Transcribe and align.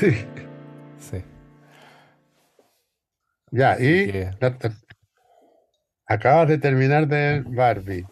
Sí. 0.00 0.16
Sí. 0.98 1.22
Ya, 3.52 3.78
y 3.78 4.12
la- 4.40 4.56
acabas 6.06 6.48
de 6.48 6.58
terminar 6.58 7.06
de 7.08 7.42
Barbie. 7.46 8.06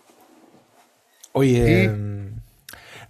Oye, 1.33 1.83
Y- 1.83 1.85
em, 1.87 2.41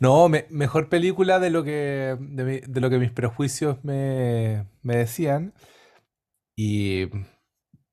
no, 0.01 0.29
me- 0.29 0.46
mejor 0.51 0.88
película 0.88 1.41
de 1.41 1.51
lo 1.51 1.64
que, 1.64 2.16
de, 2.20 2.45
mi- 2.45 2.61
de 2.61 2.80
lo 2.80 2.91
que 2.91 2.98
mis 2.98 3.11
prejuicios 3.11 3.83
me, 3.84 4.66
me 4.83 4.97
decían. 4.97 5.55
Y 6.56 7.09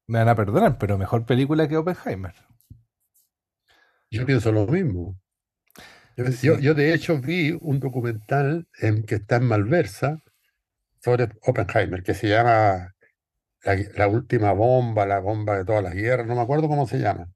me 0.08 0.20
van 0.20 0.30
a 0.30 0.36
perdonar, 0.36 0.78
pero 0.78 0.98
mejor 0.98 1.26
película 1.26 1.68
que 1.68 1.78
Oppenheimer. 1.78 2.34
Yo 4.12 4.26
pienso 4.26 4.52
lo 4.52 4.68
mismo. 4.68 5.20
Yo, 6.18 6.26
Sí. 6.28 6.48
yo- 6.48 6.60
yo, 6.60 6.74
de 6.74 6.94
hecho 6.94 7.20
vi 7.20 7.58
un 7.60 7.80
documental 7.80 8.68
en, 8.80 9.04
que 9.04 9.16
está 9.16 9.38
en 9.38 9.46
Malversa 9.46 10.22
sobre 11.06 11.30
Oppenheimer, 11.44 12.02
que 12.02 12.16
se 12.16 12.28
llama 12.28 12.96
la, 13.64 13.76
la 13.96 14.08
última 14.08 14.54
bomba, 14.54 15.06
la 15.06 15.20
bomba 15.20 15.56
de 15.56 15.64
todas 15.64 15.84
las 15.84 15.94
guerras, 15.94 16.26
no 16.26 16.34
me 16.34 16.42
acuerdo 16.42 16.68
cómo 16.68 16.88
se 16.88 16.98
llama. 16.98 17.32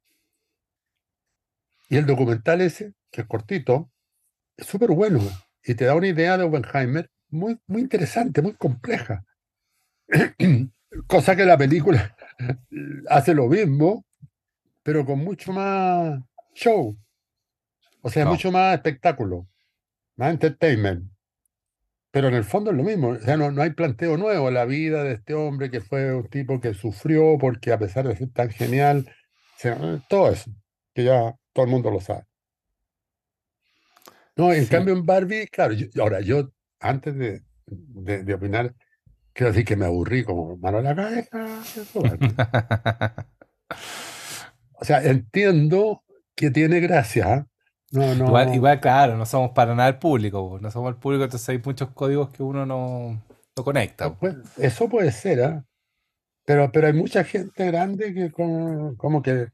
Y 1.88 1.98
el 1.98 2.08
documental 2.08 2.62
ese, 2.62 2.96
que 3.12 3.22
es 3.22 3.28
cortito, 3.28 3.92
es 4.58 4.66
súper 4.66 4.90
bueno 4.90 5.20
y 5.64 5.76
te 5.76 5.86
da 5.86 5.94
una 5.94 6.08
idea 6.08 6.36
de 6.36 6.46
Oppenheimer 6.46 7.12
muy, 7.30 7.60
muy 7.68 7.82
interesante, 7.82 8.42
muy 8.42 8.54
compleja. 8.54 9.24
Cosa 11.08 11.36
que 11.36 11.46
la 11.46 11.56
película 11.58 12.16
hace 13.08 13.36
lo 13.36 13.48
mismo, 13.48 14.04
pero 14.82 15.06
con 15.06 15.20
mucho 15.20 15.54
más 15.54 16.20
show. 16.56 16.98
O 18.02 18.10
sea, 18.10 18.26
No. 18.26 18.32
mucho 18.32 18.52
más 18.52 18.74
espectáculo, 18.74 19.48
más 20.16 20.32
entertainment. 20.32 21.12
Pero 22.12 22.28
en 22.28 22.34
el 22.34 22.44
fondo 22.44 22.72
es 22.72 22.78
lo 22.78 22.84
mismo. 22.84 23.10
O 23.10 23.20
sea, 23.20 23.38
no, 23.38 23.52
no 23.52 23.62
hay 23.62 23.70
planteo 23.72 24.18
nuevo. 24.18 24.50
La 24.50 24.66
vida 24.66 25.04
de 25.04 25.14
este 25.14 25.34
hombre 25.36 25.70
que 25.70 25.80
fue 25.82 26.14
un 26.16 26.28
tipo 26.28 26.60
que 26.60 26.74
sufrió 26.74 27.38
porque 27.40 27.72
a 27.72 27.78
pesar 27.78 28.08
de 28.08 28.16
ser 28.16 28.32
tan 28.32 28.50
genial, 28.50 29.08
se- 29.58 29.76
todo 30.10 30.32
eso, 30.32 30.50
que 30.94 31.04
ya 31.04 31.36
todo 31.54 31.66
el 31.66 31.72
mundo 31.72 31.92
lo 31.92 32.00
sabe. 32.02 32.24
No, 34.36 34.52
en 34.54 34.64
Sí. 34.64 34.70
cambio 34.72 34.94
en 34.96 35.06
Barbie, 35.06 35.48
claro, 35.48 35.74
yo- 35.74 35.88
ahora 36.02 36.22
yo, 36.22 36.50
antes 36.80 37.16
de, 37.16 37.42
de- 37.68 38.24
de 38.24 38.34
opinar, 38.34 38.74
quiero 39.34 39.52
decir 39.52 39.66
que 39.66 39.76
me 39.76 39.86
aburrí 39.86 40.24
como 40.24 40.58
mano 40.58 40.80
a 40.80 40.82
la 40.82 40.96
cabeza. 40.96 41.62
eso. 41.64 42.02
O 44.82 44.86
sea, 44.86 45.04
entiendo 45.04 46.04
que 46.36 46.52
tiene 46.52 46.80
gracia. 46.80 47.49
No, 47.92 48.14
no. 48.16 48.28
Igual, 48.28 48.54
igual, 48.56 48.80
claro, 48.80 49.18
no 49.18 49.26
somos 49.26 49.52
para 49.52 49.74
nada 49.76 49.90
el 49.90 49.98
público, 49.98 50.60
no 50.62 50.70
somos 50.70 50.90
el 50.92 50.98
público, 50.98 51.24
entonces 51.24 51.50
hay 51.50 51.60
muchos 51.64 51.90
códigos 51.92 52.30
que 52.30 52.44
uno 52.44 52.66
no, 52.66 53.20
no 53.58 53.64
conecta. 53.64 54.14
Pues, 54.14 54.36
eso 54.58 54.88
puede 54.88 55.12
ser, 55.12 55.44
¿ah? 55.44 55.66
Pero, 56.46 56.72
pero 56.72 56.88
hay 56.88 56.94
mucha 56.94 57.24
gente 57.24 57.66
grande 57.68 58.14
que 58.14 58.32
como, 58.32 58.96
como 58.98 59.22
que 59.22 59.48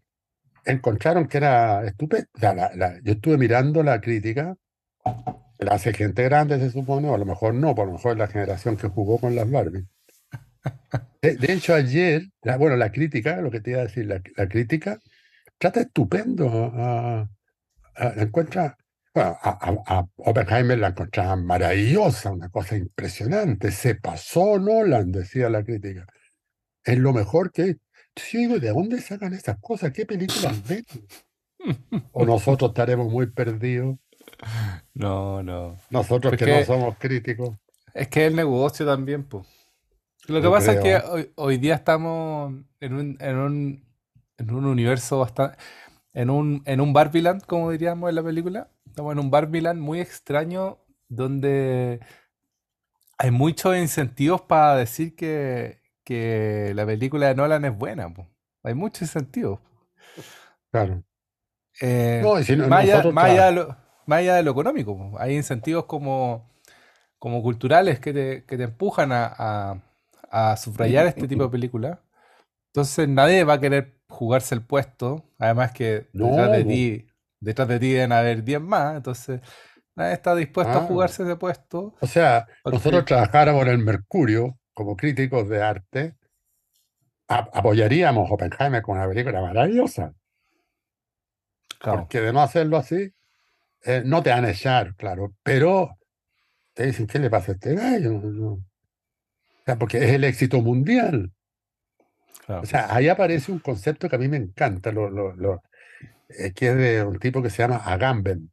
encontraron 0.66 1.28
que 1.28 1.38
era 1.38 1.86
estupendo. 1.86 2.28
O 2.36 2.40
sea, 2.40 2.54
la- 2.56 2.72
la- 2.76 3.00
yo 3.04 3.14
estuve 3.14 3.38
mirando 3.38 3.84
la 3.84 4.02
crítica, 4.02 4.56
la 5.60 5.74
hace 5.74 5.94
gente 5.94 6.24
grande, 6.24 6.60
se 6.60 6.72
supone, 6.72 7.10
o 7.10 7.16
a 7.16 7.18
lo 7.18 7.26
mejor 7.26 7.54
no, 7.54 7.76
por 7.76 7.88
lo 7.88 7.94
mejor 7.94 8.14
es 8.14 8.18
la 8.20 8.28
generación 8.28 8.78
que 8.78 8.88
jugó 8.90 9.20
con 9.20 9.36
las 9.36 9.50
Barbie. 9.50 9.86
De, 11.22 11.36
de 11.36 11.54
hecho, 11.54 11.74
ayer, 11.74 12.24
la- 12.44 12.58
bueno, 12.58 12.76
la 12.76 12.92
crítica, 12.92 13.38
lo 13.42 13.52
que 13.52 13.62
te 13.62 13.72
iba 13.72 13.80
a 13.82 13.84
decir, 13.86 14.06
la, 14.06 14.22
crítica 14.48 15.00
trata 15.58 15.82
estupendo 15.82 16.50
a- 16.76 17.30
la 17.98 18.24
encuentra, 18.24 18.78
bueno, 19.14 19.38
a, 19.42 19.50
a- 19.50 20.00
a 20.00 20.06
Oppenheimer 20.18 20.78
la 20.78 20.88
encontraba 20.90 21.36
maravillosa, 21.36 22.32
una 22.32 22.50
cosa 22.50 22.76
impresionante. 22.78 23.72
Se 23.72 23.96
pasó 23.96 24.60
Nolan, 24.60 25.12
decía 25.12 25.50
la 25.50 25.64
crítica. 25.64 26.06
Es 26.84 26.98
lo 26.98 27.14
mejor 27.14 27.52
que. 27.52 27.78
Sí, 28.16 28.38
digo, 28.40 28.60
¿de 28.60 28.70
dónde 28.70 29.02
sacan 29.02 29.34
esas 29.34 29.58
cosas? 29.60 29.92
¿Qué 29.92 30.06
películas 30.06 30.66
ven? 30.68 30.86
O 32.12 32.26
nosotros 32.26 32.70
estaremos 32.72 33.12
muy 33.12 33.28
perdidos, 33.28 33.98
No, 34.94 35.44
no. 35.44 35.78
nosotros 35.90 36.36
que 36.38 36.46
no 36.46 36.64
somos 36.64 36.98
críticos. 36.98 37.58
Es 37.94 38.08
que 38.08 38.26
es 38.26 38.30
el 38.30 38.36
negocio 38.36 38.86
también, 38.86 39.24
pues. 39.24 39.46
Lo 40.28 40.38
que 40.40 40.44
Yo 40.44 40.52
pasa 40.52 40.74
es 40.74 40.80
que 40.82 40.96
hoy, 40.98 41.32
hoy 41.36 41.58
día 41.58 41.76
estamos 41.76 42.54
en 42.80 42.94
un, 42.94 43.18
en 43.20 43.36
un, 43.38 43.86
en 44.38 44.52
un 44.52 44.66
universo 44.66 45.20
bastante, 45.20 45.58
en 46.16 46.30
un, 46.32 46.64
en 46.66 46.82
un 46.82 46.94
Barbieland, 46.94 47.44
como 47.46 47.70
diríamos 47.72 48.10
en 48.10 48.16
la 48.16 48.24
película. 48.24 48.70
Estamos 48.88 49.12
en 49.14 49.20
un 49.20 49.30
Barbieland 49.30 49.80
muy 49.80 50.00
extraño 50.00 50.80
donde 51.08 52.00
hay 53.18 53.32
muchos 53.32 53.78
incentivos 53.78 54.42
para 54.42 54.76
decir 54.78 55.16
que, 55.16 55.80
que 56.04 56.72
la 56.76 56.86
película 56.86 57.28
de 57.28 57.36
Nolan 57.36 57.66
es 57.66 57.78
buena, 57.78 58.14
po. 58.14 58.28
Hay 58.64 58.74
muchos 58.74 59.04
incentivos. 59.04 59.60
Claro. 60.72 61.04
Eh, 61.82 62.22
No, 62.24 62.40
y 62.40 62.44
si 62.44 62.56
no- 62.56 62.68
más 62.68 62.84
allá, 62.84 62.92
nosotros 62.94 63.14
más 63.14 63.26
tra- 63.26 63.32
allá 63.32 63.46
de 63.48 63.52
lo, 63.52 63.78
más 64.06 64.20
allá 64.20 64.36
de 64.36 64.44
lo 64.44 64.52
económico, 64.52 64.98
po. 64.98 65.20
Hay 65.20 65.36
incentivos 65.36 65.86
como, 65.86 66.50
como 67.20 67.42
culturales 67.44 68.00
que 68.00 68.14
te, 68.14 68.46
que 68.46 68.58
te 68.58 68.64
empujan 68.64 69.12
a, 69.12 69.34
a- 69.38 69.82
a 70.32 70.58
subrayar 70.58 71.06
este 71.08 71.28
tipo 71.28 71.44
de 71.44 71.50
películas. 71.50 72.00
Entonces 72.74 73.08
nadie 73.08 73.44
va 73.46 73.54
a 73.54 73.60
querer 73.60 74.02
jugarse 74.16 74.56
el 74.56 74.62
puesto. 74.66 75.24
Además 75.38 75.72
que 75.72 76.08
No, 76.14 76.28
detrás 76.28 76.52
de 76.52 76.64
ti, 76.66 77.08
detrás 77.40 77.68
de 77.68 77.80
ti 77.80 77.92
deben 77.94 78.12
haber 78.12 78.44
10 78.44 78.62
más. 78.62 78.96
Entonces 78.98 79.42
nadie 79.96 80.14
está 80.14 80.36
dispuesto 80.36 80.74
a 80.74 80.78
Ah. 80.84 80.86
jugarse 80.88 81.24
ese 81.24 81.36
puesto. 81.36 81.96
O 82.02 82.08
sea, 82.08 82.48
Porque- 82.64 82.78
nosotros 82.78 83.06
trabajáramos 83.06 83.64
en 83.64 83.70
el 83.70 83.78
Mercurio 83.80 84.58
como 84.74 84.96
críticos 84.98 85.48
de 85.50 85.62
arte, 85.64 86.16
a- 87.28 87.50
apoyaríamos 87.54 88.30
Oppenheimer 88.32 88.82
con 88.82 88.98
una 88.98 89.08
película 89.08 89.42
maravillosa. 89.42 90.14
Claro. 91.80 92.00
Porque 92.02 92.22
de 92.22 92.34
no 92.34 92.42
hacerlo 92.42 92.78
así, 92.78 93.14
eh, 93.84 94.02
no 94.06 94.24
te 94.24 94.32
van 94.32 94.46
a 94.46 94.50
echar, 94.52 94.96
claro, 94.96 95.34
pero 95.44 95.98
te 96.74 96.86
dicen, 96.88 97.08
¿qué 97.08 97.20
le 97.20 97.30
pasa 97.30 97.52
a 97.52 97.56
este 97.56 97.76
gallo? 97.76 98.12
No, 98.14 98.30
no. 98.32 98.48
O 98.54 98.64
sea, 99.66 99.78
porque 99.78 99.98
es 100.04 100.12
el 100.12 100.24
éxito 100.24 100.62
mundial. 100.62 101.32
Claro. 102.46 102.62
O 102.62 102.66
sea, 102.66 102.94
ahí 102.94 103.08
aparece 103.08 103.52
un 103.52 103.60
concepto 103.60 104.10
que 104.10 104.16
a 104.16 104.20
mí 104.20 104.28
me 104.28 104.38
encanta, 104.38 104.92
lo, 104.92 105.10
lo- 105.10 105.36
lo- 105.36 105.64
eh, 106.30 106.52
que 106.54 106.70
es 106.70 106.76
de 106.78 107.04
un 107.04 107.20
tipo 107.20 107.42
que 107.42 107.50
se 107.50 107.60
llama 107.64 107.78
Agamben. 107.78 108.52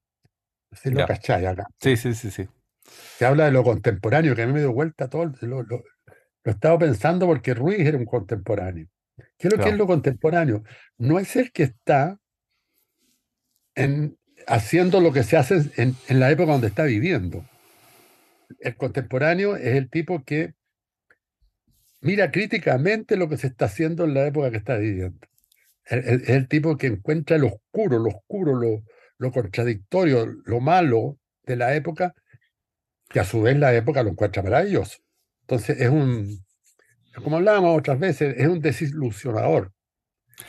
No 0.70 0.76
sé 0.76 0.88
si 0.88 0.94
lo 0.94 1.06
cachai, 1.06 1.46
Agamben. 1.46 1.66
Sí, 1.80 1.96
sí, 1.96 2.14
sí, 2.14 2.30
sí. 2.30 2.48
Que 3.18 3.24
habla 3.24 3.46
de 3.46 3.52
lo 3.52 3.62
contemporáneo, 3.62 4.34
que 4.34 4.42
a 4.42 4.46
mí 4.46 4.52
me 4.52 4.60
dio 4.60 4.72
vuelta 4.72 5.08
todo. 5.08 5.32
Lo, 5.40 5.62
lo, 5.62 5.82
lo 6.44 6.52
estaba 6.52 6.78
pensando 6.78 7.26
porque 7.26 7.54
Ruiz 7.54 7.80
era 7.80 7.96
un 7.98 8.04
contemporáneo. 8.04 8.86
¿Qué 9.38 9.48
es 9.48 9.52
lo 9.56 9.62
que 9.62 9.70
es 9.70 9.76
lo 9.76 9.86
contemporáneo? 9.86 10.62
No 10.98 11.18
es 11.18 11.36
el 11.36 11.52
que 11.52 11.64
está 11.64 12.18
en, 13.74 14.16
haciendo 14.46 15.00
lo 15.00 15.12
que 15.12 15.22
se 15.22 15.36
hace 15.36 15.62
en, 15.76 15.94
en 16.08 16.20
la 16.20 16.30
época 16.30 16.52
donde 16.52 16.68
está 16.68 16.84
viviendo. 16.84 17.44
El 18.60 18.76
contemporáneo 18.76 19.56
es 19.56 19.76
el 19.76 19.88
tipo 19.88 20.22
que 20.24 20.54
mira 22.02 22.30
críticamente 22.30 23.16
lo 23.16 23.28
que 23.28 23.38
se 23.38 23.46
está 23.46 23.64
haciendo 23.64 24.04
en 24.04 24.14
la 24.14 24.26
época 24.26 24.50
que 24.50 24.58
está 24.58 24.76
viviendo. 24.76 25.26
Es 25.84 26.28
el 26.28 26.48
tipo 26.48 26.76
que 26.76 26.86
encuentra 26.88 27.38
lo 27.38 27.48
oscuro, 27.48 27.98
lo 27.98 28.10
oscuro, 28.10 28.54
lo, 28.54 28.82
lo 29.18 29.32
contradictorio, 29.32 30.26
lo 30.44 30.60
malo 30.60 31.18
de 31.44 31.56
la 31.56 31.74
época, 31.74 32.14
que 33.08 33.20
a 33.20 33.24
su 33.24 33.42
vez 33.42 33.56
la 33.56 33.74
época 33.74 34.02
lo 34.02 34.10
encuentra 34.10 34.42
maravilloso. 34.42 34.98
Entonces 35.42 35.80
es 35.80 35.88
un, 35.88 36.44
como 37.22 37.36
hablábamos 37.36 37.78
otras 37.78 37.98
veces, 37.98 38.34
es 38.38 38.46
un 38.46 38.60
desilusionador. 38.60 39.72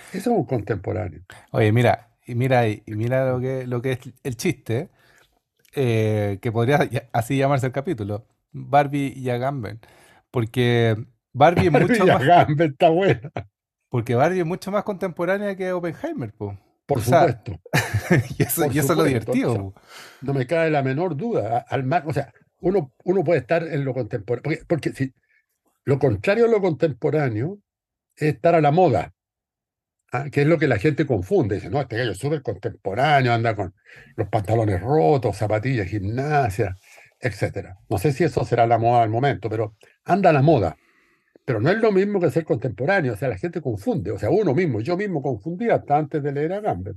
Eso 0.10 0.32
es 0.32 0.38
un 0.38 0.46
contemporáneo. 0.46 1.22
Oye, 1.52 1.72
mira, 1.72 2.10
y 2.26 2.36
mira, 2.36 2.68
y 2.68 2.82
mira 2.88 3.32
lo 3.32 3.40
que, 3.40 3.68
lo 3.68 3.82
que 3.82 3.94
es 3.94 4.00
el 4.24 4.38
chiste, 4.38 4.90
eh, 5.76 6.40
que 6.42 6.52
podría 6.52 6.88
así 7.12 7.38
llamarse 7.38 7.66
el 7.66 7.72
capítulo, 7.74 8.28
Barbie 8.52 9.14
y 9.16 9.30
Agamben, 9.30 9.80
porque 10.32 10.96
Barbie 11.34 11.66
es 11.68 11.72
mucho 11.72 12.06
más, 12.06 12.22
Agamben 12.22 12.72
está 12.72 12.90
buena, 12.90 13.32
porque 13.90 14.16
Barbie 14.16 14.40
es 14.40 14.46
mucho 14.46 14.72
más 14.72 14.84
contemporánea 14.84 15.56
que 15.56 15.72
Oppenheimer, 15.72 16.32
po. 16.34 16.58
por 16.86 17.00
O 17.00 17.02
sea, 17.02 17.28
supuesto. 17.28 17.60
y 18.38 18.44
eso, 18.44 18.64
por 18.64 18.76
y 18.76 18.80
eso 18.80 18.94
es 18.94 18.98
lo 18.98 19.04
divertido, 19.04 19.50
o 19.50 19.54
sea, 19.54 19.62
po. 19.64 19.74
No 20.22 20.34
me 20.34 20.46
cabe 20.48 20.70
la 20.72 20.84
menor 20.84 21.16
duda. 21.18 21.66
Al 21.68 21.84
mar- 21.84 22.04
o 22.06 22.14
sea, 22.14 22.32
uno, 22.60 22.94
uno 23.04 23.24
puede 23.24 23.40
estar 23.40 23.64
en 23.64 23.84
lo 23.84 23.94
contemporáneo. 23.94 24.44
Porque, 24.44 24.64
porque 24.68 24.92
si 24.94 25.14
lo 25.86 26.00
contrario 26.00 26.46
a 26.46 26.48
lo 26.48 26.62
contemporáneo 26.62 27.60
es 28.16 28.36
estar 28.36 28.56
a 28.56 28.62
la 28.62 28.72
moda. 28.72 29.14
¿ah? 30.12 30.30
Que 30.32 30.42
es 30.42 30.48
lo 30.48 30.58
que 30.58 30.68
la 30.68 30.78
gente 30.78 31.06
confunde. 31.06 31.56
Dice, 31.56 31.70
no, 31.70 31.82
este 31.82 31.98
gallo 31.98 32.12
es 32.12 32.18
súper 32.20 32.42
contemporáneo, 32.42 33.34
anda 33.34 33.56
con 33.56 33.74
los 34.16 34.30
pantalones 34.30 34.82
rotos, 34.82 35.36
zapatillas, 35.36 35.88
gimnasia, 35.88 36.76
etcétera. 37.20 37.78
No 37.90 37.98
sé 37.98 38.12
si 38.14 38.24
eso 38.24 38.46
será 38.46 38.66
la 38.68 38.78
moda 38.78 39.02
del 39.02 39.10
momento, 39.10 39.50
pero 39.50 39.76
anda 40.06 40.30
a 40.30 40.34
la 40.34 40.42
moda. 40.42 40.78
Pero 41.46 41.60
no 41.60 41.70
es 41.70 41.78
lo 41.78 41.92
mismo 41.92 42.20
que 42.20 42.32
ser 42.32 42.46
contemporáneo. 42.46 43.14
O 43.14 43.16
sea, 43.18 43.30
la 43.30 43.38
gente 43.38 43.62
confunde. 43.62 44.12
O 44.12 44.18
sea, 44.18 44.30
uno 44.30 44.54
mismo, 44.54 44.80
yo 44.80 44.96
mismo 44.96 45.22
confundía 45.22 45.76
hasta 45.76 45.98
antes 45.98 46.24
de 46.24 46.32
leer 46.32 46.54
a 46.54 46.62
Gamble. 46.62 46.96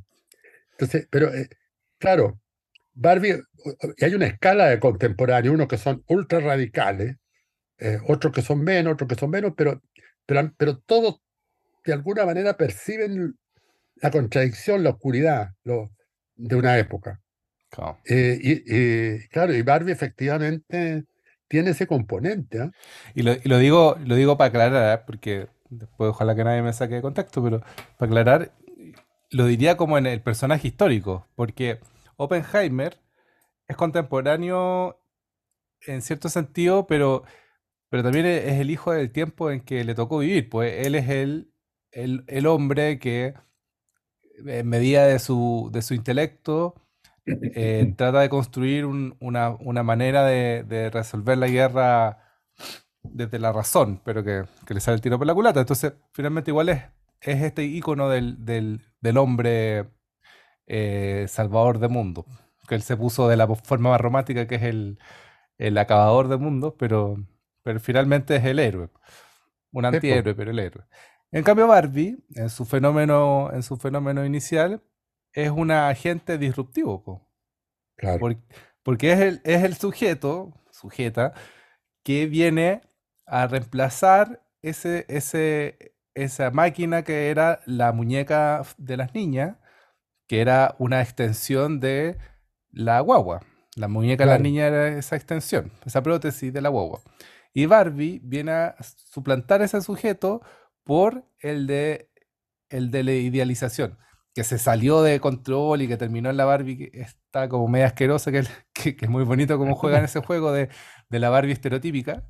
Entonces, 0.72 1.08
pero 1.10 1.34
eh, 1.34 1.48
claro, 1.98 2.38
Barbie, 2.94 3.42
y 3.96 4.04
hay 4.04 4.14
una 4.14 4.26
escala 4.26 4.66
de 4.66 4.80
contemporáneo, 4.80 5.52
unos 5.52 5.68
que 5.68 5.78
son 5.78 6.02
ultra 6.08 6.40
radicales, 6.40 7.16
eh, 7.78 7.98
otros 8.08 8.32
que 8.32 8.42
son 8.42 8.62
menos, 8.62 8.94
otros 8.94 9.08
que 9.08 9.16
son 9.16 9.30
menos, 9.30 9.52
pero, 9.56 9.82
pero, 10.24 10.52
pero 10.56 10.78
todos 10.78 11.20
de 11.84 11.92
alguna 11.92 12.24
manera 12.24 12.56
perciben 12.56 13.36
la 13.96 14.10
contradicción, 14.10 14.82
la 14.82 14.90
oscuridad 14.90 15.50
lo, 15.64 15.90
de 16.36 16.56
una 16.56 16.78
época. 16.78 17.20
Claro. 17.70 17.98
Eh, 18.04 18.38
y, 18.40 18.62
y, 18.66 19.28
claro, 19.28 19.54
y 19.54 19.62
Barbie 19.62 19.92
efectivamente 19.92 21.04
tiene 21.48 21.70
ese 21.70 21.86
componente. 21.86 22.60
¿ah? 22.60 22.70
Y, 23.14 23.22
lo, 23.22 23.34
lo 23.44 23.58
digo, 23.58 23.96
lo 24.04 24.14
digo 24.14 24.36
para 24.36 24.48
aclarar, 24.48 24.98
¿eh? 24.98 25.02
porque 25.06 25.48
después 25.70 26.10
ojalá 26.10 26.34
que 26.34 26.44
nadie 26.44 26.62
me 26.62 26.72
saque 26.72 26.96
de 26.96 27.02
contexto, 27.02 27.42
pero 27.42 27.60
para 27.98 28.10
aclarar, 28.10 28.52
lo 29.30 29.46
diría 29.46 29.76
como 29.76 29.98
en 29.98 30.06
el 30.06 30.20
personaje 30.22 30.68
histórico, 30.68 31.26
porque 31.34 31.80
Oppenheimer 32.16 32.98
es 33.68 33.76
contemporáneo 33.76 35.00
en 35.86 36.02
cierto 36.02 36.28
sentido, 36.28 36.86
pero, 36.86 37.24
pero 37.88 38.02
también 38.02 38.26
es 38.26 38.60
el 38.60 38.70
hijo 38.70 38.92
del 38.92 39.10
tiempo 39.10 39.50
en 39.50 39.60
que 39.60 39.84
le 39.84 39.94
tocó 39.94 40.18
vivir, 40.18 40.48
pues 40.48 40.86
él 40.86 40.94
es 40.94 41.08
el, 41.08 41.52
el, 41.90 42.24
el 42.28 42.46
hombre 42.46 42.98
que 42.98 43.34
en 44.44 44.68
medida 44.68 45.06
de 45.06 45.18
su, 45.18 45.70
de 45.72 45.82
su 45.82 45.94
intelecto 45.94 46.74
eh, 47.26 47.92
trata 47.96 48.20
de 48.20 48.28
construir 48.28 48.84
un- 48.86 49.16
una, 49.20 49.50
una 49.50 49.82
manera 49.82 50.24
de, 50.24 50.64
de 50.64 50.90
resolver 50.90 51.38
la 51.38 51.48
guerra 51.48 52.18
desde 53.02 53.38
la 53.38 53.52
razón, 53.52 54.00
pero 54.04 54.24
que, 54.24 54.44
que 54.66 54.74
le 54.74 54.80
sale 54.80 54.96
el 54.96 55.00
tiro 55.00 55.18
por 55.18 55.26
la 55.26 55.34
culata. 55.34 55.60
Entonces, 55.60 55.94
finalmente 56.12 56.50
igual 56.50 56.68
es, 56.70 56.82
es 57.20 57.42
este 57.42 57.64
icono 57.64 58.08
del, 58.08 58.44
del, 58.44 58.82
del 59.00 59.16
hombre 59.18 59.86
eh, 60.66 61.26
salvador 61.28 61.78
de 61.78 61.88
mundo, 61.88 62.26
que 62.68 62.74
él 62.74 62.82
se 62.82 62.96
puso 62.96 63.28
de 63.28 63.36
la 63.36 63.46
forma 63.56 63.90
más 63.90 64.00
romántica 64.00 64.46
que 64.46 64.56
es 64.56 64.62
el, 64.62 64.98
el 65.58 65.78
acabador 65.78 66.28
de 66.28 66.36
mundos, 66.38 66.74
pero, 66.78 67.16
pero 67.62 67.80
finalmente 67.80 68.36
es 68.36 68.44
el 68.44 68.58
héroe. 68.58 68.90
Un 69.72 69.84
antihéroe, 69.84 70.34
pero 70.34 70.50
el 70.52 70.58
héroe. 70.58 70.84
En 71.32 71.42
cambio, 71.44 71.66
Barbie, 71.66 72.18
en 72.34 72.50
su 72.50 72.64
fenómeno, 72.64 73.50
en 73.52 73.62
su 73.62 73.76
fenómeno 73.76 74.24
inicial, 74.24 74.82
es 75.36 75.50
un 75.50 75.70
agente 75.70 76.38
disruptivo, 76.38 77.04
po, 77.04 77.28
claro. 77.96 78.18
por- 78.18 78.36
porque 78.82 79.12
es 79.12 79.20
el, 79.20 79.40
es 79.44 79.62
el 79.64 79.74
sujeto, 79.74 80.52
sujeta, 80.70 81.34
que 82.04 82.26
viene 82.26 82.80
a 83.26 83.46
reemplazar 83.46 84.42
ese, 84.62 85.04
ese, 85.08 85.94
esa 86.14 86.50
máquina 86.50 87.02
que 87.02 87.30
era 87.30 87.60
la 87.66 87.92
muñeca 87.92 88.62
de 88.78 88.96
las 88.96 89.14
niñas, 89.14 89.56
que 90.28 90.40
era 90.40 90.74
una 90.78 91.02
extensión 91.02 91.80
de 91.80 92.16
la 92.70 93.00
guagua. 93.00 93.42
La 93.76 93.88
muñeca 93.88 94.24
de 94.24 94.30
las 94.30 94.40
niñas 94.40 94.68
era 94.68 94.88
esa 94.88 95.16
extensión, 95.16 95.70
esa 95.84 96.02
prótesis 96.02 96.52
de 96.52 96.62
la 96.62 96.70
guagua. 96.70 97.02
Y 97.52 97.66
Barbie 97.66 98.20
viene 98.22 98.52
a 98.52 98.76
suplantar 98.82 99.60
ese 99.62 99.82
sujeto 99.82 100.40
por 100.84 101.24
el 101.40 101.66
de, 101.66 102.10
el 102.70 102.90
de 102.90 103.02
la 103.02 103.12
idealización, 103.12 103.98
que 104.36 104.44
se 104.44 104.58
salió 104.58 105.02
de 105.02 105.20
control 105.20 105.82
y 105.82 105.88
que 105.88 105.98
terminó 105.98 106.30
en 106.30 106.38
la 106.38 106.46
Barbie 106.46 106.78
que 106.92 107.00
está 107.02 107.50
como 107.50 107.68
media 107.68 107.88
asquerosa, 107.88 108.32
que, 108.32 108.44
que- 108.74 108.96
que 108.96 109.06
es 109.06 109.12
muy 109.12 109.24
bonito 109.24 109.58
cómo 109.58 109.76
juegan 109.76 110.04
ese 110.06 110.20
juego 110.22 110.52
de, 110.52 110.70
de 111.10 111.20
la 111.20 111.30
Barbie 111.30 111.52
estereotípica 111.54 112.24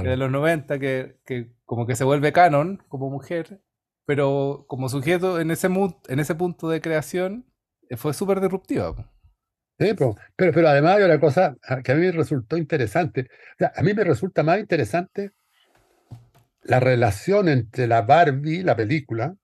que 0.00 0.08
de 0.08 0.16
Claro. 0.16 0.16
los 0.16 0.30
90, 0.30 0.78
que, 0.78 1.18
que 1.26 1.52
como 1.64 1.86
que 1.86 1.96
se 1.96 2.04
vuelve 2.04 2.32
canon 2.32 2.82
como 2.88 3.10
mujer, 3.10 3.60
pero 4.06 4.64
como 4.68 4.88
sujeto 4.88 5.40
en 5.40 5.50
ese, 5.50 5.68
en 6.08 6.20
ese 6.20 6.34
punto 6.34 6.68
de 6.68 6.80
creación 6.80 7.46
eh, 7.90 7.96
fue 7.96 8.14
súper 8.14 8.40
disruptiva. 8.40 9.10
Sí, 9.78 9.94
po. 9.94 10.16
pero, 10.36 10.52
pero 10.52 10.68
además 10.68 10.96
hay 10.98 11.04
una 11.04 11.18
cosa 11.20 11.56
ah, 11.66 11.82
que 11.82 11.92
a 11.92 11.94
mí 11.94 12.02
me 12.02 12.12
resultó 12.12 12.56
interesante. 12.58 13.22
O 13.54 13.58
sea, 13.58 13.72
a 13.74 13.82
mí 13.82 13.94
me 13.94 14.04
resulta 14.04 14.42
más 14.42 14.58
interesante 14.60 15.32
la 16.62 16.80
relación 16.80 17.48
entre 17.48 17.86
la 17.86 18.02
Barbie, 18.02 18.62
la 18.62 18.76
película, 18.76 19.34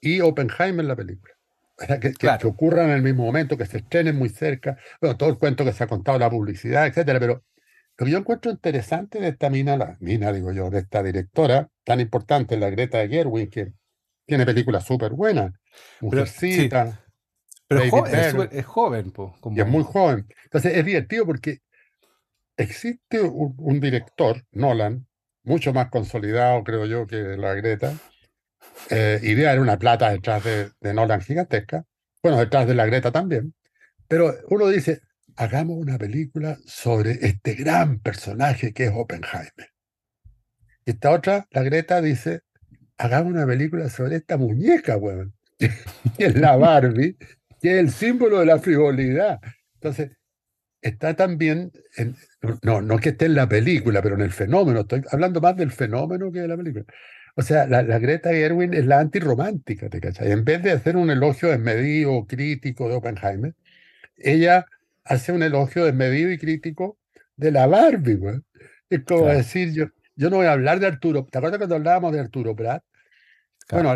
y 0.00 0.20
Oppenheimer, 0.20 0.84
la 0.84 0.96
película. 0.96 1.34
Que, 1.78 1.86
que, 1.98 2.12
que 2.12 2.12
Claro, 2.12 2.48
ocurran 2.50 2.90
en 2.90 2.96
el 2.96 3.02
mismo 3.02 3.24
momento, 3.24 3.56
que 3.56 3.66
se 3.66 3.78
estrenen 3.78 4.16
muy 4.16 4.28
cerca. 4.28 4.76
Bueno, 5.00 5.16
todo 5.16 5.30
el 5.30 5.38
cuento 5.38 5.64
que 5.64 5.72
se 5.72 5.84
ha 5.84 5.86
contado, 5.86 6.18
la 6.18 6.30
publicidad, 6.30 6.86
etcétera. 6.86 7.18
Pero 7.18 7.42
lo 7.96 8.06
que 8.06 8.12
yo 8.12 8.18
encuentro 8.18 8.50
interesante 8.50 9.18
de 9.20 9.28
esta 9.28 9.50
mina, 9.50 9.76
la 9.76 9.96
mina, 10.00 10.32
digo 10.32 10.52
yo, 10.52 10.70
de 10.70 10.80
esta 10.80 11.02
directora 11.02 11.68
tan 11.84 12.00
importante, 12.00 12.56
la 12.58 12.70
Greta 12.70 13.06
Gerwig, 13.06 13.50
que 13.50 13.72
tiene 14.26 14.46
películas 14.46 14.84
súper 14.84 15.12
buenas, 15.12 15.52
pero 16.00 16.26
sí, 16.26 16.68
Mujercita, 16.68 17.04
pero 17.68 17.82
es, 17.82 17.90
Baby 17.90 18.00
jo- 18.00 18.06
es, 18.06 18.52
es 18.52 18.66
joven, 18.66 19.10
po, 19.10 19.34
y 19.54 19.60
es 19.60 19.66
muy 19.66 19.82
como... 19.82 19.92
joven. 19.92 20.26
Entonces 20.44 20.76
es 20.76 20.84
divertido 20.84 21.26
porque 21.26 21.58
existe 22.56 23.22
un, 23.22 23.54
un 23.58 23.80
director, 23.80 24.44
Nolan, 24.52 25.06
mucho 25.42 25.72
más 25.72 25.88
consolidado, 25.90 26.62
creo 26.64 26.86
yo, 26.86 27.06
que 27.06 27.16
la 27.16 27.54
Greta. 27.54 27.92
Eh, 28.88 29.18
debe 29.22 29.48
haber 29.48 29.60
una 29.60 29.78
plata 29.78 30.10
detrás 30.10 30.42
de, 30.44 30.70
de 30.80 30.94
Nolan 30.94 31.20
gigantesca. 31.20 31.84
Bueno, 32.22 32.38
detrás 32.38 32.66
de 32.66 32.74
la 32.74 32.86
Greta 32.86 33.12
también. 33.12 33.54
Pero 34.08 34.34
uno 34.48 34.68
dice, 34.68 35.00
hagamos 35.36 35.78
una 35.78 35.98
película 35.98 36.58
sobre 36.66 37.12
este 37.26 37.54
gran 37.54 38.00
personaje 38.00 38.72
que 38.72 38.84
es 38.86 38.92
Oppenheimer. 38.94 39.70
Y 40.84 40.90
esta 40.92 41.10
otra, 41.10 41.46
la 41.50 41.62
Greta, 41.62 42.00
dice, 42.00 42.40
hagamos 42.98 43.32
una 43.32 43.46
película 43.46 43.88
sobre 43.88 44.16
esta 44.16 44.36
muñeca, 44.36 44.96
weón, 44.96 45.34
que 45.58 46.26
es 46.26 46.34
la 46.36 46.56
Barbie, 46.56 47.16
que 47.60 47.74
es 47.74 47.78
el 47.80 47.90
símbolo 47.90 48.40
de 48.40 48.46
la 48.46 48.58
frivolidad. 48.58 49.40
Entonces, 49.74 50.10
está 50.82 51.14
también, 51.14 51.72
en- 51.96 52.16
no, 52.62 52.82
no 52.82 52.98
que 52.98 53.10
esté 53.10 53.26
en 53.26 53.34
la 53.34 53.48
película, 53.48 54.02
pero 54.02 54.14
en 54.16 54.22
el 54.22 54.32
fenómeno, 54.32 54.80
estoy 54.80 55.02
hablando 55.10 55.40
más 55.40 55.56
del 55.56 55.72
fenómeno 55.72 56.32
que 56.32 56.40
de 56.40 56.48
la 56.48 56.56
película. 56.56 56.84
O 57.36 57.42
sea, 57.42 57.66
la, 57.66 57.82
la 57.82 57.98
Greta 57.98 58.30
Gerwig 58.30 58.74
es 58.74 58.86
la 58.86 59.00
antirromántica, 59.00 59.88
¿te 59.88 60.00
cachai? 60.00 60.30
En 60.32 60.44
vez 60.44 60.62
de 60.62 60.72
hacer 60.72 60.96
un 60.96 61.10
elogio 61.10 61.48
desmedido, 61.50 62.26
crítico 62.26 62.88
de 62.88 62.96
Oppenheimer, 62.96 63.54
ella 64.16 64.66
hace 65.04 65.32
un 65.32 65.42
elogio 65.42 65.84
desmedido 65.86 66.30
y 66.32 66.38
crítico 66.38 66.98
de 67.36 67.52
la 67.52 67.66
Barbie, 67.66 68.16
güey. 68.16 68.40
Es 68.90 69.04
como 69.04 69.28
Claro, 69.28 69.30
decir, 69.30 69.72
yo, 69.74 69.86
yo 70.16 70.30
no 70.30 70.38
voy 70.38 70.46
a 70.46 70.52
hablar 70.52 70.80
de 70.80 70.86
Arturo. 70.88 71.26
¿Te 71.30 71.38
acuerdas 71.38 71.58
cuando 71.58 71.76
hablábamos 71.76 72.12
de 72.12 72.20
Arturo 72.20 72.56
Prat? 72.56 72.82
claro. 73.66 73.90
Bueno, 73.90 73.94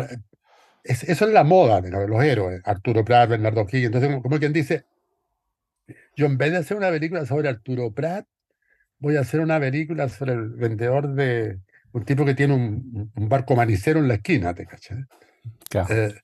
es- 0.83 1.03
eso 1.05 1.25
es 1.27 1.33
la 1.33 1.43
moda 1.43 1.81
de 1.81 1.91
los, 1.91 2.09
los 2.09 2.23
héroes, 2.23 2.61
Arturo 2.65 3.05
Prat, 3.05 3.29
Bernardo 3.31 3.63
Higgins. 3.63 3.87
Entonces, 3.87 4.09
como, 4.11 4.23
como 4.23 4.39
quien 4.39 4.53
dice, 4.53 4.85
yo 6.15 6.25
en 6.25 6.37
vez 6.37 6.51
de 6.51 6.57
hacer 6.57 6.77
una 6.77 6.89
película 6.89 7.25
sobre 7.25 7.49
Arturo 7.49 7.91
Prat, 7.93 8.25
voy 8.99 9.17
a 9.17 9.21
hacer 9.21 9.41
una 9.41 9.59
película 9.59 10.09
sobre 10.09 10.33
el 10.33 10.49
vendedor 10.51 11.13
de 11.15 11.59
un 11.95 12.05
tipo 12.05 12.25
que 12.25 12.35
tiene 12.35 12.55
un, 12.55 13.11
un 13.15 13.29
barco 13.29 13.55
manicero 13.57 13.99
en 13.99 14.09
la 14.09 14.15
esquina, 14.15 14.53
¿te 14.55 14.67
cachai? 14.67 15.05
claro. 15.69 15.89
Eh, 15.89 16.15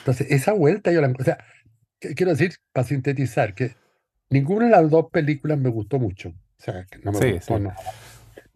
entonces, 0.00 0.28
esa 0.30 0.52
vuelta 0.54 0.92
yo 0.92 1.00
la... 1.02 1.08
O 1.18 1.24
sea, 1.24 1.38
quiero 2.00 2.32
decir, 2.32 2.54
para 2.72 2.86
sintetizar, 2.86 3.54
que 3.54 3.76
ninguna 4.30 4.66
de 4.66 4.72
las 4.72 4.90
dos 4.90 5.06
películas 5.12 5.58
me 5.58 5.70
gustó 5.70 5.98
mucho. 6.00 6.30
O 6.30 6.34
sea, 6.62 6.86
que 6.86 7.00
no 7.00 7.12
me 7.12 7.20
Sí, 7.20 7.24
gustó, 7.24 7.58
sí. 7.58 7.60
no. 7.60 7.74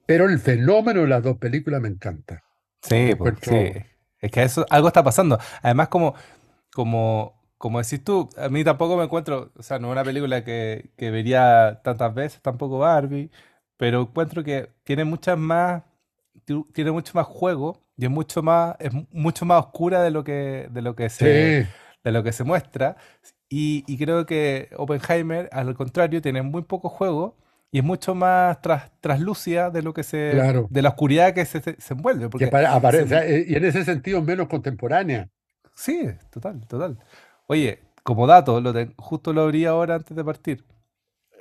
Pero 0.06 0.28
el 0.28 0.38
fenómeno 0.40 1.02
de 1.02 1.08
las 1.08 1.22
dos 1.22 1.38
películas 1.38 1.80
me 1.80 1.88
encanta. 1.88 2.44
Sí, 2.82 3.14
pues, 3.16 3.34
sí. 3.42 3.72
Es 4.20 4.30
que 4.30 4.42
eso, 4.42 4.66
algo 4.70 4.88
está 4.88 5.02
pasando. 5.02 5.38
Además, 5.62 5.88
como, 5.88 6.14
como, 6.72 7.34
como 7.58 7.80
decís 7.82 8.04
tú, 8.04 8.28
a 8.36 8.48
mí 8.48 8.64
tampoco 8.64 8.96
me 8.96 9.04
encuentro, 9.04 9.52
o 9.56 9.62
sea, 9.62 9.78
no 9.78 9.88
es 9.88 9.92
una 9.92 10.04
película 10.04 10.44
que, 10.44 10.90
que 10.96 11.10
vería 11.10 11.80
tantas 11.84 12.14
veces, 12.14 12.42
tampoco 12.42 12.78
Barbie, 12.78 13.30
pero 13.76 14.02
encuentro 14.02 14.44
que 14.44 14.70
tiene 14.84 15.04
muchas 15.04 15.38
más, 15.38 15.84
tiene 16.72 16.90
mucho 16.92 17.12
más 17.14 17.26
juego 17.26 17.82
y 17.96 18.04
es 18.04 18.10
mucho 18.10 18.42
más, 18.42 18.76
es 18.80 18.92
mu- 18.92 19.06
mucho 19.12 19.44
más 19.46 19.60
oscura 19.66 20.02
de 20.02 20.10
lo 20.10 20.24
que, 20.24 20.68
de 20.70 20.82
lo 20.82 20.94
que 20.96 21.08
se, 21.10 21.56
Sí, 21.56 21.68
de 22.04 22.12
lo 22.12 22.22
que 22.22 22.32
se 22.32 22.44
muestra. 22.44 22.96
Y, 23.48 23.84
y 23.86 23.98
creo 23.98 24.26
que 24.26 24.70
Oppenheimer, 24.76 25.48
al 25.52 25.74
contrario, 25.74 26.22
tiene 26.22 26.42
muy 26.42 26.62
poco 26.62 26.88
juego 26.88 27.36
y 27.72 27.78
es 27.78 27.84
mucho 27.84 28.14
más 28.14 28.60
tras, 28.62 28.90
traslúcida 29.00 29.70
de 29.70 29.82
lo 29.82 29.92
que 29.94 30.02
se, 30.04 30.44
claro. 30.44 30.68
de 30.68 30.82
la 30.82 30.90
oscuridad 30.90 31.34
que 31.34 31.44
se, 31.46 31.60
se, 31.60 31.80
se 31.80 31.94
envuelve, 31.94 32.28
Que 32.36 32.46
porque 32.48 32.50
aparece, 32.64 33.22
eh, 33.26 33.44
y 33.48 33.54
en 33.54 33.64
ese 33.64 33.84
sentido 33.84 34.22
menos 34.22 34.48
contemporánea. 34.48 35.28
sí, 35.74 36.08
total, 36.30 36.66
total. 36.66 36.98
Oye, 37.46 37.80
como 38.02 38.26
dato, 38.26 38.60
lo 38.60 38.72
ten- 38.72 38.94
justo 38.98 39.32
lo 39.32 39.42
abrí 39.42 39.64
ahora 39.66 39.96
antes 39.96 40.16
de 40.16 40.24
partir, 40.24 40.64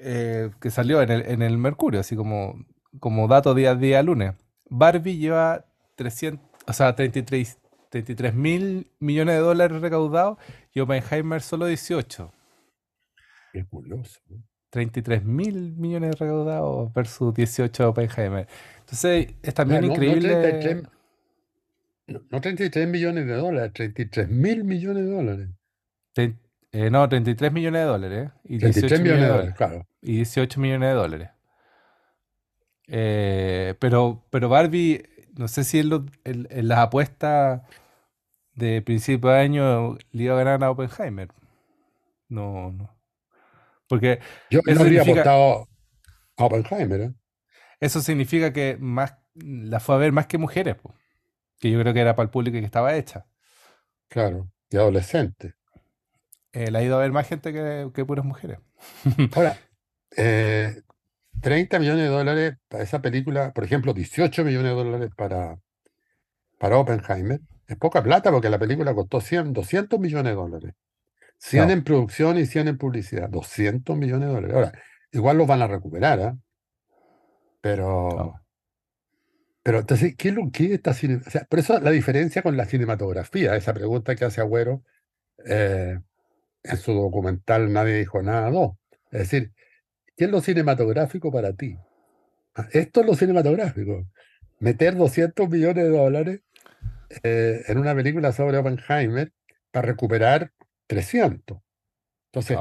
eh, 0.02 0.52
que 0.62 0.72
salió 0.72 1.02
en 1.04 1.12
el, 1.12 1.24
en 1.28 1.42
el 1.44 1.58
Mercurio, 1.60 2.00
así 2.02 2.16
como, 2.18 2.56
como 3.00 3.28
dato 3.30 3.54
día 3.56 3.72
a 3.72 3.76
día 3.76 4.04
lunes. 4.04 4.36
Barbie 4.70 5.18
lleva 5.18 5.66
300, 5.96 6.46
o 6.68 6.74
sea, 6.74 6.96
33 6.96 8.34
mil 8.34 8.88
millones 9.00 9.36
de 9.36 9.42
dólares 9.42 9.82
recaudados 9.82 10.38
y 10.74 10.80
Oppenheimer 10.80 11.42
solo 11.42 11.66
18. 11.66 12.32
Qué 13.54 13.66
curioso. 13.66 14.20
¿no? 14.30 14.44
33 14.72 15.24
mil 15.26 15.74
millones 15.76 16.20
recaudados 16.20 16.94
versus 16.94 17.34
18 17.34 17.84
de 17.84 17.90
Oppenheimer. 17.90 18.48
Entonces, 18.82 19.34
es 19.42 19.54
también 19.56 19.82
no, 19.82 19.88
no, 19.88 19.94
increíble. 19.94 20.30
33, 20.36 20.84
no, 22.08 22.22
no 22.30 22.42
33 22.42 22.88
millones 22.88 23.26
de 23.26 23.34
dólares, 23.34 23.72
33 23.74 24.30
mil 24.30 24.64
millones 24.64 25.06
de 25.06 25.12
dólares. 25.12 25.50
tre- 26.16 26.36
eh, 26.72 26.92
no, 26.92 27.10
33 27.10 27.52
millones 27.52 27.82
de 27.82 27.88
dólares 27.88 28.30
¿eh? 28.30 28.32
y 28.44 28.60
33 28.60 28.74
18 28.92 29.04
millones 29.04 29.22
de 29.24 29.28
dólares. 29.30 29.56
claro. 29.58 29.88
Y 30.04 30.16
18 30.18 30.60
millones 30.60 30.90
de 30.90 30.96
dólares. 30.96 31.30
Eh, 32.90 33.76
pero, 33.80 34.24
pero 34.30 34.50
Barbie, 34.50 35.04
no 35.38 35.48
sé 35.48 35.64
si 35.64 35.80
en, 35.80 35.90
lo- 35.90 36.06
en- 36.24 36.48
en 36.50 36.68
las 36.68 36.80
apuestas 36.80 37.62
de 38.56 38.82
principio 38.82 39.30
de 39.32 39.40
año 39.40 39.98
le 40.12 40.24
iba 40.24 40.36
a 40.36 40.44
ganar 40.44 40.64
a 40.64 40.72
Oppenheimer. 40.72 41.30
No, 42.30 42.72
no. 42.72 42.96
Porque 43.88 44.20
Yo 44.52 44.62
no 44.66 44.82
habría 44.82 45.02
apostado 45.02 45.68
a 46.38 46.46
Oppenheimer, 46.46 47.02
¿eh? 47.02 47.14
eso 47.80 48.02
significa 48.02 48.54
que 48.54 48.78
más 48.80 49.16
la 49.36 49.80
fue 49.80 49.96
a 49.96 49.98
ver 49.98 50.12
más 50.12 50.28
que 50.28 50.38
mujeres, 50.38 50.76
po, 50.76 50.94
que 51.60 51.72
yo 51.72 51.80
creo 51.82 51.94
que 51.94 52.02
era 52.02 52.16
para 52.16 52.26
el 52.26 52.32
público 52.32 52.60
que 52.60 52.66
estaba 52.66 52.96
hecha. 52.96 53.28
Claro, 54.08 54.52
y 54.70 54.78
adolescente. 54.78 55.56
Eh, 56.54 56.72
la 56.72 56.80
ha 56.80 56.84
ido 56.84 56.96
a 56.98 57.00
ver 57.02 57.12
más 57.12 57.28
gente 57.28 57.54
que, 57.54 57.90
que 57.94 58.06
puras 58.06 58.26
mujeres. 58.26 58.60
Ahora, 59.36 59.58
eh, 60.18 60.82
30 61.42 61.80
millones 61.80 62.04
de 62.04 62.10
dólares 62.10 62.56
para 62.68 62.84
esa 62.84 63.02
película, 63.02 63.52
por 63.54 63.64
ejemplo, 63.64 63.94
18 63.94 64.44
millones 64.44 64.72
de 64.72 64.84
dólares 64.84 65.10
para, 65.16 65.58
para 66.60 66.78
Oppenheimer, 66.78 67.40
es 67.68 67.78
poca 67.78 68.02
plata 68.04 68.32
porque 68.32 68.50
la 68.50 68.60
película 68.60 68.94
costó 68.94 69.22
100, 69.22 69.54
200 69.54 70.00
millones 70.00 70.32
de 70.32 70.36
dólares. 70.36 70.74
100 71.38 71.64
Claro, 71.66 71.74
en 71.78 71.84
producción 71.84 72.38
y 72.38 72.46
100 72.46 72.68
en 72.68 72.78
publicidad. 72.78 73.30
200 73.30 73.96
millones 73.96 74.28
de 74.28 74.34
dólares. 74.34 74.56
Ahora, 74.56 74.72
igual 75.12 75.38
los 75.38 75.48
van 75.48 75.62
a 75.62 75.68
recuperar, 75.68 76.20
¿ah? 76.20 76.38
Pero, 77.62 78.36
pero 79.64 79.80
entonces, 79.80 80.16
¿qué 80.18 80.30
es 80.30 80.36
lo 80.36 80.50
que 80.52 80.74
esta 80.74 80.94
cine- 80.94 81.22
O 81.26 81.30
sea, 81.30 81.46
por 81.50 81.60
eso 81.60 81.80
la 81.80 81.92
diferencia 81.92 82.42
con 82.42 82.58
la 82.58 82.66
cinematografía, 82.66 83.56
esa 83.56 83.74
pregunta 83.74 84.16
que 84.16 84.26
hace 84.26 84.42
Agüero 84.42 84.84
eh, 85.46 86.00
en 86.64 86.78
su 86.78 86.94
documental 86.94 87.72
Nadie 87.72 87.96
dijo 88.00 88.22
nada, 88.22 88.50
no. 88.50 88.78
Es 89.12 89.20
decir, 89.30 89.54
¿qué 90.20 90.26
es 90.26 90.32
lo 90.32 90.42
cinematográfico 90.42 91.32
para 91.32 91.54
ti? 91.54 91.78
Ah, 92.54 92.68
Esto 92.74 93.00
es 93.00 93.08
lo 93.08 93.16
cinematográfico. 93.16 94.06
Meter 94.60 94.98
200 94.98 95.50
millones 95.50 95.86
de 95.86 95.90
dólares 95.90 96.42
eh, 97.24 97.62
en 97.68 97.78
una 97.78 97.96
película 97.96 98.34
sobre 98.34 98.58
Oppenheimer 98.58 99.32
para 99.72 99.88
recuperar 99.88 100.52
300. 100.88 101.60
Entonces, 102.34 102.58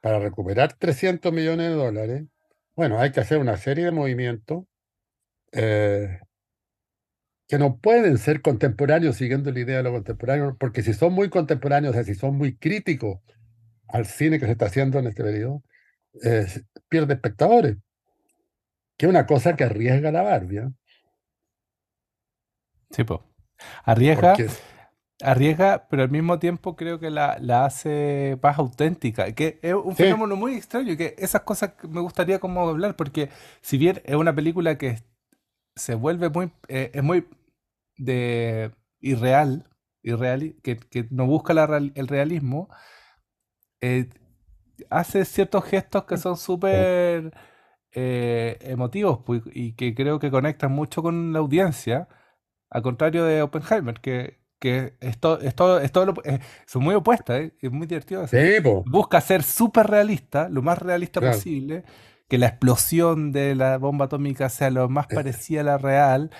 para 0.00 0.18
recuperar 0.18 0.72
300 0.72 1.32
millones 1.32 1.68
de 1.68 1.74
dólares, 1.76 2.24
bueno, 2.74 2.98
hay 2.98 3.12
que 3.12 3.20
hacer 3.20 3.38
una 3.38 3.56
serie 3.56 3.84
de 3.84 3.92
movimientos 3.92 4.64
eh, 5.52 6.18
que 7.46 7.58
no 7.58 7.78
pueden 7.78 8.18
ser 8.18 8.42
contemporáneos 8.42 9.14
siguiendo 9.14 9.52
la 9.52 9.60
idea 9.60 9.76
de 9.76 9.82
lo 9.84 9.92
contemporáneo, 9.92 10.56
porque 10.58 10.82
si 10.82 10.94
son 10.94 11.12
muy 11.12 11.30
contemporáneos, 11.30 11.92
o 11.92 11.94
sea, 11.94 12.02
si 12.02 12.16
son 12.16 12.36
muy 12.36 12.56
críticos 12.56 13.20
al 13.86 14.06
cine 14.06 14.40
que 14.40 14.46
se 14.46 14.52
está 14.52 14.66
haciendo 14.66 14.98
en 14.98 15.06
este 15.06 15.22
periodo, 15.22 15.62
eh, 16.22 16.46
pierde 16.88 17.14
espectadores, 17.14 17.76
que 18.96 19.06
es 19.06 19.10
una 19.10 19.26
cosa 19.26 19.56
que 19.56 19.64
arriesga 19.64 20.10
la 20.12 20.22
Barbie. 20.22 20.68
Sí, 22.90 23.04
po. 23.04 23.24
Arriesga, 23.84 24.36
arriesga, 25.22 25.86
pero 25.88 26.02
al 26.02 26.10
mismo 26.10 26.38
tiempo 26.38 26.76
creo 26.76 26.98
que 26.98 27.10
la, 27.10 27.38
la 27.40 27.64
hace 27.66 28.38
más 28.42 28.58
auténtica, 28.58 29.32
que 29.32 29.58
es 29.62 29.74
un 29.74 29.94
sí, 29.96 30.04
fenómeno 30.04 30.36
muy 30.36 30.54
extraño, 30.54 30.96
que 30.96 31.14
esas 31.18 31.42
cosas 31.42 31.74
me 31.88 32.00
gustaría 32.00 32.38
como 32.40 32.68
hablar, 32.68 32.96
porque 32.96 33.30
si 33.60 33.78
bien 33.78 34.00
es 34.04 34.16
una 34.16 34.34
película 34.34 34.76
que 34.78 34.98
se 35.76 35.94
vuelve 35.94 36.30
muy, 36.30 36.52
eh, 36.68 36.90
es 36.94 37.02
muy 37.02 37.28
de 37.96 38.72
irreal, 39.00 39.68
irreal 40.02 40.56
que, 40.62 40.76
que 40.76 41.06
no 41.10 41.26
busca 41.26 41.54
la 41.54 41.64
el 41.94 42.08
realismo, 42.08 42.68
eh, 43.80 44.08
hace 44.90 45.24
ciertos 45.24 45.64
gestos 45.64 46.04
que 46.04 46.16
son 46.16 46.36
súper 46.36 47.32
eh, 47.92 48.58
emotivos 48.62 49.20
pues, 49.26 49.42
y 49.54 49.74
que 49.74 49.94
creo 49.94 50.18
que 50.18 50.30
conectan 50.30 50.72
mucho 50.72 51.02
con 51.02 51.32
la 51.32 51.40
audiencia, 51.40 52.08
al 52.70 52.82
contrario 52.82 53.24
de 53.24 53.42
Oppenheimer, 53.42 54.00
que, 54.00 54.40
que 54.60 54.94
es, 55.00 55.18
to- 55.20 55.40
es 55.40 55.54
todo, 55.54 55.80
es 55.80 55.92
todo 55.92 56.06
lo- 56.06 56.14
eh, 56.24 56.40
son 56.66 56.84
muy 56.84 56.94
opuestas, 56.96 57.40
¿eh? 57.40 57.54
Es 57.60 57.72
muy 57.72 57.86
divertido 57.86 58.26
sí, 58.30 58.38
Busca 58.84 59.20
ser 59.20 59.42
súper 59.42 59.88
realista, 59.88 60.48
lo 60.48 60.62
más 60.62 60.78
realista 60.78 61.20
claro. 61.20 61.20
posible, 61.22 61.84
que 62.28 62.38
la 62.38 62.46
explosión 62.48 63.32
de 63.32 63.54
la 63.54 63.78
bomba 63.78 64.06
atómica 64.06 64.48
sea 64.48 64.70
lo 64.70 64.88
más 64.88 65.08
parecida 65.08 65.60
a 65.62 65.64
la 65.64 65.78
real, 65.78 66.30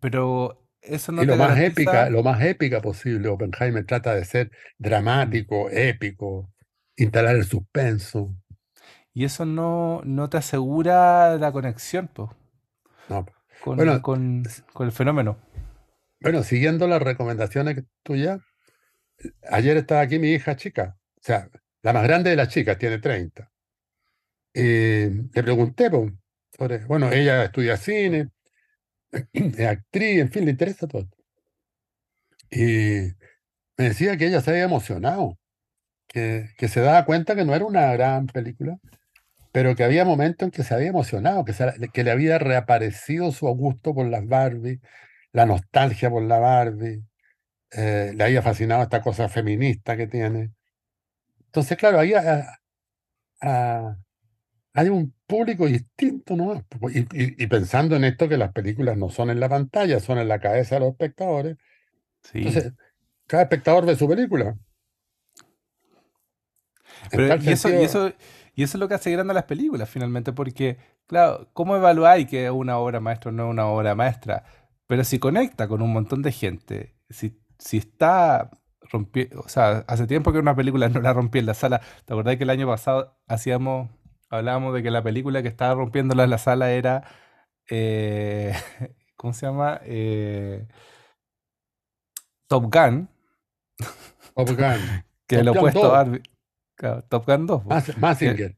pero 0.00 0.62
eso 0.82 1.12
Y 1.18 1.24
no 1.24 1.26
lo 1.26 1.36
te 1.36 1.36
más 1.36 1.58
épica, 1.60 2.10
lo 2.10 2.22
más 2.22 2.42
épica 2.42 2.80
posible, 2.82 3.28
Oppenheimer 3.28 3.84
trata 3.86 4.14
de 4.14 4.24
ser 4.24 4.50
mm, 5.20 5.40
dramático, 5.40 5.70
épico, 5.70 6.52
instalar 6.96 7.36
el 7.36 7.44
suspenso. 7.46 8.36
y 9.14 9.24
eso 9.24 9.44
no, 9.44 10.02
no 10.04 10.28
te 10.28 10.36
asegura 10.36 11.36
la 11.38 11.52
conexión 11.52 12.10
No. 13.08 13.26
con, 13.58 13.76
Bueno, 13.76 14.00
con, 14.00 14.44
con 14.72 14.86
el 14.86 14.92
fenómeno. 14.92 15.36
bueno, 16.20 16.42
siguiendo 16.42 16.86
las 16.88 17.02
recomendaciones 17.02 17.84
tuyas, 18.02 18.40
ayer 19.50 19.76
estaba 19.76 20.02
aquí 20.02 20.18
mi 20.18 20.30
hija 20.32 20.56
chica, 20.56 20.96
o 21.16 21.20
sea, 21.22 21.48
la 21.82 21.92
más 21.92 22.02
grande 22.04 22.30
de 22.30 22.36
las 22.36 22.48
chicas, 22.48 22.78
tiene 22.78 22.98
30. 22.98 23.50
Y 24.54 25.06
le 25.34 25.42
pregunté, 25.42 25.90
po, 25.90 26.10
sobre, 26.58 26.84
bueno, 26.86 27.12
ella 27.12 27.44
estudia 27.44 27.76
cine, 27.76 28.30
es 29.32 29.60
actriz, 29.66 30.20
en 30.20 30.30
fin, 30.32 30.44
le 30.46 30.52
interesa 30.52 30.88
todo. 30.88 31.08
Y 32.50 33.12
me 33.78 33.84
decía 33.90 34.16
que 34.16 34.26
ella 34.26 34.40
se 34.40 34.50
había 34.50 34.64
emocionado, 34.64 35.38
que, 36.08 36.50
que 36.58 36.68
se 36.68 36.80
daba 36.80 37.04
cuenta 37.04 37.34
que 37.36 37.44
no 37.44 37.54
era 37.54 37.64
una 37.66 37.92
gran 37.92 38.26
película, 38.26 38.78
pero 39.52 39.74
que 39.76 39.84
había 39.84 40.04
momentos 40.04 40.46
en 40.46 40.50
que 40.52 40.64
se 40.64 40.74
había 40.74 40.88
emocionado, 40.88 41.44
que, 41.44 41.52
se- 41.54 41.74
que 41.92 42.04
le 42.04 42.10
había 42.12 42.38
reaparecido 42.38 43.32
su 43.32 43.46
gusto 43.48 43.94
por 43.94 44.06
las 44.08 44.26
Barbie, 44.26 44.80
la 45.32 45.46
nostalgia 45.46 46.10
por 46.10 46.22
la 46.24 46.38
Barbie, 46.38 47.02
eh, 47.72 48.12
le 48.16 48.24
había 48.24 48.42
fascinado 48.42 48.82
esta 48.84 49.02
cosa 49.02 49.28
feminista 49.28 49.96
que 49.96 50.06
tiene. 50.08 50.52
Entonces, 51.46 51.78
claro, 51.78 51.98
ahí 51.98 52.12
ah, 52.14 52.46
ah, 53.42 53.96
hay 54.74 54.88
un 54.90 55.14
público 55.26 55.66
distinto, 55.66 56.36
¿no? 56.36 56.54
Y, 56.92 57.00
y- 57.00 57.44
y 57.44 57.46
pensando 57.48 57.96
en 57.96 58.04
esto 58.04 58.28
que 58.28 58.36
las 58.38 58.52
películas 58.52 58.96
no 58.98 59.10
son 59.10 59.30
en 59.30 59.40
la 59.40 59.48
pantalla, 59.48 60.00
son 60.00 60.18
en 60.18 60.28
la 60.28 60.40
cabeza 60.40 60.76
de 60.76 60.80
los 60.82 60.90
espectadores. 60.92 61.56
Sí. 62.22 62.38
Entonces, 62.38 62.72
cada 63.26 63.44
espectador 63.44 63.86
ve 63.86 63.96
su 63.96 64.08
película. 64.08 64.56
Pero, 67.10 67.36
y 67.36 67.48
eso, 67.48 67.68
y 67.68 67.72
sentido, 67.72 67.82
eso, 67.82 68.12
y 68.54 68.62
eso 68.62 68.76
es 68.76 68.80
lo 68.80 68.88
que 68.88 68.94
hace 68.94 69.10
grande 69.10 69.32
a 69.32 69.34
las 69.34 69.44
películas, 69.44 69.88
finalmente, 69.88 70.32
porque, 70.32 70.78
claro, 71.06 71.48
¿cómo 71.52 71.76
evaluáis 71.76 72.26
que 72.26 72.50
una 72.50 72.78
obra 72.78 73.00
maestra 73.00 73.30
o 73.30 73.32
no 73.32 73.44
es 73.44 73.50
una 73.50 73.66
obra 73.66 73.94
maestra? 73.94 74.44
Pero 74.86 75.04
si 75.04 75.18
conecta 75.18 75.68
con 75.68 75.82
un 75.82 75.92
montón 75.92 76.22
de 76.22 76.32
gente, 76.32 76.94
si, 77.10 77.38
si 77.58 77.78
está 77.78 78.50
rompiendo, 78.90 79.40
o 79.40 79.48
sea, 79.48 79.84
hace 79.88 80.06
tiempo 80.06 80.32
que 80.32 80.38
una 80.38 80.54
película 80.56 80.88
no 80.88 81.00
la 81.00 81.12
rompí 81.12 81.38
en 81.38 81.46
la 81.46 81.54
sala. 81.54 81.80
¿Te 82.04 82.12
acordás 82.12 82.36
que 82.36 82.44
el 82.44 82.50
año 82.50 82.66
pasado 82.66 83.18
hacíamos, 83.26 83.90
hablábamos 84.30 84.74
de 84.74 84.82
que 84.82 84.90
la 84.90 85.02
película 85.02 85.42
que 85.42 85.48
estaba 85.48 85.74
rompiéndola 85.74 86.24
en 86.24 86.30
la 86.30 86.38
sala 86.38 86.72
era, 86.72 87.04
eh, 87.68 88.54
¿cómo 89.16 89.32
se 89.32 89.46
llama? 89.46 89.80
Eh, 89.84 90.66
Top 92.48 92.72
Gun, 92.72 93.08
Top 94.34 94.48
Gun, 94.48 95.04
que 95.26 95.34
es 95.36 95.40
el 95.40 95.46
Top 95.46 95.56
Gun 95.56 95.58
opuesto 95.58 95.84
a 95.84 95.88
2, 95.88 95.92
Barbie. 95.92 96.22
Claro, 96.76 97.02
Top 97.08 97.26
Gun 97.26 97.46
2, 97.46 97.62
po, 97.62 97.68
Mas- 97.70 97.84
que 97.84 97.92
Mazinger, 97.96 98.56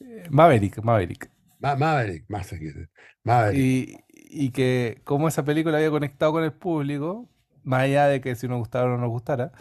eh, 0.00 0.26
Maverick, 0.30 0.82
Maverick. 0.82 1.30
Ma- 1.58 1.76
Maverick, 1.76 2.24
Mazinger, 2.28 2.90
Maverick, 3.24 3.58
Y, 3.58 3.96
y 4.12 4.50
que 4.50 5.00
cómo 5.04 5.28
esa 5.28 5.44
película 5.44 5.76
había 5.78 5.90
conectado 5.90 6.32
con 6.32 6.44
el 6.44 6.52
público, 6.52 7.28
más 7.64 7.82
allá 7.82 8.06
de 8.06 8.20
que 8.20 8.34
si 8.36 8.48
nos 8.48 8.58
gustara 8.58 8.86
o 8.86 8.88
no 8.88 8.98
nos 8.98 9.10
gustara, 9.10 9.52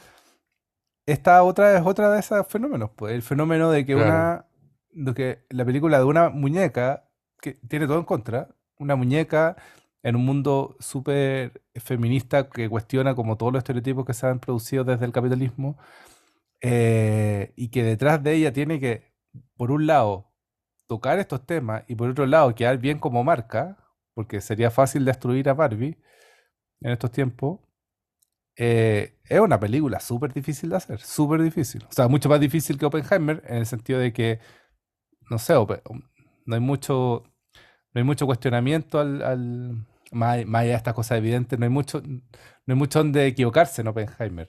esta 1.06 1.44
otra 1.44 1.78
es 1.78 1.86
otra 1.86 2.10
de 2.12 2.20
esos 2.20 2.48
fenómenos, 2.48 2.92
pues 2.96 3.14
el 3.14 3.22
fenómeno 3.22 3.70
de 3.72 3.86
que 3.86 3.94
claro. 3.94 4.10
una, 4.10 4.46
de 4.92 5.14
que 5.14 5.46
la 5.50 5.66
película 5.66 6.00
de 6.00 6.04
una 6.06 6.30
muñeca, 6.30 7.06
que 7.42 7.54
tiene 7.68 7.86
todo 7.88 8.00
en 8.00 8.06
contra, 8.06 8.50
una 8.80 8.96
muñeca 8.96 9.56
en 10.04 10.16
un 10.16 10.26
mundo 10.26 10.76
súper 10.80 11.62
feminista 11.76 12.50
que 12.50 12.70
cuestiona 12.70 13.16
como 13.16 13.38
todos 13.38 13.54
los 13.54 13.60
estereotipos 13.60 14.06
que 14.06 14.14
se 14.14 14.28
han 14.28 14.40
producido 14.40 14.84
desde 14.84 15.06
el 15.06 15.12
capitalismo, 15.12 15.78
eh, 16.62 17.54
y 17.56 17.70
que 17.70 17.84
detrás 17.84 18.24
de 18.24 18.34
ella 18.36 18.54
tiene 18.54 18.80
que, 18.80 19.14
por 19.58 19.72
un 19.72 19.88
lado, 19.88 20.32
tocar 20.88 21.20
estos 21.20 21.46
temas 21.46 21.84
y 21.88 21.96
por 21.96 22.10
otro 22.10 22.26
lado, 22.28 22.56
quedar 22.56 22.78
bien 22.80 23.00
como 23.00 23.24
marca, 23.24 23.78
porque 24.14 24.42
sería 24.42 24.72
fácil 24.72 25.06
destruir 25.06 25.50
a 25.50 25.54
Barbie 25.54 25.98
en 26.82 26.92
estos 26.94 27.12
tiempos, 27.12 27.60
eh, 28.58 29.18
es 29.26 29.40
una 29.40 29.60
película 29.60 30.00
súper 30.00 30.34
difícil 30.34 30.70
de 30.70 30.78
hacer, 30.78 31.00
súper 31.02 31.42
difícil. 31.42 31.84
O 31.90 31.92
sea, 31.94 32.08
mucho 32.08 32.30
más 32.30 32.40
difícil 32.40 32.78
que 32.78 32.86
Oppenheimer 32.86 33.44
en 33.48 33.58
el 33.58 33.66
sentido 33.66 34.00
de 34.00 34.14
que, 34.14 34.40
no 35.30 35.40
sé, 35.40 35.56
Ope- 35.56 35.82
no 36.46 36.56
hay 36.56 36.62
mucho, 36.62 37.24
no 37.94 38.00
hay 38.00 38.04
mucho 38.04 38.26
cuestionamiento 38.28 39.00
al, 39.00 39.22
al- 39.24 39.86
más, 40.14 40.40
allá 40.40 40.62
de 40.62 40.74
estas 40.76 40.94
cosas 40.96 41.18
evidentes, 41.20 41.60
no 41.60 41.66
hay 41.66 41.72
mucho, 41.72 42.02
no 42.04 42.22
hay 42.68 42.76
mucho 42.76 43.00
donde 43.00 43.28
equivocarse 43.28 43.82
en 43.82 43.90
Oppenheimer. 43.90 44.48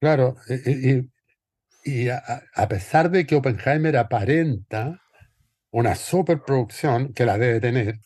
Claro, 0.00 0.36
y, 0.48 0.54
y- 0.98 1.10
y 1.88 2.08
a, 2.10 2.22
a- 2.54 2.68
pesar 2.68 3.10
de 3.10 3.26
que 3.26 3.36
Oppenheimer 3.36 3.96
aparenta 3.96 5.00
una 5.70 5.94
superproducción 5.94 7.12
que 7.14 7.24
la 7.26 7.38
debe 7.38 7.60
tener, 7.60 8.00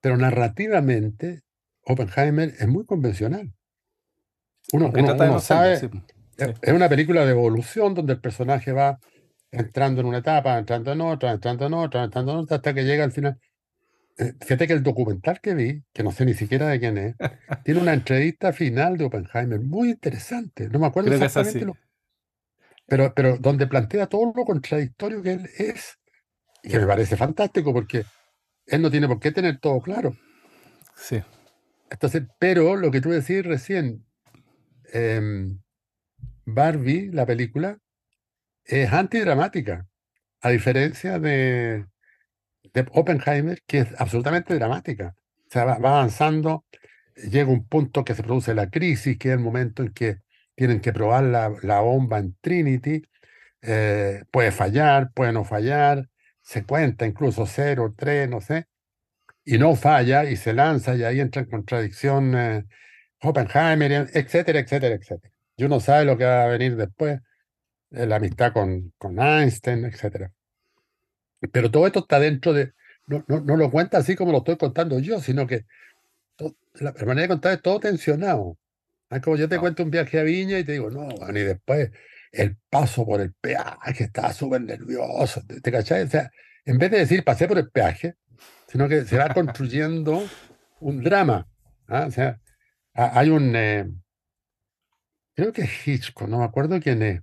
pero 0.00 0.16
narrativamente 0.16 1.42
Oppenheimer 1.84 2.52
es 2.58 2.68
muy 2.68 2.84
convencional. 2.84 3.52
Uno, 4.72 4.92
uno, 4.94 5.14
uno 5.14 5.40
sabe, 5.40 5.78
sí. 5.78 5.90
es 6.62 6.72
una 6.72 6.88
película 6.88 7.24
de 7.24 7.30
evolución 7.32 7.94
donde 7.94 8.14
el 8.14 8.20
personaje 8.20 8.72
va 8.72 8.98
entrando 9.50 10.00
en 10.00 10.06
una 10.06 10.18
etapa, 10.18 10.58
entrando 10.58 10.92
en 10.92 11.00
otra, 11.02 11.32
entrando 11.32 11.66
en 11.66 11.74
otra, 11.74 12.04
entrando 12.04 12.32
en 12.32 12.38
otra, 12.38 12.56
hasta 12.56 12.74
que 12.74 12.84
llega 12.84 13.04
al 13.04 13.12
final. 13.12 13.38
Eh, 14.18 14.32
Fíjate 14.40 14.66
que 14.66 14.72
el 14.74 14.82
documental 14.82 15.40
que 15.40 15.54
vi, 15.54 15.82
que 15.92 16.02
no 16.02 16.12
sé 16.12 16.24
ni 16.24 16.34
siquiera 16.34 16.68
de 16.68 16.80
quién 16.80 16.98
es, 16.98 17.16
tiene 17.64 17.80
una 17.80 17.92
entrevista 17.94 18.52
final 18.52 18.96
de 18.96 19.04
Oppenheimer 19.04 19.60
muy 19.60 19.90
interesante. 19.90 20.68
No 20.68 20.78
me 20.78 20.86
acuerdo 20.86 21.10
Creo 21.10 21.20
que 21.20 21.26
es 21.26 21.32
exactamente 21.32 21.66
lo, 21.66 21.76
pero, 22.92 23.14
pero 23.14 23.38
donde 23.38 23.66
plantea 23.66 24.06
todo 24.06 24.34
lo 24.36 24.44
contradictorio 24.44 25.22
que 25.22 25.32
él 25.32 25.48
es, 25.56 25.98
y 26.62 26.68
que 26.68 26.78
me 26.78 26.86
parece 26.86 27.16
fantástico 27.16 27.72
porque 27.72 28.04
él 28.66 28.82
no 28.82 28.90
tiene 28.90 29.08
por 29.08 29.18
qué 29.18 29.32
tener 29.32 29.60
todo 29.60 29.80
claro. 29.80 30.14
Sí. 30.94 31.22
Entonces, 31.88 32.24
pero 32.38 32.76
lo 32.76 32.90
que 32.90 33.00
tú 33.00 33.08
decís 33.08 33.46
recién, 33.46 34.04
em, 34.92 35.58
Barbie, 36.44 37.10
la 37.10 37.24
película, 37.24 37.78
es 38.62 38.92
antidramática, 38.92 39.86
a 40.42 40.50
diferencia 40.50 41.18
de, 41.18 41.86
de 42.74 42.86
Oppenheimer, 42.92 43.62
que 43.66 43.78
es 43.78 43.88
absolutamente 43.96 44.54
dramática. 44.54 45.14
O 45.46 45.50
sea, 45.50 45.64
va, 45.64 45.78
va 45.78 45.92
avanzando, 45.92 46.66
llega 47.16 47.50
un 47.50 47.66
punto 47.66 48.04
que 48.04 48.14
se 48.14 48.22
produce 48.22 48.54
la 48.54 48.68
crisis, 48.68 49.16
que 49.16 49.30
es 49.30 49.34
el 49.36 49.40
momento 49.40 49.82
en 49.82 49.94
que 49.94 50.18
tienen 50.54 50.80
que 50.80 50.92
probar 50.92 51.24
la, 51.24 51.80
bomba 51.80 52.18
en 52.18 52.36
Trinity. 52.40 53.02
eh, 53.62 54.24
puede 54.30 54.52
fallar, 54.52 55.12
puede 55.12 55.32
no 55.32 55.44
fallar, 55.44 56.08
se 56.42 56.64
cuenta 56.64 57.06
incluso 57.06 57.46
cero, 57.46 57.94
tres, 57.96 58.28
no 58.28 58.40
sé, 58.40 58.66
y 59.44 59.58
no 59.58 59.76
falla 59.76 60.24
y 60.24 60.36
se 60.36 60.52
lanza 60.52 60.94
y 60.96 61.04
ahí 61.04 61.20
entra 61.20 61.42
en 61.42 61.48
contradicción 61.50 62.34
eh, 62.36 62.64
Oppenheimer, 63.22 64.10
etcétera, 64.12 64.60
etcétera, 64.60 64.94
etcétera. 64.96 65.32
Y 65.56 65.64
uno 65.64 65.80
sabe 65.80 66.04
lo 66.04 66.18
que 66.18 66.24
va 66.24 66.44
a 66.44 66.48
venir 66.48 66.76
después, 66.76 67.20
eh, 67.92 68.06
la 68.06 68.16
amistad 68.16 68.52
con, 68.52 68.92
con 68.98 69.20
Einstein, 69.20 69.84
etcétera. 69.84 70.32
Pero 71.52 71.70
todo 71.70 71.86
esto 71.86 72.00
está 72.00 72.20
dentro 72.20 72.52
de, 72.52 72.72
no, 73.06 73.24
no, 73.28 73.40
no 73.40 73.56
lo 73.56 73.70
cuenta 73.70 73.98
así 73.98 74.16
como 74.16 74.32
lo 74.32 74.38
estoy 74.38 74.56
contando 74.56 74.98
yo, 74.98 75.20
sino 75.20 75.46
que 75.46 75.66
la 76.74 76.92
manera 76.92 77.22
de 77.22 77.28
contar 77.28 77.52
es 77.54 77.62
todo 77.62 77.80
tensionado. 77.80 78.56
Es 79.12 79.20
como 79.22 79.36
yo 79.36 79.48
te 79.48 79.56
No. 79.56 79.60
cuento 79.60 79.82
un 79.82 79.90
viaje 79.90 80.18
a 80.18 80.22
Viña 80.22 80.58
y 80.58 80.64
te 80.64 80.72
digo, 80.72 80.90
no, 80.90 81.06
bueno, 81.08 81.38
y 81.38 81.42
después 81.42 81.90
el 82.32 82.56
paso 82.70 83.04
por 83.04 83.20
el 83.20 83.34
peaje, 83.34 84.04
estaba 84.04 84.32
súper 84.32 84.62
nervioso, 84.62 85.42
¿te, 85.46 85.60
te 85.60 85.70
cachai? 85.72 86.02
O 86.02 86.08
sea, 86.08 86.30
en 86.64 86.78
vez 86.78 86.90
de 86.90 86.98
decir 86.98 87.22
pasé 87.24 87.46
por 87.46 87.58
el 87.58 87.70
peaje, 87.70 88.14
sino 88.68 88.88
que 88.88 89.04
se 89.04 89.18
va 89.18 89.28
construyendo 89.34 90.22
un 90.80 91.02
drama. 91.04 91.46
¿ah? 91.88 92.06
O 92.08 92.10
sea, 92.10 92.40
ha- 92.94 93.18
hay 93.18 93.28
un, 93.30 93.54
eh, 93.54 93.86
creo 95.34 95.52
que 95.52 95.62
es 95.62 95.86
Hitchcock, 95.88 96.28
no 96.28 96.38
me 96.38 96.44
acuerdo 96.44 96.80
quién 96.80 97.02
es, 97.02 97.20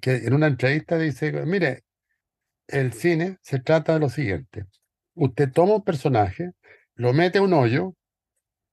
que 0.00 0.16
en 0.16 0.34
una 0.34 0.46
entrevista 0.46 0.98
dice, 0.98 1.32
mire, 1.46 1.84
el 2.68 2.92
cine 2.92 3.38
se 3.42 3.58
trata 3.60 3.94
de 3.94 4.00
lo 4.00 4.08
siguiente. 4.08 4.66
Usted 5.14 5.50
toma 5.52 5.74
un 5.76 5.84
personaje, 5.84 6.52
lo 6.94 7.12
mete 7.12 7.38
a 7.38 7.42
un 7.42 7.52
hoyo, 7.52 7.94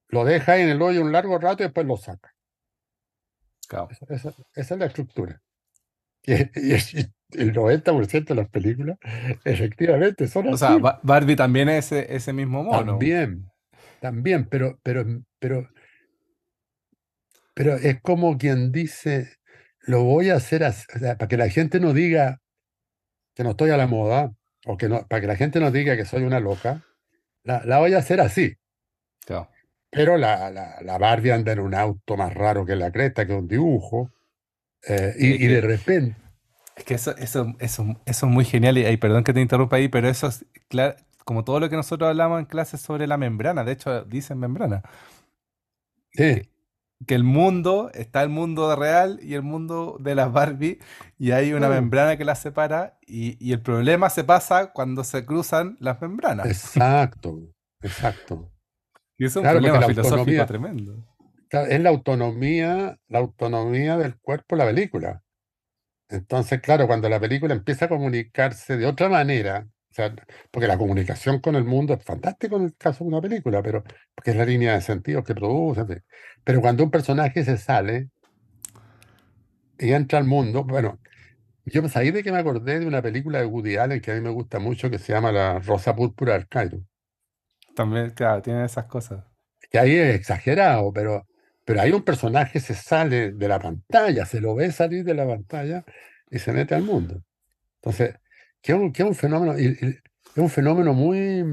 lo 0.09 0.25
deja 0.25 0.57
en 0.57 0.69
el 0.69 0.81
hoyo 0.81 1.01
un 1.01 1.11
largo 1.11 1.37
rato 1.39 1.63
y 1.63 1.67
después 1.67 1.85
lo 1.87 1.97
saca. 1.97 2.31
Claro. 3.67 3.87
Esa, 3.91 4.05
esa- 4.29 4.33
es 4.55 4.71
la 4.71 4.85
estructura. 4.85 5.41
Y, 6.23 6.33
y 6.33 6.75
y 7.31 7.41
el 7.41 7.53
90% 7.53 8.33
de 8.33 8.41
las 8.41 8.49
películas 8.49 8.97
efectivamente 9.45 10.27
son 10.27 10.47
O 10.47 10.49
así. 10.55 10.57
sea, 10.65 10.77
Ba- 10.77 10.99
Barbie 11.03 11.35
también 11.35 11.69
es 11.69 11.91
ese, 11.91 12.15
ese 12.15 12.33
mismo 12.33 12.63
mono. 12.63 12.83
También, 12.85 13.45
también, 14.01 14.45
pero, 14.49 14.79
pero, 14.81 15.05
pero, 15.39 15.69
pero 17.53 17.75
es 17.75 18.01
como 18.01 18.37
quien 18.37 18.71
dice, 18.71 19.35
lo 19.81 20.03
voy 20.03 20.29
a 20.29 20.35
hacer 20.35 20.63
así, 20.63 20.85
o 20.95 20.99
sea, 20.99 21.17
para 21.17 21.27
que 21.27 21.37
la 21.37 21.49
gente 21.49 21.79
no 21.79 21.93
diga 21.93 22.39
que 23.35 23.43
no 23.43 23.51
estoy 23.51 23.69
a 23.69 23.77
la 23.77 23.87
moda, 23.87 24.31
o 24.65 24.75
que 24.77 24.89
no, 24.89 25.05
para 25.07 25.21
que 25.21 25.27
la 25.27 25.35
gente 25.35 25.59
no 25.59 25.71
diga 25.71 25.95
que 25.95 26.05
soy 26.05 26.23
una 26.23 26.39
loca, 26.39 26.83
la, 27.43 27.63
la 27.65 27.77
voy 27.79 27.93
a 27.93 27.99
hacer 27.99 28.21
así. 28.21 28.55
Claro. 29.25 29.49
Pero 29.91 30.17
la, 30.17 30.49
la, 30.51 30.81
la 30.81 30.97
Barbie 30.97 31.31
anda 31.31 31.51
en 31.51 31.59
un 31.59 31.75
auto 31.75 32.17
más 32.17 32.33
raro 32.33 32.65
que 32.65 32.75
la 32.75 32.91
cresta, 32.91 33.27
que 33.27 33.33
un 33.33 33.47
dibujo, 33.47 34.11
eh, 34.87 35.15
y, 35.19 35.45
y 35.45 35.47
de 35.47 35.61
que- 35.61 35.61
repente, 35.61 36.21
Es 36.75 36.85
que 36.85 36.93
eso, 36.95 37.15
eso, 37.17 37.55
eso, 37.59 37.85
eso 38.05 38.25
es 38.25 38.31
muy 38.31 38.45
genial 38.45 38.77
y, 38.77 38.85
y 38.87 38.97
perdón 38.97 39.23
que 39.23 39.33
te 39.33 39.41
interrumpa 39.41 39.75
ahí, 39.77 39.89
pero 39.89 40.07
eso 40.09 40.27
es 40.27 40.45
cla- 40.69 40.95
como 41.25 41.43
todo 41.43 41.59
lo 41.59 41.69
que 41.69 41.75
nosotros 41.75 42.09
hablamos 42.09 42.39
en 42.39 42.45
clases 42.45 42.81
sobre 42.81 43.05
la 43.07 43.17
membrana, 43.17 43.63
de 43.63 43.73
hecho 43.73 44.03
dicen 44.05 44.39
membrana, 44.39 44.81
sí, 46.11 46.49
que 47.07 47.15
el 47.15 47.23
mundo, 47.23 47.89
está 47.93 48.21
el 48.23 48.29
mundo 48.29 48.75
real 48.75 49.19
y 49.23 49.33
el 49.35 49.41
mundo 49.41 49.97
de 50.01 50.15
las 50.15 50.31
Barbie 50.33 50.79
y 51.17 51.31
hay 51.31 51.53
una 51.53 51.67
Claro. 51.67 51.73
membrana 51.81 52.17
que 52.17 52.25
las 52.25 52.39
separa 52.39 52.97
y, 53.07 53.37
y 53.45 53.53
el 53.53 53.61
problema 53.61 54.09
se 54.09 54.23
pasa 54.25 54.73
cuando 54.73 55.03
se 55.05 55.25
cruzan 55.25 55.77
las 55.79 56.01
membranas. 56.01 56.51
exacto, 56.51 57.31
exacto. 57.81 58.51
Y 59.19 59.25
eso 59.25 59.31
es 59.31 59.35
un 59.35 59.41
claro, 59.43 59.59
porque 59.59 59.69
problema 59.69 59.79
la 59.79 59.87
filosófico 59.87 60.19
autonomía- 60.19 60.45
tremendo. 60.47 61.05
Es 61.69 61.79
la 61.81 61.89
autonomía, 61.89 62.97
la 63.07 63.19
autonomía 63.19 63.97
del 63.97 64.17
cuerpo 64.19 64.55
la 64.55 64.65
película. 64.65 65.21
Entonces, 66.09 66.59
claro, 66.61 66.87
cuando 66.87 67.07
la 67.09 67.19
película 67.19 67.53
empieza 67.53 67.85
a 67.85 67.89
comunicarse 67.89 68.77
de 68.77 68.85
otra 68.87 69.09
manera, 69.09 69.67
o 69.91 69.93
sea, 69.93 70.13
porque 70.51 70.67
la 70.67 70.77
comunicación 70.77 71.39
con 71.39 71.55
el 71.55 71.65
mundo 71.65 71.93
es 71.93 72.03
fantástico 72.03 72.55
en 72.57 72.63
el 72.63 72.75
caso 72.75 73.03
de 73.03 73.09
una 73.09 73.21
película, 73.21 73.61
pero 73.61 73.83
porque 74.15 74.31
es 74.31 74.37
la 74.37 74.45
línea 74.45 74.73
de 74.73 74.81
sentidos 74.81 75.23
que 75.23 75.35
produce. 75.35 76.03
Pero 76.43 76.61
cuando 76.61 76.83
un 76.83 76.91
personaje 76.91 77.43
se 77.43 77.57
sale 77.57 78.09
y 79.77 79.91
entra 79.93 80.19
al 80.19 80.25
mundo, 80.25 80.63
bueno, 80.63 80.99
yo 81.65 81.81
pues 81.81 81.95
ahí 81.97 82.11
de 82.11 82.23
que 82.23 82.31
me 82.31 82.39
acordé 82.39 82.79
de 82.79 82.87
una 82.87 83.01
película 83.01 83.39
de 83.39 83.45
Woody 83.45 83.77
Allen 83.77 84.01
que 84.01 84.11
a 84.11 84.15
mí 84.15 84.21
me 84.21 84.29
gusta 84.31 84.59
mucho 84.59 84.89
que 84.89 84.99
se 84.99 85.13
llama 85.13 85.31
La 85.31 85.59
Rosa 85.59 85.95
Púrpura 85.95 86.33
del 86.33 86.47
Cairo. 86.47 86.79
También, 87.79 88.11
claro, 88.11 88.41
tiene 88.43 88.65
esas 88.65 88.85
cosas. 88.85 89.25
que 89.71 89.79
ahí 89.79 89.95
es 89.95 90.15
exagerado, 90.15 90.91
pero, 90.93 91.27
pero 91.65 91.81
ahí 91.81 91.91
un 91.91 92.03
personaje 92.03 92.59
se 92.59 92.75
sale 92.75 93.31
de 93.33 93.47
la 93.47 93.59
pantalla, 93.59 94.25
se 94.25 94.41
lo 94.41 94.55
ve 94.55 94.71
salir 94.71 95.03
de 95.03 95.13
la 95.13 95.27
pantalla 95.27 95.85
y 96.29 96.39
se 96.39 96.51
mete 96.53 96.75
al 96.75 96.83
mundo. 96.83 97.23
Entonces, 97.77 98.15
que 98.61 98.73
es 98.73 98.79
un, 98.79 98.93
que 98.93 99.03
es 99.03 99.09
un 99.09 99.15
fenómeno, 99.15 99.59
y- 99.59 99.65
y 99.81 99.87
es 99.89 99.99
un 100.37 100.49
fenómeno 100.49 100.93
muy, 100.93 101.43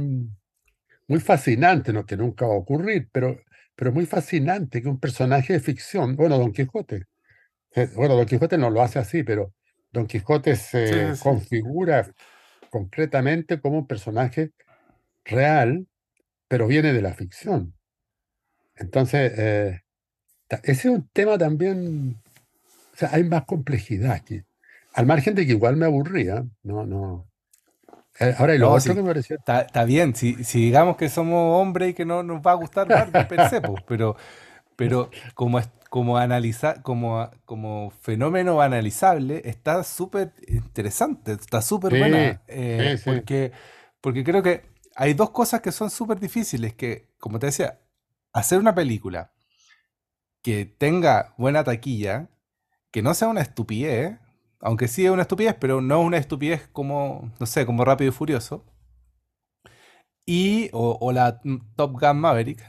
muy 1.08 1.20
fascinante, 1.20 1.92
¿no? 1.92 2.04
que 2.06 2.16
nunca 2.16 2.46
va 2.46 2.54
a 2.54 2.58
ocurrir, 2.58 3.08
pero, 3.12 3.40
pero 3.74 3.92
muy 3.92 4.06
fascinante 4.06 4.82
que 4.82 4.88
un 4.88 5.00
personaje 5.00 5.54
de 5.54 5.60
ficción, 5.60 6.16
bueno, 6.16 6.38
Don 6.38 6.52
Quijote, 6.52 7.04
eh, 7.74 7.88
bueno, 7.96 8.16
Don 8.16 8.26
Quijote 8.26 8.58
no 8.58 8.70
lo 8.70 8.82
hace 8.82 8.98
así, 8.98 9.22
pero 9.24 9.54
Don 9.92 10.06
Quijote 10.06 10.56
se 10.56 11.14
Sí, 11.14 11.16
sí. 11.16 11.30
configura 11.30 12.10
concretamente 12.70 13.60
como 13.60 13.78
un 13.78 13.86
personaje 13.86 14.52
real, 15.24 15.86
pero 16.48 16.66
viene 16.68 16.92
de 16.92 17.02
la 17.02 17.14
ficción. 17.14 17.74
Entonces, 18.76 19.32
eh, 19.38 19.80
ese 20.64 20.72
es 20.72 20.94
un 20.94 21.09
tema 21.12 21.38
también, 21.38 22.22
o 22.94 22.96
sea, 22.96 23.11
hay 23.12 23.24
más 23.24 23.44
complejidad 23.46 24.12
aquí. 24.12 24.42
Al 24.94 25.06
margen 25.06 25.35
de 25.35 25.46
que 25.46 25.52
igual 25.52 25.76
me 25.76 25.87
aburría, 25.87 26.46
no, 26.62 26.87
no. 26.87 27.28
Eh, 28.20 28.35
ahora, 28.38 28.54
y 28.54 28.59
lo 28.59 28.70
No, 28.70 28.74
otro 28.74 28.94
sí. 28.94 28.94
que 28.94 29.02
me 29.02 29.09
pareció, 29.09 29.37
Está, 29.38 29.61
está 29.62 29.85
bien, 29.85 30.14
si, 30.16 30.42
si 30.44 30.61
digamos 30.61 30.96
que 30.96 31.09
somos 31.09 31.61
hombres 31.61 31.90
y 31.90 31.94
que 31.94 32.04
no 32.04 32.22
nos 32.22 32.40
va 32.40 32.52
a 32.52 32.54
gustar 32.54 32.88
se, 33.50 33.61
pues, 33.61 33.82
pero, 33.87 34.16
pero 34.76 35.11
como, 35.35 35.61
como, 35.90 36.18
analizar, 36.18 36.82
como, 36.82 37.30
como 37.46 37.90
fenómeno 37.90 38.61
analizable 38.62 39.42
está 39.44 39.85
súper 39.85 40.32
interesante, 40.48 41.32
está 41.32 41.62
súper 41.62 41.92
Sí, 41.92 41.96
buena, 41.96 42.42
eh, 42.48 42.94
sí. 42.96 43.11
porque, 43.16 43.52
porque 44.00 44.24
creo 44.24 44.42
que 44.42 44.62
hay 44.96 45.14
dos 45.14 45.30
cosas 45.30 45.61
que 45.61 45.72
son 45.72 45.90
súper 45.90 46.18
difíciles, 46.18 46.74
que 46.74 47.14
como 47.18 47.38
te 47.38 47.46
decía, 47.46 47.80
hacer 48.32 48.59
una 48.59 48.74
película 48.74 49.32
que 50.42 50.64
tenga 50.64 51.35
buena 51.37 51.64
taquilla, 51.64 52.30
que 52.90 53.02
no 53.02 53.14
sea 53.14 53.28
una 53.28 53.42
estupidez, 53.42 54.18
aunque 54.61 54.88
sí 54.88 55.04
es 55.04 55.11
una 55.11 55.22
estupidez, 55.22 55.54
pero 55.61 55.80
no 55.80 56.00
una 56.00 56.16
estupidez 56.16 56.68
como, 56.72 57.30
no 57.38 57.46
sé, 57.46 57.66
como 57.66 57.85
Rápido 57.85 58.11
y 58.11 58.14
Furioso, 58.14 58.64
y, 60.24 60.70
o, 60.72 61.12
la 61.12 61.40
Top 61.76 62.00
Gun 62.00 62.18
Maverick, 62.18 62.64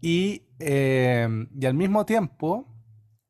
y, 0.00 0.42
eh, 0.58 1.28
y 1.58 1.66
al 1.66 1.74
mismo 1.74 2.04
tiempo 2.04 2.66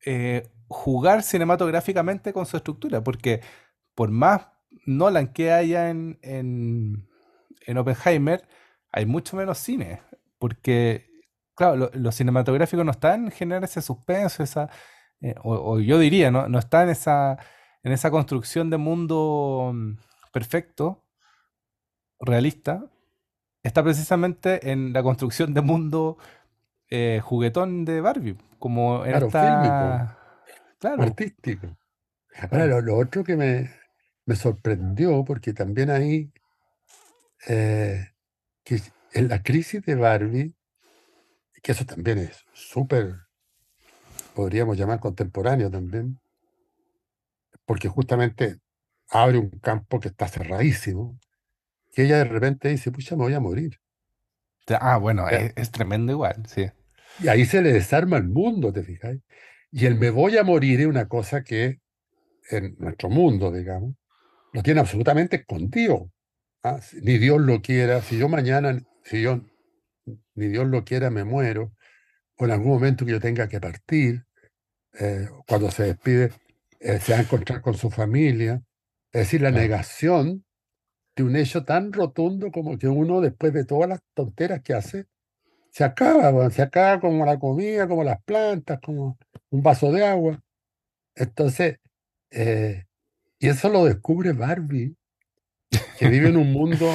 eh, 0.05 0.49
jugar 0.67 1.23
cinematográficamente 1.23 2.33
con 2.33 2.45
su 2.45 2.57
estructura, 2.57 3.03
porque 3.03 3.41
por 3.95 4.11
más 4.11 4.47
Nolan 4.85 5.33
que 5.33 5.51
haya 5.51 5.89
en, 5.89 7.08
en 7.69 7.77
Oppenheimer, 7.77 8.47
hay 8.91 9.05
mucho 9.05 9.37
menos 9.37 9.57
cine, 9.59 10.01
porque, 10.39 11.09
claro, 11.55 11.75
lo, 11.75 11.91
lo 11.93 12.11
cinematográfico 12.11 12.83
no 12.83 12.91
está 12.91 13.15
en 13.15 13.31
generar 13.31 13.63
ese 13.63 13.81
suspenso, 13.81 14.43
esa, 14.43 14.69
eh, 15.21 15.35
o, 15.43 15.73
o 15.73 15.79
yo 15.79 15.99
diría, 15.99 16.31
¿no? 16.31 16.47
no 16.49 16.59
está 16.59 16.83
en 16.83 16.89
esa, 16.89 17.37
en 17.83 17.91
esa 17.91 18.11
construcción 18.11 18.69
de 18.69 18.77
mundo 18.77 19.71
mm, 19.73 19.93
perfecto, 20.33 21.05
realista 22.19 22.85
está 23.63 23.83
precisamente 23.83 24.71
en 24.71 24.93
la 24.93 25.03
construcción 25.03 25.53
de 25.53 25.61
mundo 25.61 26.17
eh, 26.89 27.21
juguetón 27.23 27.85
de 27.85 28.01
Barbie, 28.01 28.37
como 28.57 29.05
en 29.05 29.11
Claro, 29.11 29.29
fílmico, 29.29 29.65
esta... 29.65 30.17
Claro, 30.79 31.03
artístico. 31.03 31.67
Ahora, 32.51 32.65
lo, 32.67 32.81
lo 32.81 32.97
otro 32.97 33.23
que 33.23 33.35
me, 33.35 33.69
me 34.25 34.35
sorprendió, 34.35 35.23
porque 35.25 35.53
también 35.53 35.89
ahí, 35.89 36.31
eh, 37.47 38.07
que 38.63 38.81
en 39.13 39.27
la 39.27 39.41
crisis 39.41 39.83
de 39.83 39.95
Barbie, 39.95 40.55
que 41.61 41.71
eso 41.71 41.85
también 41.85 42.19
es 42.19 42.45
súper, 42.53 43.15
podríamos 44.33 44.77
llamar 44.77 44.99
contemporáneo 44.99 45.69
también, 45.69 46.19
porque 47.65 47.87
justamente 47.87 48.59
abre 49.09 49.37
un 49.37 49.49
campo 49.59 49.99
que 49.99 50.09
está 50.09 50.27
cerradísimo, 50.27 51.19
que 51.91 52.03
ella 52.03 52.17
de 52.17 52.25
repente 52.25 52.69
dice, 52.69 52.91
pucha, 52.91 53.15
me 53.15 53.23
voy 53.23 53.33
a 53.33 53.39
morir. 53.39 53.79
Ah, 54.79 54.97
bueno, 54.97 55.27
es, 55.29 55.51
es 55.55 55.71
tremendo 55.71 56.11
igual, 56.11 56.43
sí. 56.47 56.69
Y 57.21 57.27
ahí 57.27 57.45
se 57.45 57.61
le 57.61 57.73
desarma 57.73 58.17
el 58.17 58.29
mundo, 58.29 58.71
¿te 58.71 58.83
fijas? 58.83 59.17
Y 59.71 59.85
el 59.85 59.95
me 59.95 60.09
voy 60.09 60.37
a 60.37 60.43
morir 60.43 60.81
es 60.81 60.87
una 60.87 61.07
cosa 61.07 61.43
que 61.43 61.79
en 62.49 62.75
nuestro 62.79 63.09
mundo, 63.09 63.51
digamos, 63.51 63.95
lo 64.53 64.63
tiene 64.63 64.79
absolutamente 64.79 65.37
escondido. 65.37 66.11
¿Ah? 66.63 66.79
Ni 67.01 67.17
Dios 67.17 67.41
lo 67.41 67.61
quiera, 67.61 68.01
si 68.01 68.17
yo 68.17 68.29
mañana, 68.29 68.79
si 69.03 69.21
yo, 69.21 69.41
ni 70.35 70.47
Dios 70.47 70.67
lo 70.67 70.83
quiera, 70.83 71.09
me 71.09 71.23
muero, 71.23 71.71
o 72.37 72.45
en 72.45 72.51
algún 72.51 72.69
momento 72.69 73.05
que 73.05 73.11
yo 73.11 73.19
tenga 73.19 73.47
que 73.49 73.59
partir, 73.59 74.25
eh, 74.99 75.27
cuando 75.47 75.71
se 75.71 75.83
despide, 75.83 76.31
eh, 76.79 76.99
se 76.99 77.13
va 77.13 77.19
a 77.19 77.21
encontrar 77.21 77.61
con 77.61 77.75
su 77.75 77.89
familia. 77.89 78.63
Es 79.11 79.21
decir, 79.21 79.41
la 79.41 79.51
negación 79.51 80.45
de 81.15 81.23
un 81.23 81.35
hecho 81.35 81.65
tan 81.65 81.91
rotundo 81.93 82.51
como 82.51 82.77
que 82.77 82.87
uno, 82.87 83.21
después 83.21 83.53
de 83.53 83.65
todas 83.65 83.89
las 83.89 83.99
tonteras 84.13 84.61
que 84.61 84.73
hace, 84.73 85.07
se 85.71 85.83
acaba, 85.83 86.29
weón, 86.31 86.51
se 86.51 86.61
acaba 86.61 86.99
como 86.99 87.25
la 87.25 87.39
comida, 87.39 87.87
como 87.87 88.03
las 88.03 88.21
plantas, 88.23 88.79
como 88.81 89.17
un 89.49 89.63
vaso 89.63 89.91
de 89.91 90.05
agua. 90.05 90.41
Entonces, 91.15 91.79
eh, 92.31 92.85
y 93.39 93.47
eso 93.49 93.69
lo 93.69 93.85
descubre 93.85 94.33
Barbie, 94.33 94.95
que 95.97 96.09
vive 96.09 96.29
en 96.29 96.37
un 96.37 96.51
mundo 96.51 96.91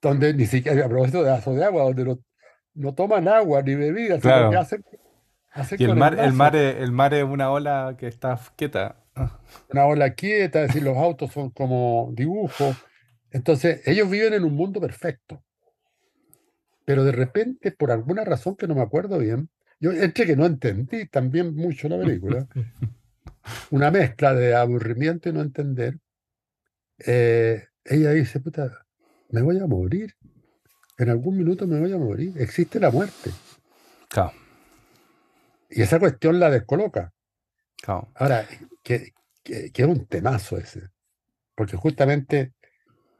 donde 0.00 0.34
ni 0.34 0.46
siquiera, 0.46 0.84
a 0.84 0.88
propósito 0.88 1.22
de 1.22 1.30
vaso 1.30 1.54
de 1.54 1.64
agua, 1.64 1.84
donde 1.84 2.04
no, 2.04 2.18
no 2.74 2.94
toman 2.94 3.28
agua 3.28 3.62
ni 3.62 3.74
bebida, 3.74 4.20
sino 4.20 4.20
que 4.20 4.28
claro. 4.28 4.60
hacen, 4.60 4.84
hacen 5.52 5.80
Y 5.80 5.84
el 5.84 5.96
mar, 5.96 6.18
el 6.18 6.32
mar, 6.32 6.56
es, 6.56 6.76
el 6.76 6.92
mar 6.92 7.14
es 7.14 7.24
una 7.24 7.50
ola 7.50 7.96
que 7.98 8.08
está 8.08 8.38
quieta. 8.56 8.96
Una 9.70 9.86
ola 9.86 10.14
quieta, 10.14 10.62
es 10.62 10.68
decir, 10.68 10.82
los 10.82 10.96
autos 10.96 11.32
son 11.32 11.50
como 11.50 12.10
dibujos. 12.14 12.76
Entonces, 13.30 13.86
ellos 13.86 14.10
viven 14.10 14.34
en 14.34 14.44
un 14.44 14.54
mundo 14.54 14.80
perfecto, 14.80 15.42
pero 16.84 17.04
de 17.04 17.12
repente, 17.12 17.72
por 17.72 17.90
alguna 17.90 18.24
razón 18.24 18.56
que 18.56 18.66
no 18.66 18.74
me 18.74 18.82
acuerdo 18.82 19.18
bien, 19.18 19.48
yo 19.80 19.92
entre 19.92 20.26
que 20.26 20.36
no 20.36 20.46
entendí 20.46 21.06
también 21.06 21.54
mucho 21.54 21.88
la 21.88 21.98
película, 21.98 22.46
una 23.70 23.90
mezcla 23.90 24.34
de 24.34 24.54
aburrimiento 24.54 25.28
y 25.28 25.32
no 25.32 25.40
entender, 25.40 25.98
eh, 27.06 27.66
ella 27.84 28.10
dice, 28.10 28.40
puta, 28.40 28.86
me 29.30 29.42
voy 29.42 29.58
a 29.58 29.66
morir, 29.66 30.14
en 30.98 31.10
algún 31.10 31.36
minuto 31.38 31.66
me 31.66 31.80
voy 31.80 31.92
a 31.92 31.98
morir, 31.98 32.34
existe 32.38 32.78
la 32.78 32.90
muerte. 32.90 33.30
Claro, 34.08 34.32
Y 35.70 35.82
esa 35.82 35.98
cuestión 35.98 36.38
la 36.38 36.50
descoloca. 36.50 37.12
claro. 37.82 38.08
Ahora, 38.14 38.46
que, 38.82 39.12
que, 39.42 39.70
que 39.72 39.82
es 39.82 39.88
un 39.88 40.06
temazo 40.06 40.58
ese, 40.58 40.90
porque 41.54 41.76
justamente 41.76 42.52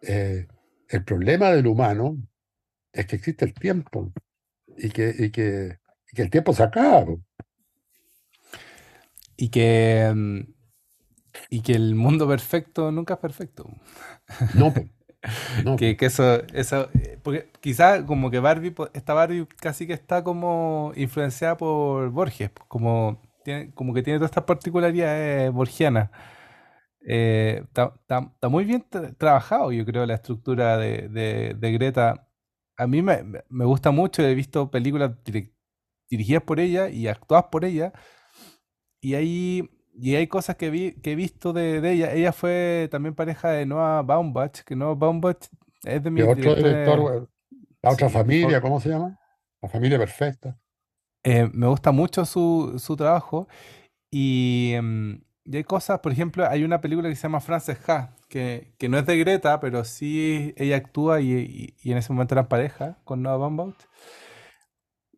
eh, 0.02 0.46
el 0.88 1.04
problema 1.04 1.50
del 1.50 1.66
humano 1.66 2.18
es 2.92 3.06
que 3.06 3.16
existe 3.16 3.44
el 3.44 3.54
tiempo 3.54 4.12
y 4.76 4.90
que, 4.90 5.14
y 5.18 5.30
que, 5.30 5.78
y 6.10 6.16
que 6.16 6.22
el 6.22 6.30
tiempo 6.30 6.52
se 6.52 6.62
acaba. 6.62 7.06
Y 9.36 9.48
que, 9.48 10.12
mm, 10.14 10.40
y 11.50 11.62
que 11.62 11.74
el 11.74 11.94
mundo 11.94 12.28
perfecto 12.28 12.92
nunca 12.92 13.14
es 13.14 13.20
perfecto. 13.20 13.66
No, 14.52 14.72
no, 15.64 15.76
Que, 15.76 15.96
que 15.96 16.06
eso, 16.06 16.42
eso, 16.54 16.90
eh, 16.94 17.18
porque 17.22 17.50
quizá 17.60 18.04
como 18.06 18.30
que 18.30 18.40
Barbie, 18.40 18.74
esta 18.94 19.14
Barbie 19.14 19.46
casi 19.60 19.86
que 19.86 19.92
está 19.94 20.24
como 20.24 20.92
influenciada 20.96 21.56
por 21.56 22.10
Borges, 22.10 22.50
como, 22.68 23.20
tiene, 23.44 23.72
como 23.74 23.94
que 23.94 24.02
tiene 24.02 24.18
todas 24.18 24.30
estas 24.32 24.44
particularidades 24.44 25.52
borgianas. 25.52 26.10
Eh, 27.06 27.62
está, 27.64 27.94
está- 28.00 28.30
está 28.34 28.48
muy 28.48 28.64
bien 28.64 28.84
tra- 28.90 29.16
trabajado, 29.18 29.72
yo 29.72 29.84
creo, 29.84 30.06
la 30.06 30.14
estructura 30.14 30.76
de, 30.78 31.08
de- 31.08 31.54
de 31.58 31.72
Greta. 31.72 32.28
A 32.76 32.86
mí 32.86 33.02
me, 33.02 33.22
me- 33.48 33.64
gusta 33.64 33.90
mucho, 33.90 34.22
he 34.22 34.34
visto 34.34 34.70
películas 34.70 35.12
direc- 35.24 35.52
dirigidas 36.10 36.42
por 36.44 36.60
ella 36.60 36.88
y 36.90 37.08
actuadas 37.08 37.46
por 37.50 37.64
ella, 37.64 37.92
y 39.00 39.14
hay, 39.14 39.70
y 39.94 40.16
hay 40.16 40.26
cosas 40.28 40.56
que, 40.56 40.70
vi, 40.70 40.92
que 41.02 41.12
he 41.12 41.14
visto 41.16 41.52
de, 41.52 41.80
de 41.80 41.92
ella. 41.92 42.12
Ella 42.14 42.32
fue 42.32 42.88
también 42.90 43.14
pareja 43.14 43.50
de 43.50 43.66
Noah 43.66 44.02
Baumbach, 44.02 44.62
que 44.64 44.76
Noah 44.76 44.94
Baumbach 44.94 45.38
es 45.84 46.02
de 46.02 46.10
mis 46.10 46.26
otro 46.28 46.54
director, 46.54 47.28
la 47.82 47.90
otra 47.92 48.08
sí, 48.08 48.10
familia. 48.10 48.60
¿cómo 48.60 48.80
se 48.80 48.88
llama? 48.88 49.18
La 49.62 49.68
familia 49.68 49.98
perfecta. 49.98 50.58
Eh, 51.24 51.48
me 51.52 51.66
gusta 51.68 51.92
mucho 51.92 52.24
su, 52.24 52.74
su 52.78 52.96
trabajo 52.96 53.46
y, 54.10 54.72
em, 54.74 55.22
y 55.44 55.56
hay 55.58 55.64
cosas, 55.64 56.00
por 56.00 56.12
ejemplo, 56.12 56.46
hay 56.48 56.64
una 56.64 56.80
película 56.80 57.08
que 57.08 57.16
se 57.16 57.22
llama 57.24 57.40
Frances 57.40 57.78
Ha, 57.88 58.16
que, 58.28 58.74
que 58.78 58.88
no 58.88 58.98
es 58.98 59.06
de 59.06 59.18
Greta, 59.18 59.60
pero 59.60 59.84
sí 59.84 60.54
ella 60.58 60.76
actúa 60.78 61.20
y, 61.22 61.32
y- 61.34 61.76
y 61.82 61.92
en 61.92 61.98
ese 61.98 62.12
momento 62.12 62.34
eran 62.36 62.48
pareja 62.48 62.98
con 63.04 63.22
Noah 63.22 63.38
Baumbach. 63.38 63.76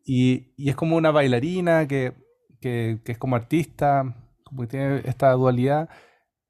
Y, 0.03 0.53
y 0.57 0.69
es 0.69 0.75
como 0.75 0.95
una 0.97 1.11
bailarina 1.11 1.87
que, 1.87 2.13
que, 2.61 3.01
que 3.03 3.11
es 3.13 3.17
como 3.17 3.35
artista, 3.35 4.15
como 4.45 4.63
que 4.63 4.69
tiene 4.69 5.01
esta 5.05 5.31
dualidad. 5.33 5.89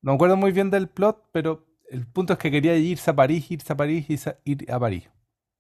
No 0.02 0.14
me 0.14 0.16
acuerdo 0.16 0.38
muy 0.38 0.52
bien 0.52 0.72
del 0.72 0.90
plot, 0.90 1.24
pero 1.34 1.68
el 1.90 2.08
punto 2.08 2.34
es 2.34 2.40
que 2.40 2.52
quería 2.52 2.76
irse 2.78 3.12
a 3.12 3.16
París, 3.16 3.50
irse 3.52 3.74
a 3.74 3.78
París, 3.78 4.08
ir 4.46 4.72
a 4.72 4.80
París. 4.80 5.10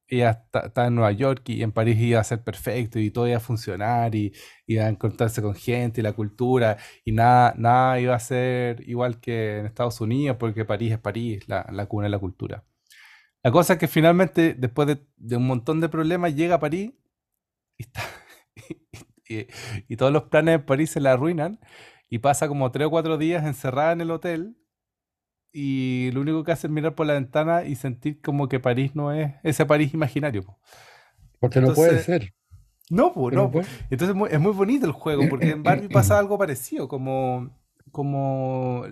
Ella 0.07 0.45
está 0.53 0.87
en 0.87 0.95
Nueva 0.95 1.11
York 1.13 1.43
y 1.49 1.63
en 1.63 1.71
París 1.71 1.97
iba 1.99 2.19
a 2.21 2.23
ser 2.25 2.43
perfecto 2.43 2.99
y 2.99 3.11
todo 3.11 3.27
iba 3.27 3.37
a 3.37 3.39
funcionar 3.39 4.15
y 4.15 4.33
iba 4.67 4.85
a 4.85 4.89
encontrarse 4.89 5.41
con 5.41 5.55
gente 5.55 6.01
y 6.01 6.03
la 6.03 6.13
cultura 6.13 6.77
y 7.05 7.11
nada, 7.13 7.55
nada 7.57 7.99
iba 7.99 8.15
a 8.15 8.19
ser 8.19 8.87
igual 8.89 9.19
que 9.19 9.59
en 9.59 9.65
Estados 9.67 10.01
Unidos 10.01 10.37
porque 10.39 10.65
París 10.65 10.93
es 10.93 10.99
París, 10.99 11.47
la, 11.47 11.67
la 11.71 11.87
cuna 11.87 12.05
de 12.05 12.11
la 12.11 12.19
cultura. 12.19 12.63
La 13.43 13.51
cosa 13.51 13.73
es 13.73 13.79
que 13.79 13.87
finalmente, 13.87 14.55
después 14.55 14.87
de, 14.87 15.05
de 15.17 15.37
un 15.37 15.47
montón 15.47 15.81
de 15.81 15.89
problemas, 15.89 16.35
llega 16.35 16.55
a 16.55 16.59
París 16.59 16.93
y, 17.77 17.83
está- 17.83 18.03
y- 19.29 19.47
y 19.87 19.97
todos 19.97 20.11
los 20.11 20.23
planes 20.23 20.53
de 20.55 20.59
París 20.59 20.91
se 20.91 21.01
le 21.01 21.09
arruinan 21.09 21.59
y 22.09 22.19
pasa 22.19 22.47
como 22.47 22.71
tres 22.71 22.87
o 22.87 22.89
cuatro 22.91 23.17
días 23.17 23.45
encerrada 23.45 23.91
en 23.93 24.01
el 24.01 24.11
hotel 24.11 24.57
y 25.51 26.11
lo 26.11 26.21
único 26.21 26.43
que 26.43 26.51
hace 26.51 26.67
es 26.67 26.71
mirar 26.73 26.95
por 26.95 27.07
la 27.07 27.13
ventana 27.13 27.63
y 27.63 27.75
sentir 27.75 28.21
como 28.21 28.49
que 28.49 28.59
París 28.59 28.93
no 28.95 29.11
es 29.13 29.33
ese 29.43 29.65
París 29.65 29.93
imaginario. 29.93 30.43
po. 30.43 30.59
Porque 31.39 31.61
no 31.61 31.73
puede 31.73 32.03
ser. 32.03 32.33
no, 32.89 33.13
po, 33.13 33.31
no 33.31 33.49
po. 33.51 33.61
Entonces 33.89 34.15
es 34.31 34.39
muy, 34.39 34.51
bonito 34.53 34.85
el 34.85 34.91
juego 34.91 35.23
porque 35.29 35.51
en 35.51 35.63
Barbie 35.63 35.87
pasa 35.89 36.19
algo 36.19 36.37
parecido, 36.37 36.87
como, 36.87 37.57
como 37.91 38.85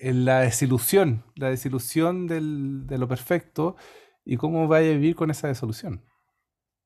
la 0.00 0.40
desilusión, 0.40 1.24
la 1.34 1.50
desilusión 1.50 2.26
del- 2.28 2.86
de 2.86 2.98
lo 2.98 3.08
perfecto 3.08 3.76
y 4.24 4.36
cómo 4.36 4.68
vaya 4.68 4.90
a 4.90 4.92
vivir 4.92 5.16
con 5.16 5.30
esa 5.30 5.48
desilusión. 5.48 6.04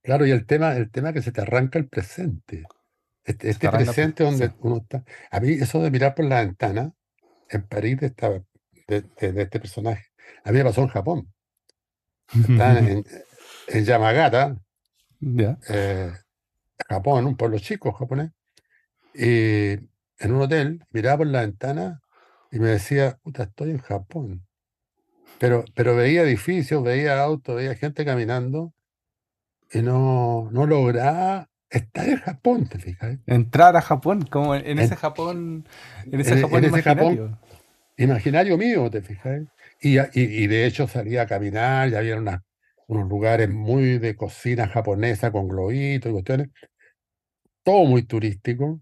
Claro, 0.02 0.26
y 0.26 0.30
el 0.30 0.46
tema, 0.46 0.74
el 0.76 0.90
tema 0.90 1.12
que 1.12 1.22
se 1.22 1.32
te 1.32 1.42
arranca 1.42 1.78
el 1.78 1.88
presente. 1.88 2.64
Este, 3.24 3.50
este 3.50 3.68
presente 3.70 4.24
sí. 4.24 4.30
donde 4.30 4.52
uno 4.60 4.78
está. 4.78 5.04
A 5.30 5.40
mí, 5.40 5.50
eso 5.52 5.80
de 5.82 5.90
mirar 5.90 6.14
por 6.14 6.24
la 6.24 6.40
ventana 6.44 6.92
en 7.48 7.62
París 7.68 7.98
de, 8.00 8.06
esta, 8.08 8.30
de, 8.30 9.02
de- 9.20 9.32
de 9.32 9.42
este 9.42 9.60
personaje, 9.60 10.06
a 10.44 10.52
mí 10.52 10.58
me 10.58 10.64
pasó 10.64 10.82
en 10.82 10.88
Japón. 10.88 11.32
Estaba 12.42 12.78
en, 12.78 13.04
en 13.68 13.84
Yamagata, 13.84 14.56
Ya. 15.20 15.56
eh, 15.68 16.12
Japón, 16.88 17.26
un 17.26 17.36
pueblo 17.36 17.58
chico 17.58 17.92
japonés, 17.92 18.30
y 19.14 19.72
en 19.72 20.32
un 20.32 20.42
hotel 20.42 20.84
miraba 20.90 21.18
por 21.18 21.26
la 21.28 21.42
ventana 21.42 22.00
y 22.50 22.58
me 22.58 22.68
decía, 22.68 23.18
puta, 23.22 23.44
estoy 23.44 23.70
en 23.70 23.78
Japón. 23.78 24.46
Pero, 25.38 25.64
pero 25.74 25.96
veía 25.96 26.22
edificios, 26.22 26.82
veía 26.82 27.20
autos, 27.22 27.56
veía 27.56 27.74
gente 27.74 28.04
caminando 28.04 28.72
y 29.72 29.82
no, 29.82 30.48
no 30.52 30.66
lograba 30.66 31.48
estar 31.72 32.08
en 32.08 32.18
Japón, 32.18 32.68
¿te 32.68 32.78
fijas? 32.78 33.18
Entrar 33.26 33.76
a 33.76 33.82
Japón, 33.82 34.22
como 34.22 34.54
en, 34.54 34.66
en 34.66 34.78
ese 34.78 34.94
En, 34.94 34.96
Japón, 34.96 35.64
en 36.10 36.20
ese 36.20 36.34
en 36.34 36.38
Japón 36.38 36.64
ese 36.64 36.82
Japón 36.82 37.18
imaginario. 37.18 37.38
imaginario 37.96 38.58
mío, 38.58 38.90
¿te 38.90 39.02
fijas? 39.02 39.42
Y, 39.80 39.98
y, 40.00 40.04
y 40.14 40.46
de 40.48 40.66
hecho 40.66 40.88
salía 40.88 41.22
a 41.22 41.26
caminar, 41.26 41.90
y 41.90 41.94
había 41.96 42.16
unas- 42.18 42.42
unos 42.88 43.08
lugares 43.08 43.48
muy 43.50 43.98
de 43.98 44.16
cocina 44.16 44.68
japonesa 44.68 45.32
con 45.32 45.48
globitos 45.48 46.10
y 46.10 46.12
cuestiones, 46.12 46.48
todo 47.64 47.84
muy 47.84 48.04
turístico. 48.04 48.80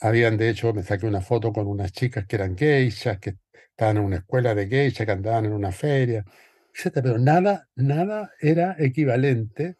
Habían, 0.00 0.36
de 0.38 0.50
hecho, 0.50 0.74
me 0.74 0.82
saqué 0.84 1.06
una 1.06 1.20
foto 1.22 1.52
con 1.52 1.66
unas 1.68 1.92
chicas 1.92 2.26
que 2.26 2.36
eran 2.36 2.56
geishas, 2.56 3.18
que 3.20 3.36
estaban 3.70 3.98
en 3.98 4.04
una 4.04 4.16
escuela 4.18 4.54
de 4.54 4.68
geisha, 4.68 5.06
que 5.06 5.12
andaban 5.12 5.46
en 5.46 5.52
una 5.54 5.72
feria. 5.72 6.24
etcétera, 6.74 7.02
pero 7.02 7.18
nada, 7.18 7.68
nada 7.76 8.32
era 8.40 8.76
equivalente 8.78 9.76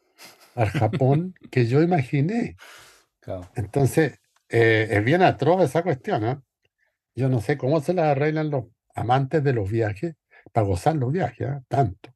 al 0.54 0.68
Japón 0.70 1.34
que 1.50 1.66
yo 1.66 1.82
imaginé. 1.82 2.56
Claro. 3.20 3.48
Entonces, 3.54 4.18
eh, 4.48 4.88
es 4.90 5.04
bien 5.04 5.22
atroz 5.22 5.62
esa 5.62 5.82
cuestión, 5.82 6.22
¿no? 6.22 6.42
Yo 7.14 7.28
no 7.28 7.40
sé 7.40 7.56
cómo 7.56 7.80
se 7.80 7.94
la 7.94 8.10
arreglan 8.10 8.50
los 8.50 8.64
amantes 8.94 9.42
de 9.42 9.52
los 9.52 9.70
viajes 9.70 10.14
para 10.52 10.66
gozar 10.66 10.96
los 10.96 11.12
viajes, 11.12 11.48
¿ah? 11.48 11.62
tanto. 11.68 12.10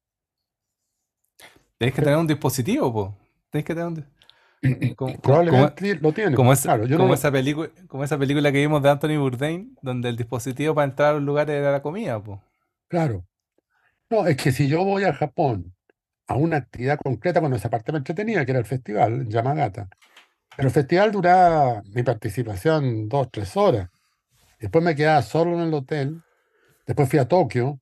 Tenés 1.79 1.95
que 1.95 2.03
tener 2.03 2.19
un 2.19 2.27
dispositivo, 2.27 2.93
po. 2.93 3.17
Tenés 3.51 3.65
que 3.65 3.75
tener 3.75 3.89
un... 3.89 4.05
como- 4.97 5.13
como- 5.13 5.23
Probablemente 5.23 5.95
lo 5.97 6.13
tiene. 6.13 6.35
Como, 6.37 6.53
esa, 6.53 6.71
claro, 6.71 6.87
yo 6.87 6.97
como 6.97 7.09
no, 7.09 7.15
esa 7.15 7.31
película, 7.31 7.71
como 7.87 8.05
esa 8.05 8.19
película 8.19 8.51
que 8.53 8.59
vimos 8.59 8.83
de 8.83 8.91
Anthony 8.91 9.17
Bourdain, 9.19 9.77
donde 9.83 10.09
el 10.09 10.17
dispositivo 10.17 10.75
para 10.75 10.89
entrar 10.91 11.11
a 11.11 11.15
los 11.15 11.23
lugares 11.23 11.55
era 11.57 11.71
la 11.73 11.83
comida, 11.83 12.23
po. 12.23 12.43
claro. 12.89 13.25
No, 14.11 14.27
es 14.27 14.39
que 14.39 14.53
si 14.53 14.69
yo 14.69 14.85
voy 14.85 15.05
a 15.05 15.13
Japón 15.13 15.75
a 16.29 16.37
una 16.37 16.59
actividad 16.59 16.99
concreta, 16.99 17.41
cuando 17.41 17.57
esa 17.57 17.71
parte 17.71 17.91
me 17.91 17.99
entretenía, 17.99 18.45
que 18.45 18.53
era 18.53 18.61
el 18.61 18.67
festival 18.67 19.27
Yamagata, 19.29 19.89
pero 20.57 20.69
el 20.69 20.75
festival 20.75 21.11
duraba 21.11 21.83
mi 21.95 22.03
participación 22.03 23.09
dos, 23.09 23.29
tres 23.31 23.57
horas. 23.57 23.89
Después 24.61 24.85
me 24.85 24.95
quedaba 24.95 25.23
solo 25.23 25.55
en 25.55 25.61
el 25.69 25.75
hotel. 25.75 26.21
Después 26.87 27.09
fui 27.09 27.19
a 27.19 27.29
Tokio, 27.29 27.81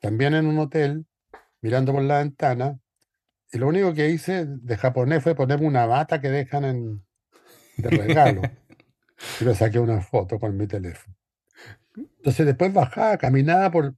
también 0.00 0.34
en 0.34 0.46
un 0.46 0.58
hotel, 0.58 1.06
mirando 1.60 1.92
por 1.92 2.02
la 2.02 2.18
ventana. 2.18 2.78
Y 3.50 3.58
lo 3.58 3.68
único 3.68 3.94
que 3.94 4.10
hice 4.10 4.44
de 4.46 4.76
japonés 4.76 5.22
fue 5.22 5.34
ponerme 5.34 5.66
una 5.66 5.86
bata 5.86 6.20
que 6.20 6.28
dejan 6.28 6.64
en, 6.64 7.04
de 7.78 7.88
regalo. 7.90 8.42
Y 9.40 9.44
me 9.44 9.54
saqué 9.54 9.78
una 9.80 10.00
foto 10.02 10.38
con 10.38 10.56
mi 10.56 10.66
teléfono. 10.66 11.16
Entonces 11.96 12.46
después 12.46 12.72
bajaba, 12.72 13.16
caminaba 13.16 13.70
por... 13.70 13.94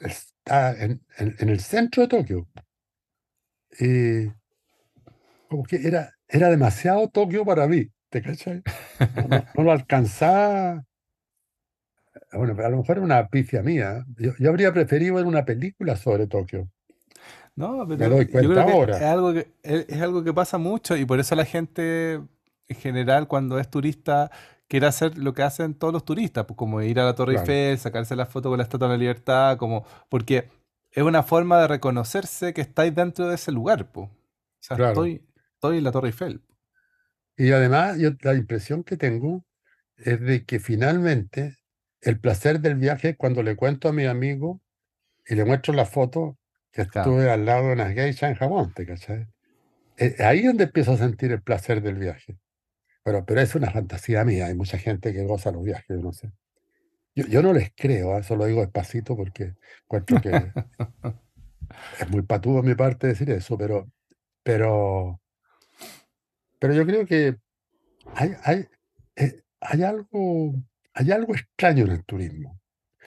Está 0.00 0.80
en, 0.80 1.02
en- 1.18 1.36
en 1.38 1.48
el 1.48 1.60
centro 1.60 2.02
de 2.04 2.08
Tokio. 2.08 2.46
Como 5.48 5.62
que 5.64 5.76
era, 5.76 6.10
era 6.28 6.48
demasiado 6.50 7.08
Tokio 7.08 7.44
para 7.44 7.66
mí, 7.68 7.86
¿te 8.10 8.22
cachai? 8.22 8.62
No, 9.14 9.28
no- 9.28 9.46
no 9.54 9.62
lo 9.62 9.72
alcanzaba. 9.72 10.84
Bueno, 12.32 12.54
pero 12.56 12.66
a 12.66 12.70
lo 12.70 12.78
mejor 12.78 12.96
era 12.96 13.04
una 13.04 13.28
pifia 13.28 13.62
mía. 13.62 14.04
Yo, 14.18 14.32
yo 14.38 14.48
habría 14.50 14.72
preferido 14.72 15.14
ver 15.14 15.24
una 15.26 15.44
película 15.44 15.96
sobre 15.96 16.26
Tokio. 16.26 16.68
No, 17.54 17.86
Me 17.86 17.96
pero 17.98 18.08
doy 18.08 18.26
yo 18.32 18.48
creo 18.50 18.54
cuenta 18.54 18.62
que 18.64 18.72
ahora. 18.72 18.96
es 18.96 19.02
algo 19.02 19.32
que, 19.34 19.52
es 19.62 20.00
algo 20.00 20.24
que 20.24 20.32
pasa 20.32 20.58
mucho 20.58 20.96
y 20.96 21.04
por 21.04 21.20
eso 21.20 21.34
la 21.34 21.44
gente 21.44 22.14
en 22.68 22.76
general 22.76 23.28
cuando 23.28 23.58
es 23.58 23.68
turista 23.70 24.30
quiere 24.68 24.86
hacer 24.86 25.18
lo 25.18 25.34
que 25.34 25.42
hacen 25.42 25.74
todos 25.74 25.92
los 25.92 26.04
turistas, 26.04 26.46
pues 26.46 26.56
como 26.56 26.80
ir 26.80 26.98
a 26.98 27.04
la 27.04 27.14
Torre 27.14 27.32
Claro, 27.32 27.42
Eiffel, 27.42 27.78
sacarse 27.78 28.16
la 28.16 28.24
foto 28.26 28.48
con 28.48 28.56
la 28.58 28.64
Estatua 28.64 28.88
de 28.88 28.94
la 28.94 28.98
Libertad, 28.98 29.58
como 29.58 29.84
porque 30.08 30.48
es 30.92 31.02
una 31.02 31.22
forma 31.22 31.60
de 31.60 31.68
reconocerse 31.68 32.52
que 32.54 32.60
estáis 32.60 32.94
dentro 32.94 33.28
de 33.28 33.34
ese 33.36 33.52
lugar. 33.52 33.90
O 33.94 34.10
sea, 34.60 34.76
claro. 34.76 34.92
estoy, 34.92 35.26
estoy 35.54 35.78
en 35.78 35.84
la 35.84 35.92
Torre 35.92 36.08
Eiffel. 36.08 36.42
Y 37.36 37.52
además, 37.52 37.98
yo, 37.98 38.10
la 38.22 38.34
impresión 38.34 38.84
que 38.84 38.96
tengo 38.96 39.44
es 39.96 40.20
de 40.20 40.44
que 40.44 40.60
finalmente 40.60 41.56
el 42.00 42.18
placer 42.20 42.60
del 42.60 42.76
viaje 42.76 43.10
es 43.10 43.16
cuando 43.16 43.42
le 43.42 43.56
cuento 43.56 43.88
a 43.88 43.92
mi 43.92 44.06
amigo 44.06 44.60
y 45.26 45.34
le 45.36 45.44
muestro 45.44 45.74
la 45.74 45.86
foto 45.86 46.38
que 46.72 46.86
Claro. 46.86 47.10
estuve 47.12 47.30
al 47.30 47.44
lado 47.46 47.68
de 47.68 47.72
unas 47.74 47.94
geishas 47.94 48.30
en 48.30 48.36
Japón, 48.36 48.72
¿te 48.74 48.86
cachai? 48.86 49.28
Eh, 49.98 50.16
ahí 50.20 50.40
es 50.40 50.46
donde 50.46 50.64
empiezo 50.64 50.92
a 50.92 50.96
sentir 50.98 51.32
el 51.32 51.42
placer 51.42 51.82
del 51.82 51.96
viaje. 51.96 52.38
Pero, 53.04 53.24
pero 53.26 53.40
es 53.40 53.54
una 53.54 53.70
fantasía 53.70 54.24
mía. 54.24 54.46
Hay 54.46 54.54
mucha 54.54 54.78
gente 54.78 55.12
que 55.12 55.24
goza 55.24 55.52
los 55.52 55.64
viajes, 55.64 55.98
no 55.98 56.12
sé. 56.12 56.32
Yo, 57.14 57.26
yo 57.26 57.42
no 57.42 57.52
les 57.52 57.72
creo, 57.76 58.14
¿ah? 58.14 58.20
eso 58.20 58.36
lo 58.36 58.46
digo 58.46 58.60
despacito 58.60 59.16
porque 59.16 59.54
encuentro 59.84 60.20
que 60.20 60.52
es 62.00 62.08
muy 62.10 62.22
patudo 62.22 62.62
de 62.62 62.68
mi 62.68 62.74
parte 62.74 63.06
decir 63.08 63.30
eso, 63.30 63.56
pero, 63.58 63.90
pero, 64.42 65.20
pero 66.58 66.74
yo 66.74 66.86
creo 66.86 67.06
que 67.06 67.36
hay, 68.14 68.32
hay, 68.44 68.68
eh, 69.16 69.42
hay 69.60 69.82
algo, 69.82 70.54
hay 70.94 71.12
algo 71.12 71.34
extraño 71.34 71.84
en 71.84 71.92
el 71.92 72.04
turismo. 72.04 72.60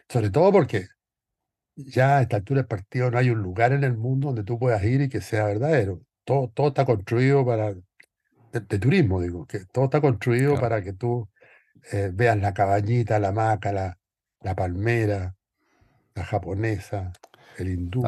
Sobre 0.10 0.30
todo 0.32 0.52
porque 0.52 0.88
ya 1.76 2.20
a 2.20 2.22
esta 2.24 2.38
altura 2.38 2.62
del 2.62 2.68
partido 2.68 3.12
no 3.12 3.18
hay 3.18 3.30
un 3.32 3.40
lugar 3.42 3.74
en 3.74 3.84
el 3.84 3.98
mundo 3.98 4.28
donde 4.30 4.44
tú 4.44 4.60
puedas 4.60 4.84
ir 4.84 5.02
y 5.02 5.10
que 5.10 5.22
sea 5.22 5.46
verdadero. 5.46 6.02
Todo, 6.26 6.50
todo 6.50 6.70
está 6.70 6.86
construido 6.86 7.46
para, 7.46 7.74
de, 7.74 7.82
de 8.62 8.80
turismo, 8.80 9.22
digo, 9.22 9.46
que 9.48 9.62
todo 9.74 9.86
está 9.86 10.02
construido 10.02 10.58
Claro. 10.58 10.60
para 10.60 10.84
que 10.84 10.94
tú 10.94 11.30
eh, 11.92 12.12
veas 12.14 12.38
la 12.38 12.54
cabañita, 12.54 13.20
la 13.20 13.30
hamaca, 13.30 13.72
la, 13.72 13.98
la 14.42 14.56
palmera, 14.56 15.36
la 16.16 16.24
japonesa, 16.26 17.12
el 17.58 17.72
hindú. 17.72 18.04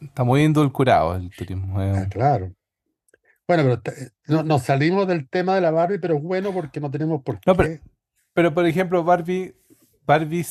Está, 0.00 0.24
muy 0.24 0.42
indulcurado 0.42 1.16
el 1.16 1.30
turismo. 1.30 1.80
es 1.80 1.98
Ah, 1.98 2.06
claro. 2.08 2.52
Bueno, 3.46 3.64
pero 3.64 3.80
te- 3.80 4.10
no, 4.28 4.42
nos 4.42 4.62
salimos 4.62 5.06
del 5.06 5.28
tema 5.28 5.54
de 5.54 5.60
la 5.60 5.70
Barbie, 5.70 5.98
pero 5.98 6.16
es 6.16 6.22
bueno 6.22 6.52
porque 6.52 6.80
no 6.80 6.90
tenemos 6.90 7.22
por 7.22 7.38
No, 7.46 7.56
pero, 7.56 7.68
qué. 7.68 7.80
pero 8.34 8.54
por 8.54 8.66
ejemplo, 8.66 9.04
Barbie, 9.04 9.54
Barbie 10.06 10.44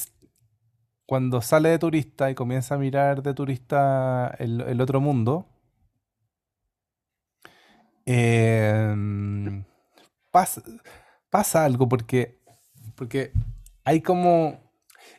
cuando 1.05 1.41
sale 1.41 1.69
de 1.69 1.79
turista 1.79 2.29
y 2.31 2.35
comienza 2.35 2.75
a 2.75 2.77
mirar 2.77 3.21
de 3.21 3.33
turista 3.33 4.33
el, 4.39 4.61
el 4.61 4.79
otro 4.81 5.01
mundo, 5.01 5.45
em, 8.05 9.63
pasa, 10.31 10.61
pasa 11.29 11.65
algo 11.65 11.87
porque, 11.87 12.40
porque 13.01 13.33
hay 13.83 14.01
como... 14.01 14.59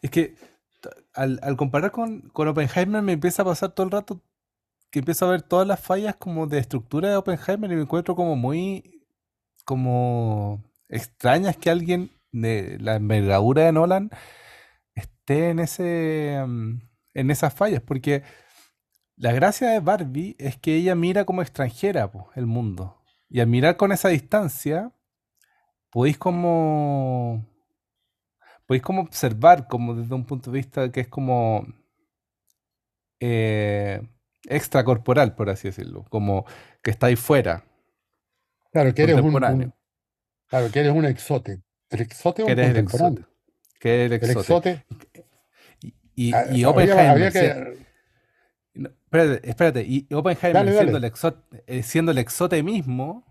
Es 0.03 0.13
que 0.13 0.37
al, 1.15 1.41
al 1.43 1.57
comparar 1.57 1.91
con, 1.91 2.21
con 2.29 2.47
Oppenheimer 2.47 3.03
me 3.03 3.15
empieza 3.15 3.43
a 3.43 3.45
pasar 3.45 3.73
todo 3.73 3.85
el 3.85 3.91
rato 3.91 4.23
que 4.93 5.01
empiezo 5.01 5.27
a 5.27 5.33
ver 5.33 5.43
todas 5.43 5.67
las 5.67 5.81
fallas 5.81 6.15
como 6.15 6.47
de 6.47 6.61
estructura 6.61 7.09
de 7.09 7.17
Oppenheimer 7.17 7.73
y 7.73 7.75
me 7.75 7.83
encuentro 7.83 8.15
como 8.15 8.37
muy 8.37 9.05
como 9.65 10.63
extrañas 10.89 11.57
que 11.57 11.71
alguien 11.71 12.13
de 12.31 12.79
la 12.79 12.95
envergadura 12.95 13.65
de 13.65 13.73
Nolan 13.73 14.11
esté 14.95 15.51
en 15.51 15.59
ese 15.59 16.41
mm, 16.47 16.83
en 17.15 17.31
esas 17.33 17.53
fallas 17.53 17.83
porque 17.83 18.23
la 19.17 19.33
gracia 19.33 19.71
de 19.71 19.81
Barbie 19.81 20.37
es 20.39 20.57
que 20.57 20.77
ella 20.77 20.95
mira 20.95 21.25
como 21.25 21.43
extranjera 21.43 22.13
po, 22.13 22.31
el 22.37 22.47
mundo. 22.47 23.03
Y 23.29 23.41
al 23.41 23.49
mirar 23.49 23.77
con 23.77 23.91
esa 23.91 24.09
distancia 24.09 24.93
podéis 25.91 26.17
como 26.17 27.52
podéis 28.73 28.83
como 28.83 29.03
observar 29.03 29.69
como 29.69 29.95
desde 29.95 30.15
un 30.15 30.25
punto 30.25 30.51
de 30.51 30.57
vista 30.57 30.91
que 30.91 31.01
es 31.01 31.09
como 31.09 31.67
eh, 33.21 34.01
extracorporal, 34.49 35.35
por 35.35 35.51
así 35.51 35.69
decirlo, 35.69 36.07
como 36.09 36.47
que 36.83 36.91
estáis 36.91 37.21
fuera, 37.21 37.65
Claro, 38.73 38.95
que 38.95 39.03
eres 39.03 39.17
un, 39.21 39.27
un- 39.35 39.75
claro, 40.49 40.71
que 40.73 40.81
eres 40.81 40.93
un 40.93 41.05
exote. 41.05 41.61
El 41.91 42.01
exote 42.01 42.41
es 42.43 42.47
que 42.47 42.53
un 42.55 42.59
eres 42.59 42.77
exote, 42.79 43.25
que 43.79 44.05
eres 44.07 44.23
el 44.23 44.31
exote. 44.31 44.85
Y, 45.83 45.95
y, 46.15 46.33
ah, 46.33 46.47
y 46.51 46.65
Oppenheimer, 46.65 47.77
no, 48.75 48.89
espérate, 48.89 49.51
espérate, 49.51 49.83
y 49.87 50.07
Oppenheimer 50.15 50.55
Dale, 50.55 50.73
siendo 50.73 50.93
dale. 50.95 50.99
el 50.99 51.05
exote, 51.05 51.65
eh, 51.67 51.83
siendo 51.83 52.13
el 52.13 52.19
exote 52.19 52.63
mismo, 52.63 53.27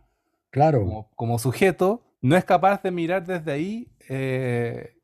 Claro, 0.51 0.81
como, 0.81 1.09
como 1.15 1.39
sujeto, 1.39 2.03
no 2.21 2.37
es 2.37 2.45
capaz 2.45 2.83
de 2.83 2.91
mirar 2.91 3.25
desde 3.25 3.51
ahí 3.51 3.87
eh, 4.07 5.00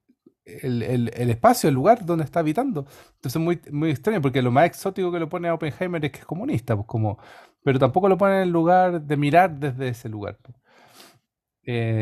el, 0.63 0.83
el- 0.83 1.11
el 1.15 1.29
espacio, 1.29 1.69
el 1.69 1.75
lugar 1.75 2.05
donde 2.05 2.23
está 2.25 2.39
habitando. 2.41 2.81
Entonces 3.15 3.35
es 3.35 3.41
muy, 3.41 3.61
muy 3.71 3.89
extraño, 3.91 4.21
porque 4.21 4.41
lo 4.41 4.51
más 4.51 4.65
exótico 4.65 5.11
que 5.11 5.19
lo 5.19 5.29
pone 5.29 5.47
a 5.49 5.53
Oppenheimer 5.55 6.03
es 6.05 6.11
que 6.11 6.19
es 6.19 6.25
comunista, 6.25 6.75
pues 6.75 6.87
como, 6.87 7.19
pero 7.63 7.79
tampoco 7.79 8.09
lo 8.09 8.17
pone 8.17 8.35
en 8.37 8.41
el 8.43 8.49
lugar 8.49 9.01
de 9.01 9.17
mirar 9.17 9.59
desde 9.59 9.89
ese 9.89 10.09
lugar. 10.09 10.37
pues. 10.41 10.55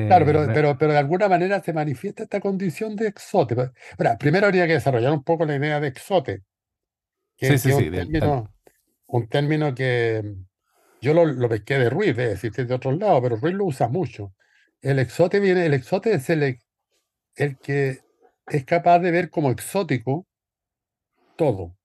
claro, 0.05 0.25
Eh, 0.25 0.25
pero, 0.25 0.51
me- 0.51 0.53
pero, 0.53 0.77
pero 0.77 0.91
de 0.93 0.99
alguna 0.99 1.27
manera 1.29 1.62
se 1.62 1.73
manifiesta 1.73 2.23
esta 2.23 2.39
condición 2.39 2.95
de 2.95 3.08
exote. 3.08 3.55
Pero, 3.55 3.71
ahora, 3.97 4.17
primero 4.17 4.45
habría 4.47 4.67
que 4.67 4.73
desarrollar 4.73 5.12
un 5.13 5.23
poco 5.23 5.45
la 5.45 5.55
idea 5.55 5.79
de 5.79 5.88
exote, 5.88 6.43
que, 7.38 7.49
sí, 7.49 7.58
sí, 7.58 7.71
es 7.71 7.73
sí, 7.73 7.89
un 7.89 7.89
del- 7.89 8.10
término, 8.12 8.53
un 9.08 9.29
término 9.29 9.75
que 9.75 10.23
yo 11.01 11.13
lo, 11.13 11.25
lo 11.25 11.49
pesqué 11.49 11.79
de 11.79 11.89
Ruiz, 11.91 12.17
debe 12.17 12.34
existir 12.34 12.67
de 12.67 12.75
otros 12.75 12.97
lados, 12.99 13.21
pero 13.23 13.38
Ruiz 13.38 13.55
lo 13.55 13.65
usa 13.65 13.89
mucho. 13.89 14.34
El 14.81 14.99
exote 14.99 15.39
viene, 15.41 15.65
el 15.67 15.73
exote 15.75 16.13
es 16.15 16.29
el, 16.29 16.60
el 17.36 17.60
que 17.60 18.04
es 18.47 18.65
capaz 18.65 18.99
de 18.99 19.12
ver 19.12 19.29
como 19.29 19.51
exótico 19.51 20.25
todo. 21.36 21.75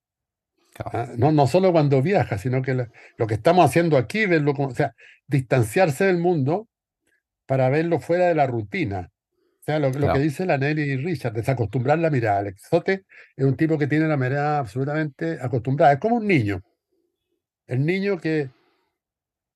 claro, 0.74 0.90
¿ah? 0.92 1.08
No, 1.16 1.32
no 1.32 1.46
solo 1.46 1.72
cuando 1.72 2.02
viaja, 2.02 2.38
sino 2.38 2.62
que 2.62 2.86
lo 3.16 3.26
que 3.26 3.34
estamos 3.34 3.64
haciendo 3.64 3.96
aquí, 3.96 4.26
verlo 4.26 4.54
como, 4.54 4.68
o 4.68 4.74
sea, 4.74 4.94
distanciarse 5.26 6.04
del 6.04 6.18
mundo 6.18 6.68
para 7.46 7.68
verlo 7.68 8.00
fuera 8.00 8.26
de 8.28 8.34
la 8.34 8.46
rutina. 8.46 9.10
O 9.60 9.62
sea, 9.62 9.78
lo, 9.78 9.90
lo 9.90 10.12
que 10.12 10.20
dice 10.20 10.46
la 10.46 10.56
Nelly 10.56 10.96
Richard, 10.96 11.34
desacostumbrar 11.34 11.98
la 11.98 12.10
mirada. 12.10 12.40
El 12.40 12.46
exote 12.48 13.04
es 13.36 13.44
un 13.44 13.56
tipo 13.56 13.76
que 13.76 13.86
tiene 13.86 14.08
la 14.08 14.16
mirada 14.16 14.58
absolutamente 14.58 15.38
acostumbrada. 15.40 15.92
Es 15.92 15.98
como 15.98 16.16
un 16.16 16.26
niño. 16.26 16.62
El 17.66 17.84
niño 17.84 18.18
que 18.18 18.48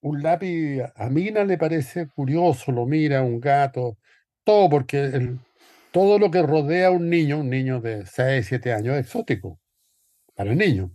un 0.03 0.23
lápiz 0.23 0.83
a 0.95 1.09
Mina 1.09 1.45
le 1.45 1.57
parece 1.57 2.09
curioso, 2.09 2.71
lo 2.71 2.85
mira, 2.87 3.23
un 3.23 3.41
gato, 3.41 3.97
todo, 4.45 4.69
porque 4.69 4.99
el- 5.05 5.39
todo 5.95 6.19
lo 6.19 6.31
que 6.31 6.43
rodea 6.43 6.89
a 6.89 6.91
un 6.91 7.09
niño, 7.09 7.39
un 7.41 7.51
niño 7.51 7.81
de 7.81 8.07
6, 8.07 8.47
7 8.49 8.73
años, 8.75 8.97
es 8.97 9.07
exótico 9.07 9.61
para 10.35 10.53
el 10.53 10.59
niño. 10.59 10.93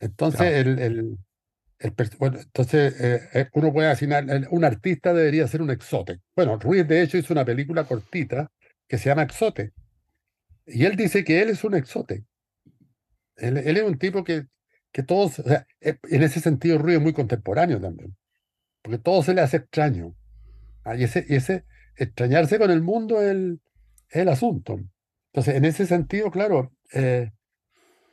Entonces, 0.00 0.40
Claro, 0.40 0.56
el, 0.70 0.78
el, 0.80 1.18
el 1.80 1.96
pers- 1.96 2.18
bueno, 2.18 2.38
entonces 2.40 3.00
eh, 3.00 3.20
eh, 3.34 3.48
uno 3.54 3.72
puede 3.72 3.88
asignar, 3.90 4.26
un 4.50 4.64
artista 4.64 5.14
debería 5.14 5.48
ser 5.48 5.62
un 5.62 5.70
exote. 5.70 6.20
Bueno, 6.36 6.58
Ruiz 6.58 6.88
de 6.88 7.02
hecho 7.02 7.18
hizo 7.18 7.34
una 7.34 7.44
película 7.46 7.84
cortita 7.84 8.50
que 8.88 8.98
se 8.98 9.10
llama 9.10 9.24
Exote. 9.24 9.72
Y 10.66 10.84
él 10.86 10.96
dice 10.96 11.24
que 11.24 11.42
él 11.42 11.50
es 11.50 11.64
un 11.64 11.74
exote. 11.74 12.24
Él, 13.36 13.56
él 13.58 13.76
es 13.76 13.82
un 13.84 13.98
tipo 13.98 14.24
que, 14.24 14.46
que 14.92 15.02
todos, 15.02 15.38
o 15.40 15.42
sea, 15.44 15.66
eh, 15.80 15.98
en 16.10 16.22
ese 16.22 16.40
sentido 16.40 16.78
Ruiz 16.78 16.96
es 16.96 17.02
muy 17.02 17.12
contemporáneo 17.12 17.80
también, 17.80 18.16
porque 18.82 18.98
todo 18.98 19.22
se 19.22 19.34
le 19.34 19.42
hace 19.42 19.58
extraño. 19.58 20.16
Ah, 20.84 20.96
y 20.96 21.04
ese, 21.04 21.26
y 21.28 21.36
ese 21.36 21.64
extrañarse 21.96 22.58
con 22.58 22.70
el 22.72 22.82
mundo 22.82 23.22
es 23.22 23.30
el, 23.32 23.60
es 24.08 24.16
el 24.16 24.28
asunto. 24.28 24.78
Entonces, 25.32 25.54
en 25.54 25.64
ese 25.64 25.86
sentido, 25.86 26.30
claro, 26.30 26.72
eh, 26.92 27.30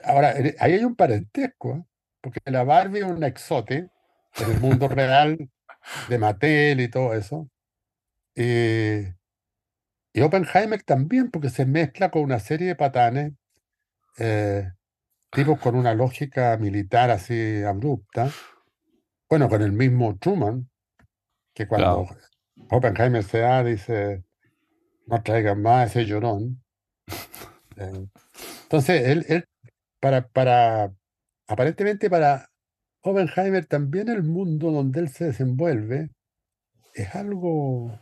ahora, 0.04 0.34
ahí 0.60 0.74
hay 0.74 0.84
un 0.84 0.96
parentesco, 0.96 1.76
¿eh? 1.76 1.84
Porque 2.22 2.40
la 2.46 2.64
Barbie 2.64 3.00
es 3.00 3.06
un 3.06 3.24
exote 3.24 3.90
en 4.38 4.52
el 4.52 4.60
mundo 4.62 4.88
real 4.88 5.38
de 6.10 6.18
Mattel 6.18 6.80
y 6.80 6.88
todo 6.88 7.14
eso. 7.14 7.50
Y, 8.36 9.04
y 10.14 10.22
Oppenheimer 10.22 10.82
también, 10.84 11.30
porque 11.30 11.50
se 11.50 11.66
mezcla 11.66 12.12
con 12.12 12.24
una 12.24 12.40
serie 12.40 12.68
de 12.68 12.76
patanes, 12.76 13.34
eh, 14.18 14.72
tipos 15.32 15.60
con 15.60 15.76
una 15.76 15.94
lógica 15.94 16.56
militar 16.58 17.10
así 17.10 17.64
abrupta. 17.64 18.30
Bueno, 19.30 19.50
con 19.50 19.62
el 19.62 19.72
mismo 19.72 20.18
Truman, 20.18 20.70
que 21.54 21.68
cuando 21.68 22.06
claro. 22.06 22.22
Oppenheimer 22.70 23.24
se 23.24 23.40
da, 23.40 23.64
dice, 23.64 24.24
no 25.08 25.22
traigan 25.24 25.62
más 25.62 25.90
ese 25.92 26.06
llorón. 26.06 26.64
Eh, 27.78 28.08
entonces, 28.64 29.08
él, 29.08 29.26
él 29.30 29.46
para, 30.00 30.28
para, 30.28 30.94
aparentemente 31.48 32.10
para 32.10 32.50
Oppenheimer 33.02 33.66
también 33.66 34.10
el 34.10 34.24
mundo 34.24 34.72
donde 34.72 35.02
él 35.02 35.10
se 35.10 35.26
desenvuelve 35.26 36.10
es 36.94 37.16
algo, 37.16 38.00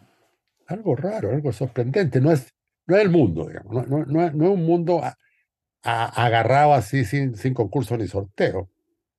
algo 0.68 0.96
raro, 0.96 1.32
algo 1.32 1.52
sorprendente. 1.54 2.22
No 2.22 2.32
es, 2.32 2.50
no 2.88 2.96
es 2.98 3.04
el 3.04 3.10
mundo, 3.10 3.48
digamos, 3.48 3.88
no, 3.88 4.06
no- 4.06 4.06
no 4.06 4.26
es, 4.26 4.34
un 4.52 4.66
mundo 4.66 5.02
a- 5.84 6.26
agarrado 6.26 6.74
así 6.74 7.06
sin, 7.06 7.36
sin 7.36 7.54
concurso 7.54 7.98
ni 7.98 8.08
sorteo, 8.08 8.70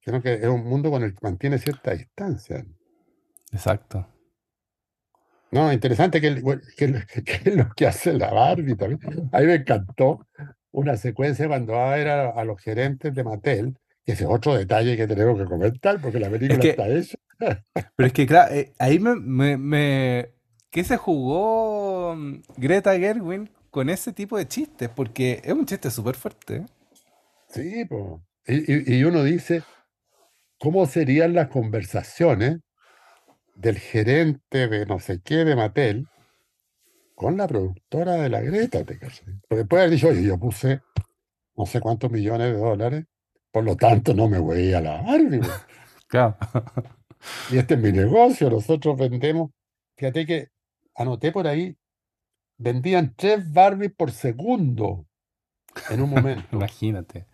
sino 0.01 0.23
que 0.23 0.35
es 0.35 0.47
un 0.47 0.65
mundo 0.65 0.91
con 0.91 1.03
el 1.03 1.13
que 1.13 1.21
mantiene 1.23 1.59
cierta 1.59 1.93
distancia. 1.93 2.65
Exacto. 3.53 4.07
No, 5.53 5.71
interesante 5.73 6.21
que, 6.21 6.43
que, 6.77 6.93
que 7.25 7.51
es 7.51 7.57
lo 7.57 7.69
que 7.77 7.87
hace 7.87 8.15
la 8.15 8.33
Barbie 8.33 8.75
también. 8.75 9.29
A 9.33 9.41
mí 9.41 9.47
me 9.47 9.55
encantó 9.57 10.27
una 10.73 10.97
secuencia 10.97 11.47
cuando 11.47 11.75
va 11.75 11.93
a 11.93 11.97
ver 11.97 12.09
a, 12.09 12.43
los 12.45 12.61
gerentes 12.61 13.15
de 13.15 13.23
Mattel, 13.23 13.77
que 14.05 14.13
ese 14.13 14.25
es 14.25 14.31
otro 14.31 14.55
detalle 14.57 14.97
que 14.97 15.07
tenemos 15.07 15.39
que 15.39 15.45
comentar, 15.45 16.01
porque 16.01 16.19
la 16.19 16.29
Es 16.29 16.33
película 16.33 16.65
está 16.71 16.89
hecha. 16.89 17.19
pero 17.97 18.07
es 18.07 18.13
que, 18.15 18.27
claro, 18.27 18.55
eh, 18.55 18.73
ahí 18.79 18.99
me, 18.99 19.15
me, 19.17 19.57
me- 19.59 20.31
¿Qué 20.71 20.85
se 20.85 20.97
jugó 20.97 22.17
mm, 22.17 22.43
Greta 22.57 22.99
Gerwig 22.99 23.51
con 23.71 23.91
ese 23.91 24.13
tipo 24.15 24.39
de 24.39 24.49
chistes? 24.49 24.89
Porque 24.89 25.43
es 25.45 25.53
un 25.53 25.67
chiste 25.67 25.91
súper 25.91 26.15
fuerte. 26.15 26.57
¿eh? 26.57 26.67
Sí. 27.49 27.85
Y, 28.47 28.73
y- 28.73 28.97
y 29.01 29.05
uno 29.05 29.23
dice, 29.23 29.63
¿cómo 30.59 30.87
serían 30.87 31.35
las 31.35 31.49
conversaciones 31.49 32.61
del 33.55 33.79
gerente 33.79 34.69
de 34.69 34.87
no 34.87 34.99
sé 34.99 35.21
qué 35.23 35.45
de 35.45 35.57
Mattel 35.57 36.09
con 37.15 37.37
la 37.37 37.47
productora 37.47 38.15
de 38.15 38.29
la 38.29 38.41
Greta? 38.41 38.85
¿te 38.85 38.99
cachai? 38.99 39.41
Porque 39.49 39.65
puede 39.65 39.85
haber 39.85 39.95
dicho, 39.95 40.09
oye, 40.09 40.23
yo 40.23 40.39
puse 40.39 40.81
no 41.57 41.67
sé 41.67 41.81
cuántos 41.81 42.11
millones 42.11 42.53
de 42.53 42.59
dólares, 42.59 43.05
por 43.51 43.65
lo 43.65 43.77
tanto 43.77 44.15
no 44.15 44.29
me 44.29 44.39
voy 44.39 44.73
a 44.73 44.81
la 44.81 45.03
Barbie. 45.03 45.41
Claro. 46.09 46.37
Y 47.51 47.57
este 47.57 47.73
es 47.73 47.81
mi 47.81 47.91
negocio, 47.91 48.51
nosotros 48.51 48.99
vendemos. 48.99 49.51
Fíjate 49.97 50.27
que 50.27 50.49
anoté 50.95 51.33
por 51.33 51.47
ahí, 51.47 51.75
vendían 52.59 53.15
tres 53.17 53.51
Barbies 53.51 53.93
por 53.97 54.11
segundo 54.11 55.07
en 55.91 56.03
un 56.03 56.11
momento, 56.11 56.45
Imagínate, 56.53 57.27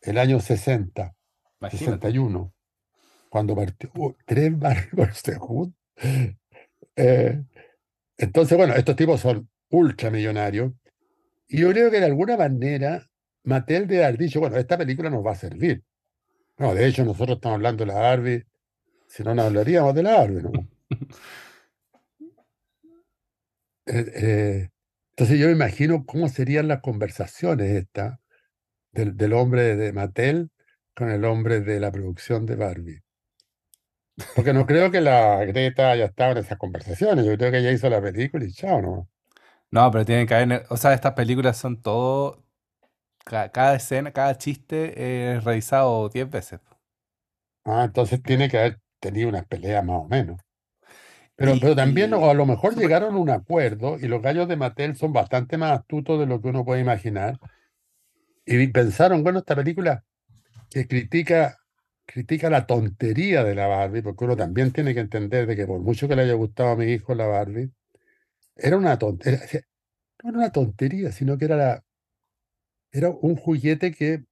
el 0.00 0.18
año 0.18 0.40
60, 0.40 1.14
imagínate. 1.60 1.84
61, 1.84 2.52
cuando 3.34 3.56
partió. 3.56 3.90
uh, 3.96 4.14
tres 4.24 4.56
Barbies 4.56 4.94
por 4.94 5.12
segundo. 5.12 5.74
Eh, 6.94 7.42
entonces, 8.16 8.56
bueno, 8.56 8.74
estos 8.74 8.94
tipos 8.94 9.20
son 9.20 9.48
ultramillonarios. 9.70 10.72
Y 11.48 11.62
yo 11.62 11.70
creo 11.70 11.90
que 11.90 11.98
de 11.98 12.06
alguna 12.06 12.36
manera 12.36 13.10
Mattel 13.42 13.88
debe 13.88 14.04
haber 14.04 14.18
dicho, 14.18 14.38
bueno, 14.38 14.56
esta 14.56 14.78
película 14.78 15.10
nos 15.10 15.26
va 15.26 15.32
a 15.32 15.34
servir. 15.34 15.82
No, 16.58 16.76
de 16.76 16.86
hecho, 16.86 17.04
nosotros 17.04 17.38
estamos 17.38 17.56
hablando 17.56 17.84
de 17.84 17.92
la 17.92 17.98
Barbie, 17.98 18.44
si 19.08 19.24
no, 19.24 19.34
no 19.34 19.42
hablaríamos 19.42 19.96
de 19.96 20.02
la 20.04 20.18
Barbie, 20.18 20.42
¿no? 20.42 20.52
Eh, 23.86 24.12
eh, 24.14 24.68
entonces 25.10 25.38
yo 25.38 25.46
me 25.46 25.52
imagino 25.52 26.06
cómo 26.06 26.30
serían 26.30 26.68
las 26.68 26.80
conversaciones 26.80 27.70
estas 27.70 28.18
del, 28.92 29.16
del 29.16 29.34
hombre 29.34 29.76
de 29.76 29.92
Mattel 29.92 30.50
con 30.94 31.10
el 31.10 31.26
hombre 31.26 31.60
de 31.60 31.80
la 31.80 31.92
producción 31.92 32.46
de 32.46 32.56
Barbie. 32.56 33.03
Porque 34.32 34.52
no 34.52 34.66
creo 34.66 34.90
que 34.92 35.00
la 35.00 35.44
Greta 35.44 35.90
haya 35.90 36.04
estado 36.06 36.32
en 36.32 36.38
esas 36.38 36.58
conversaciones. 36.58 37.24
Yo 37.26 37.36
creo 37.36 37.50
que 37.50 37.58
ella 37.58 37.72
hizo 37.72 37.88
la 37.90 38.00
película 38.02 38.44
y 38.44 38.52
chao, 38.52 38.80
¿no? 38.82 39.08
No, 39.70 39.90
pero 39.90 40.04
tienen 40.04 40.26
que 40.26 40.34
haber. 40.34 40.66
O 40.70 40.76
sea, 40.76 40.94
estas 40.94 41.12
películas 41.14 41.56
son 41.58 41.82
todo. 41.82 42.44
ca- 43.24 43.50
Cada 43.52 43.76
escena, 43.76 44.12
cada 44.12 44.38
chiste 44.38 45.34
es 45.36 45.44
revisado 45.44 46.08
10 46.10 46.30
veces. 46.30 46.60
Ah, 47.64 47.84
entonces 47.84 48.22
tiene 48.24 48.48
que 48.48 48.58
haber 48.58 48.80
tenido 49.00 49.28
unas 49.28 49.46
peleas 49.46 49.84
más 49.84 49.96
o 50.02 50.08
menos. 50.08 50.40
Pero, 51.36 51.52
Y, 51.52 51.60
pero 51.60 51.74
también, 51.76 52.12
o 52.14 52.28
a 52.30 52.34
lo 52.34 52.44
mejor 52.46 52.74
llegaron 52.76 53.14
a 53.14 53.18
un 53.18 53.30
acuerdo 53.30 53.98
y 54.00 54.08
los 54.08 54.20
gallos 54.22 54.48
de 54.48 54.56
Mattel 54.56 54.96
son 54.96 55.12
bastante 55.12 55.58
más 55.58 55.78
astutos 55.80 56.18
de 56.18 56.26
lo 56.26 56.40
que 56.40 56.48
uno 56.48 56.64
puede 56.64 56.80
imaginar. 56.80 57.38
Y 58.46 58.66
pensaron, 58.68 59.22
bueno, 59.22 59.38
esta 59.40 59.56
película 59.56 60.04
que 60.70 60.86
critica, 60.88 61.58
critica 62.06 62.50
la 62.50 62.66
tontería 62.66 63.44
de 63.44 63.54
la 63.54 63.66
Barbie, 63.66 64.02
porque 64.02 64.24
uno 64.24 64.36
también 64.36 64.72
tiene 64.72 64.94
que 64.94 65.00
entender 65.00 65.46
de 65.46 65.56
que 65.56 65.66
por 65.66 65.80
mucho 65.80 66.08
que 66.08 66.16
le 66.16 66.22
haya 66.22 66.34
gustado 66.34 66.70
a 66.70 66.76
mi 66.76 66.86
hijo 66.86 67.14
la 67.14 67.26
Barbie, 67.26 67.70
era 68.56 68.76
una 68.78 68.98
tontería, 68.98 69.40
no 70.24 70.30
era 70.30 70.38
una 70.38 70.52
tontería, 70.52 71.12
sino 71.12 71.38
que 71.38 71.46
era, 71.46 71.56
la- 71.56 71.84
era 72.92 73.10
un 73.10 73.36
juguete 73.36 73.92
que 73.92 74.24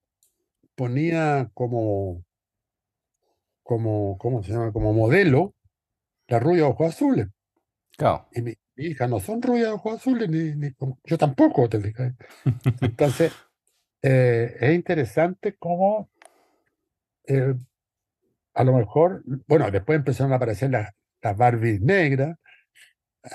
ponía 0.76 1.50
como, 1.54 2.24
como, 3.64 4.16
¿cómo 4.18 4.42
se 4.42 4.52
llama? 4.52 4.72
Como 4.72 4.92
modelo 4.92 5.54
la 6.28 6.40
rubia 6.40 6.62
de 6.64 6.68
ojos 6.68 6.88
azules. 6.94 7.28
claro. 7.96 8.26
Y 8.32 8.42
mi, 8.42 8.54
mi 8.76 8.87
hija 8.87 9.06
no 9.06 9.20
son 9.20 9.42
rubias 9.42 9.66
de 9.68 9.72
ojos 9.72 9.94
azules, 10.00 10.28
ni, 10.28 10.54
ni 10.56 10.74
yo 11.04 11.18
tampoco, 11.18 11.68
te 11.68 11.80
fijas. 11.80 12.14
Entonces, 12.80 13.35
eh, 14.02 14.56
es 14.61 14.74
interesante 14.74 15.56
cómo 15.58 16.11
eh, 17.26 17.54
a 18.54 18.64
lo 18.64 18.72
mejor, 18.74 19.22
bueno, 19.46 19.70
después 19.70 19.96
empezaron 19.96 20.32
a 20.32 20.37
aparecer 20.37 20.70
las, 20.70 20.92
las 21.22 21.37
Barbies 21.37 21.80
negras, 21.80 22.37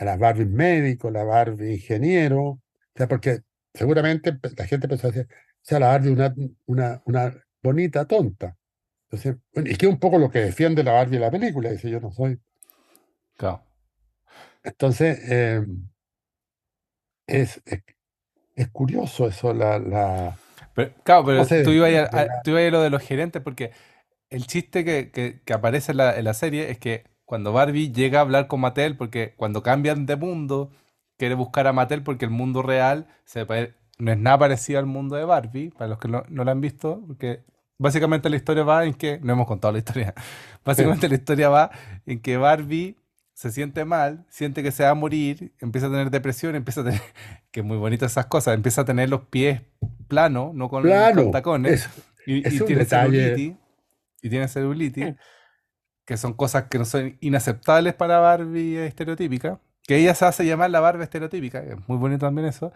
las 0.02 0.20
Barbies 0.20 0.50
médicos, 0.50 1.12
la 1.12 1.24
Barbie 1.24 1.74
ingeniero, 1.76 2.42
o 2.44 2.62
sea, 2.96 3.08
porque 3.08 3.42
seguramente 3.74 4.38
la 4.58 4.66
gente 4.66 4.86
empezó 4.88 5.08
a 5.08 5.12
decir, 5.12 5.28
o 5.32 5.60
sea, 5.62 5.80
la 5.80 5.88
Barbie 5.88 6.12
una, 6.12 6.34
una, 6.66 7.02
una 7.06 7.44
bonita 7.64 8.06
tonta. 8.06 8.58
Entonces, 9.10 9.38
bueno, 9.54 9.70
y 9.70 9.76
que 9.76 9.86
es 9.86 9.92
un 9.92 10.00
poco 10.00 10.18
lo 10.18 10.30
que 10.30 10.40
defiende 10.40 10.84
la 10.84 10.94
Barbie 10.94 11.16
en 11.16 11.22
la 11.22 11.32
película, 11.32 11.72
dice 11.72 11.90
yo 11.90 12.00
no 12.00 12.12
soy. 12.12 12.40
Claro. 13.38 13.64
Entonces, 14.64 15.20
eh, 15.30 15.66
es, 17.26 17.62
es, 17.66 17.84
es 18.56 18.70
curioso 18.70 19.28
eso, 19.28 19.54
la, 19.54 19.80
la, 19.80 20.38
Pero, 20.78 20.94
claro, 21.04 21.26
pero 21.26 21.44
tú 21.64 21.72
ibas 21.72 21.92
a, 22.14 22.22
a- 22.22 22.42
tú 22.44 22.52
ibas 22.52 22.64
a 22.68 22.70
lo 22.72 22.82
de 22.82 22.92
los 22.92 23.02
gerentes 23.02 23.42
porque 23.42 23.72
el 24.30 24.46
chiste 24.48 24.86
que, 24.86 25.12
que- 25.12 25.42
que 25.44 25.54
aparece 25.54 25.92
en 25.92 25.98
la, 25.98 26.18
en 26.18 26.26
la 26.26 26.34
serie 26.36 26.70
es 26.72 26.78
que 26.80 27.06
cuando 27.26 27.52
Barbie 27.54 27.92
llega 27.92 28.20
a 28.20 28.22
hablar 28.22 28.48
con 28.48 28.62
Mattel, 28.62 28.96
porque 28.96 29.34
cuando 29.38 29.64
cambian 29.64 30.06
de 30.06 30.16
mundo, 30.18 30.72
quiere 31.18 31.36
buscar 31.36 31.68
a 31.68 31.74
Mattel 31.74 32.04
porque 32.04 32.26
el 32.26 32.32
mundo 32.32 32.62
real 32.62 33.08
se 33.26 33.46
no 34.00 34.12
es 34.12 34.18
nada 34.20 34.38
parecido 34.38 34.80
al 34.80 34.86
mundo 34.86 35.16
de 35.16 35.26
Barbie, 35.26 35.72
para 35.72 35.90
los 35.90 35.98
que 36.00 36.08
no, 36.08 36.24
no 36.30 36.44
lo 36.44 36.52
han 36.52 36.62
visto, 36.62 37.04
porque 37.08 37.44
básicamente 37.80 38.30
la 38.30 38.36
historia 38.36 38.64
va 38.64 38.86
en 38.86 38.94
que, 38.94 39.20
no 39.24 39.34
hemos 39.34 39.48
contado 39.48 39.72
la 39.72 39.80
historia, 39.80 40.14
básicamente 40.64 41.10
la 41.10 41.16
historia 41.16 41.50
va 41.50 41.72
en 42.06 42.22
que 42.22 42.38
Barbie 42.38 42.98
se 43.34 43.52
siente 43.52 43.86
mal, 43.86 44.26
siente 44.30 44.64
que 44.64 44.72
se 44.72 44.84
va 44.84 44.92
a 44.92 44.96
morir, 44.96 45.54
empieza 45.60 45.88
a 45.88 45.92
tener 45.92 46.10
depresión, 46.12 46.56
empieza 46.56 46.82
a 46.82 46.86
tener, 46.86 47.02
que 47.52 47.62
es 47.62 47.66
muy 47.66 47.78
bonito 47.78 48.06
esas 48.06 48.28
cosas, 48.28 48.56
empieza 48.56 48.82
a 48.82 48.86
tener 48.86 49.10
los 49.10 49.22
pies 49.28 49.62
planos, 50.08 50.54
no 50.54 50.70
con, 50.70 50.82
con 50.82 50.90
Plano, 50.90 51.32
tacones, 51.32 51.86
es, 51.86 51.90
y, 52.26 52.48
es 52.48 52.54
y 52.54 52.60
tiene 52.62 52.86
celulitis, 52.86 53.56
y 54.22 54.30
tiene 54.30 54.48
celulitis, 54.48 55.16
que 56.06 56.18
son 56.18 56.34
cosas 56.34 56.66
que 56.66 56.80
no 56.80 56.86
son 56.86 57.18
inaceptables 57.22 57.94
para 57.94 58.20
Barbie 58.20 58.86
estereotípica, 58.86 59.60
que 59.84 59.98
ella 59.98 60.16
se 60.16 60.26
hace 60.26 60.46
llamar 60.46 60.70
la 60.72 60.80
Barbie 60.80 61.04
estereotípica, 61.04 61.64
que 61.64 61.74
es 61.74 61.88
muy 61.88 61.98
bonito 61.98 62.26
también 62.26 62.48
eso, 62.48 62.72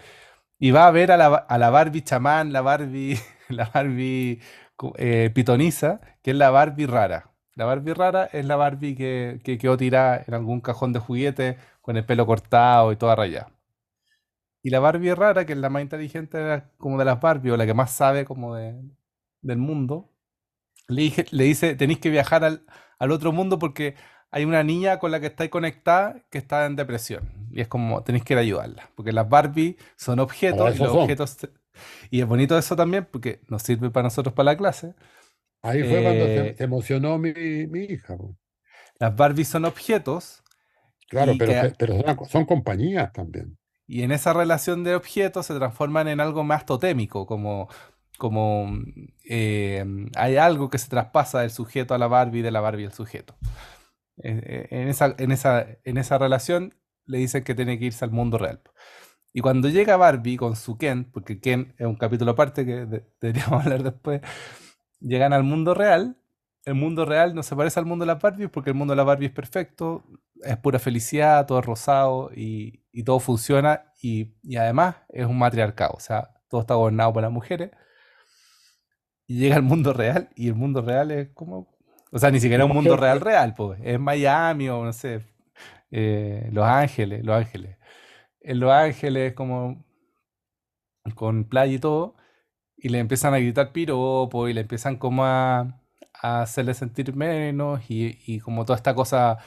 y 0.59 0.71
va 0.71 0.87
a 0.87 0.91
ver 0.91 1.11
a 1.11 1.17
la, 1.17 1.27
a 1.27 1.57
la 1.57 1.69
Barbie 1.69 2.03
chamán, 2.03 2.53
la 2.53 2.61
Barbie 2.61 3.19
la 3.49 3.69
Barbie 3.73 4.41
eh, 4.97 5.31
pitoniza, 5.33 6.01
que 6.21 6.31
es 6.31 6.37
la 6.37 6.49
Barbie 6.51 6.87
rara. 6.87 7.31
La 7.55 7.65
Barbie 7.65 7.93
rara 7.93 8.25
es 8.31 8.45
la 8.45 8.55
Barbie 8.55 8.95
que, 8.95 9.39
que 9.43 9.57
quedó 9.57 9.77
tirada 9.77 10.23
en 10.25 10.33
algún 10.33 10.61
cajón 10.61 10.93
de 10.93 10.99
juguete 10.99 11.57
con 11.81 11.97
el 11.97 12.05
pelo 12.05 12.25
cortado 12.25 12.91
y 12.91 12.95
toda 12.95 13.15
rayada. 13.15 13.51
Y 14.63 14.69
la 14.69 14.79
Barbie 14.79 15.15
rara, 15.15 15.45
que 15.45 15.53
es 15.53 15.59
la 15.59 15.69
más 15.69 15.81
inteligente 15.81 16.63
como 16.77 16.97
de 16.99 17.05
las 17.05 17.19
Barbie 17.19 17.51
o 17.51 17.57
la 17.57 17.65
que 17.65 17.73
más 17.73 17.91
sabe 17.91 18.25
como 18.25 18.55
de- 18.55 18.79
del 19.41 19.57
mundo, 19.57 20.11
le, 20.87 21.03
dije- 21.03 21.25
le 21.31 21.45
dice, 21.45 21.75
tenéis 21.75 21.99
que 21.99 22.09
viajar 22.09 22.43
al, 22.43 22.65
al 22.99 23.11
otro 23.11 23.31
mundo 23.31 23.59
porque 23.59 23.95
hay 24.31 24.45
una 24.45 24.63
niña 24.63 24.99
con 24.99 25.11
la 25.11 25.19
que 25.19 25.27
estáis 25.27 25.49
conectada 25.51 26.23
que 26.29 26.37
está 26.37 26.65
en 26.65 26.75
depresión. 26.75 27.31
Y 27.51 27.61
es 27.61 27.67
como, 27.67 28.03
tenéis 28.03 28.23
que 28.25 28.33
ir 28.33 28.37
a 28.39 28.41
ayudarla. 28.41 28.91
Porque 28.95 29.11
las 29.13 29.29
Barbie 29.29 29.77
son 29.97 30.19
objetos 30.19 30.75
y 30.75 30.77
eso 30.77 30.79
los 30.79 30.91
son. 30.91 30.95
objetos... 30.95 31.31
se- 31.31 31.49
Y 32.11 32.21
es 32.21 32.27
bonito 32.27 32.57
eso 32.57 32.75
también 32.75 33.07
porque 33.11 33.41
nos 33.49 33.63
sirve 33.63 33.89
para 33.91 34.05
nosotros 34.05 34.33
para 34.35 34.51
la 34.53 34.57
clase. 34.57 34.95
Ahí 35.63 35.83
fue 35.83 36.01
cuando 36.03 36.29
se, 36.29 36.53
Eh, 36.53 36.55
se 36.55 36.63
emocionó 36.65 37.17
mi, 37.17 37.33
mi 37.67 37.81
hija. 37.85 38.15
las 38.99 39.15
Barbie 39.15 39.43
son 39.45 39.65
objetos 39.65 40.43
Claro, 41.11 41.37
pero, 41.37 41.53
que 41.59 41.75
pero 41.79 41.93
son, 42.01 42.25
son 42.33 42.45
compañías 42.45 43.11
también. 43.13 43.57
Y 43.87 44.03
en 44.03 44.11
esa 44.11 44.33
relación 44.33 44.83
de 44.83 44.95
objetos 44.95 45.45
se 45.47 45.55
transforman 45.55 46.07
en 46.07 46.19
algo 46.21 46.43
más 46.43 46.65
totémico, 46.65 47.25
como, 47.25 47.67
como 48.17 48.67
mm, 48.67 48.83
eh, 49.29 49.85
hay 50.15 50.37
algo 50.37 50.69
que 50.69 50.77
se 50.77 50.89
traspasa 50.89 51.41
del 51.41 51.51
sujeto 51.51 51.93
a 51.93 51.97
la 51.97 52.07
Barbie 52.07 52.41
de 52.41 52.51
la 52.51 52.61
Barbie 52.61 52.85
al 52.85 52.93
sujeto. 52.93 53.35
Eh, 54.23 54.41
eh, 54.45 54.67
En 54.71 54.87
esa, 54.89 55.15
en 55.17 55.31
esa, 55.31 55.65
en 55.83 55.97
esa 55.97 56.17
relación 56.17 56.75
le 57.05 57.17
dicen 57.19 57.43
que 57.43 57.55
tiene 57.55 57.79
que 57.79 57.85
irse 57.85 58.05
al 58.05 58.11
mundo 58.11 58.37
real. 58.37 58.61
Y 59.33 59.41
cuando 59.41 59.69
llega 59.69 59.97
Barbie 59.97 60.37
con 60.37 60.55
su 60.55 60.77
Ken, 60.77 61.05
porque 61.11 61.39
Ken 61.41 61.73
es 61.77 61.87
un 61.87 61.95
capítulo 61.95 62.31
aparte 62.31 62.65
que 62.65 62.85
de- 62.85 63.05
deberíamos 63.21 63.63
hablar 63.65 63.83
después, 63.83 64.21
llegan 64.99 65.33
al 65.33 65.43
mundo 65.43 65.73
real. 65.73 66.17
El 66.65 66.75
mundo 66.75 67.05
real 67.05 67.33
no 67.35 67.43
se 67.43 67.55
parece 67.55 67.79
al 67.79 67.85
mundo 67.87 68.03
de 68.05 68.07
las 68.13 68.21
Barbies 68.21 68.49
porque 68.49 68.69
el 68.71 68.75
mundo 68.75 68.91
de 68.93 68.97
la 68.97 69.03
Barbie 69.03 69.27
es 69.27 69.31
perfecto, 69.33 70.03
es 70.43 70.57
pura 70.57 70.79
felicidad, 70.79 71.45
todo 71.45 71.59
es 71.59 71.65
rosado 71.65 72.31
y, 72.35 72.83
y 72.91 73.03
todo 73.03 73.19
funciona 73.19 73.91
y, 74.01 74.33
y 74.43 74.57
además 74.57 74.97
es 75.09 75.25
un 75.25 75.37
matriarcado, 75.37 75.93
o 75.95 75.99
sea, 75.99 76.29
todo 76.49 76.61
está 76.61 76.75
gobernado 76.75 77.13
por 77.13 77.21
las 77.23 77.31
mujeres. 77.31 77.71
Y 79.27 79.39
llega 79.39 79.55
al 79.55 79.63
mundo 79.63 79.93
real 79.93 80.29
y 80.35 80.47
el 80.49 80.55
mundo 80.55 80.81
real 80.81 81.11
es 81.11 81.29
como, 81.29 81.69
o 82.11 82.19
sea, 82.19 82.31
ni 82.31 82.39
siquiera 82.39 82.63
es 82.63 82.69
un 82.69 82.75
mundo 82.75 82.97
real 82.97 83.21
real, 83.21 83.53
pues, 83.55 83.79
es 83.83 83.99
Miami 83.99 84.67
o 84.69 84.83
no 84.83 84.93
sé, 84.93 85.25
eh, 85.91 86.49
Los 86.51 86.65
Ángeles, 86.65 87.23
Los 87.23 87.37
Ángeles. 87.37 87.77
En 88.41 88.59
Los 88.59 88.71
Ángeles 88.71 89.33
como 89.33 89.85
con 91.15 91.45
playa 91.45 91.73
y 91.73 91.79
todo, 91.79 92.15
y 92.77 92.89
le 92.89 92.99
empiezan 92.99 93.33
a 93.33 93.39
gritar 93.39 93.71
piropo 93.71 94.47
y 94.47 94.53
le 94.53 94.61
empiezan 94.61 94.97
como 94.97 95.25
a, 95.25 95.81
a 96.21 96.41
hacerle 96.41 96.73
sentir 96.73 97.15
menos 97.15 97.89
y, 97.89 98.19
y 98.25 98.39
como 98.39 98.65
toda 98.65 98.77
esta 98.77 98.95
cosa 98.95 99.37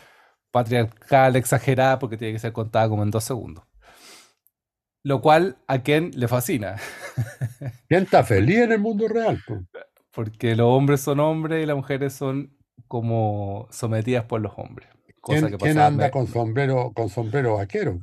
patriarcal 0.54 1.34
exagerada 1.34 1.98
porque 1.98 2.16
tiene 2.16 2.32
que 2.32 2.38
ser 2.38 2.52
contada 2.52 2.88
como 2.88 3.02
en 3.02 3.10
dos 3.10 3.24
segundos. 3.24 3.64
Lo 5.02 5.20
cual 5.20 5.58
a 5.66 5.82
Ken 5.82 6.12
le 6.14 6.28
fascina, 6.28 6.76
¿Quién 7.88 8.04
está 8.04 8.22
feliz 8.22 8.58
en 8.58 8.70
el 8.70 8.78
mundo 8.78 9.08
real? 9.08 9.42
po? 9.44 9.58
porque 10.12 10.54
los 10.54 10.68
hombres 10.68 11.00
son 11.00 11.18
hombres 11.18 11.60
y 11.60 11.66
las 11.66 11.74
mujeres 11.74 12.12
son 12.12 12.56
como 12.86 13.66
sometidas 13.72 14.26
por 14.26 14.40
los 14.40 14.52
hombres. 14.56 14.88
Cosa 15.20 15.40
¿Quién, 15.40 15.50
que 15.50 15.58
quién 15.58 15.78
anda 15.78 16.12
con 16.12 16.28
sombrero, 16.28 16.92
con 16.94 17.08
sombrero 17.08 17.56
vaquero? 17.56 18.00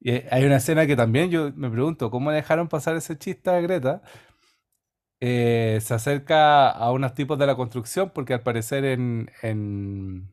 Y 0.00 0.10
eh, 0.10 0.28
hay 0.32 0.44
una 0.44 0.56
escena 0.56 0.88
que 0.88 0.96
también 0.96 1.30
yo 1.30 1.52
me 1.54 1.70
pregunto, 1.70 2.10
¿cómo 2.10 2.32
dejaron 2.32 2.66
pasar 2.66 2.96
ese 2.96 3.16
chiste 3.16 3.50
a 3.50 3.60
Greta? 3.60 4.02
Eh, 5.20 5.78
se 5.80 5.94
acerca 5.94 6.70
a 6.70 6.90
unos 6.90 7.14
tipos 7.14 7.38
de 7.38 7.46
la 7.46 7.54
construcción 7.54 8.10
porque 8.12 8.34
al 8.34 8.42
parecer 8.42 8.84
en, 8.84 9.30
en, 9.42 10.32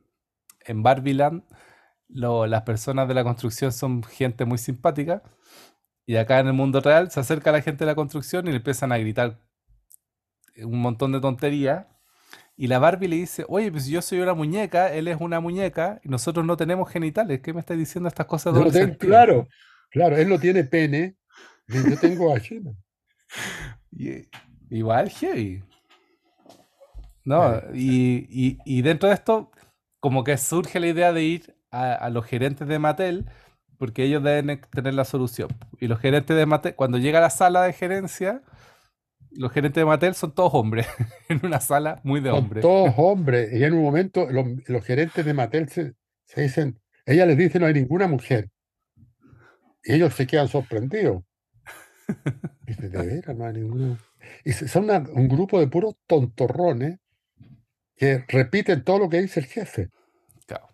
en 0.67 0.83
Barbieland 0.83 1.43
lo- 2.09 2.45
las 2.47 2.61
personas 2.63 3.07
de 3.07 3.13
la 3.13 3.23
construcción 3.23 3.71
son 3.71 4.03
gente 4.03 4.45
muy 4.45 4.57
simpática 4.57 5.23
y 6.05 6.15
acá 6.17 6.39
en 6.39 6.47
el 6.47 6.53
mundo 6.53 6.79
real 6.79 7.11
se 7.11 7.19
acerca 7.19 7.51
la 7.51 7.61
gente 7.61 7.83
de 7.83 7.91
la 7.91 7.95
construcción 7.95 8.47
y 8.47 8.51
le 8.51 8.57
empiezan 8.57 8.91
a 8.91 8.97
gritar 8.97 9.39
un 10.63 10.79
montón 10.79 11.11
de 11.11 11.19
tonterías 11.19 11.85
y 12.55 12.67
la 12.67 12.79
Barbie 12.79 13.07
le 13.07 13.15
dice, 13.17 13.45
oye, 13.49 13.71
pues 13.71 13.85
yo 13.87 14.01
soy 14.01 14.19
una 14.19 14.33
muñeca, 14.33 14.91
él 14.93 15.07
es 15.07 15.17
una 15.19 15.39
muñeca 15.39 15.99
y 16.03 16.09
nosotros 16.09 16.45
no 16.45 16.57
tenemos 16.57 16.89
genitales, 16.89 17.41
¿qué 17.41 17.53
me 17.53 17.59
estás 17.59 17.77
diciendo 17.77 18.07
estas 18.07 18.25
cosas 18.25 18.53
de 18.53 18.59
Yo 18.59 18.65
lo 18.65 18.71
doble 18.71 18.79
tengo- 18.79 18.91
sentido?" 18.93 19.09
claro, 19.11 19.47
claro, 19.91 20.17
él 20.17 20.27
no 20.29 20.39
tiene 20.39 20.63
pene, 20.63 21.17
y 21.67 21.89
yo 21.91 21.99
tengo 21.99 22.29
vagina. 22.31 22.71
Y- 23.91 24.27
igual 24.69 25.09
heavy. 25.09 25.63
No, 27.25 27.61
y, 27.73 28.25
y- 28.29 28.57
y 28.65 28.81
dentro 28.81 29.09
de 29.09 29.15
esto, 29.15 29.51
como 30.07 30.23
que 30.23 30.37
surge 30.37 30.79
la 30.79 30.87
idea 30.87 31.11
de 31.11 31.21
ir 31.21 31.57
a, 31.69 31.91
a 31.93 32.09
los 32.09 32.25
gerentes 32.25 32.65
de 32.65 32.79
Mattel, 32.79 33.25
porque 33.77 34.03
ellos 34.05 34.23
deben 34.23 34.49
e- 34.49 34.55
tener 34.71 34.93
la 34.93 35.03
solución. 35.03 35.49
Y 35.81 35.87
los 35.87 35.99
gerentes 35.99 36.37
de 36.37 36.45
Mattel, 36.45 36.75
cuando 36.75 36.97
llega 36.97 37.19
a 37.19 37.23
la 37.23 37.29
sala 37.29 37.63
de 37.63 37.73
gerencia, 37.73 38.41
los 39.31 39.51
gerentes 39.51 39.81
de 39.81 39.85
Mattel 39.85 40.15
son 40.15 40.33
todos 40.33 40.53
hombres, 40.53 40.87
en 41.27 41.41
una 41.45 41.59
sala 41.59 41.99
muy 42.05 42.21
de 42.21 42.29
Son 42.29 42.37
hombres. 42.39 42.61
todos 42.61 42.93
hombres, 42.97 43.51
y 43.51 43.61
en 43.65 43.73
un 43.73 43.83
momento 43.83 44.31
los, 44.31 44.45
los 44.65 44.85
gerentes 44.85 45.25
de 45.25 45.33
Mattel 45.33 45.67
se, 45.67 45.93
se 46.23 46.41
dicen, 46.43 46.79
ella 47.05 47.25
les 47.25 47.37
dice 47.37 47.59
no 47.59 47.65
hay 47.65 47.73
ninguna 47.73 48.07
mujer. 48.07 48.49
Y 49.83 49.91
ellos 49.95 50.13
se 50.13 50.25
quedan 50.25 50.47
sorprendidos. 50.47 51.23
Dice, 52.65 52.87
de 52.87 53.05
veras, 53.05 53.35
no 53.35 53.45
hay 53.45 53.53
ninguna. 53.55 53.97
Y 54.45 54.53
son 54.53 54.85
una- 54.85 54.99
un 55.13 55.27
grupo 55.27 55.59
de 55.59 55.67
puros 55.67 55.95
tontorrones 56.07 56.99
que 57.97 58.23
repiten 58.27 58.83
todo 58.83 58.99
lo 58.99 59.09
que 59.09 59.21
dice 59.21 59.39
el 59.39 59.47
jefe, 59.47 59.89
Claro. 60.45 60.69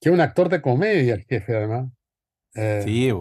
que 0.00 0.08
es 0.08 0.12
un 0.14 0.20
actor 0.20 0.48
de 0.48 0.62
comedia 0.62 1.14
el 1.14 1.24
jefe 1.24 1.54
además. 1.56 1.90
Eh, 2.54 2.80
Sí, 2.84 3.12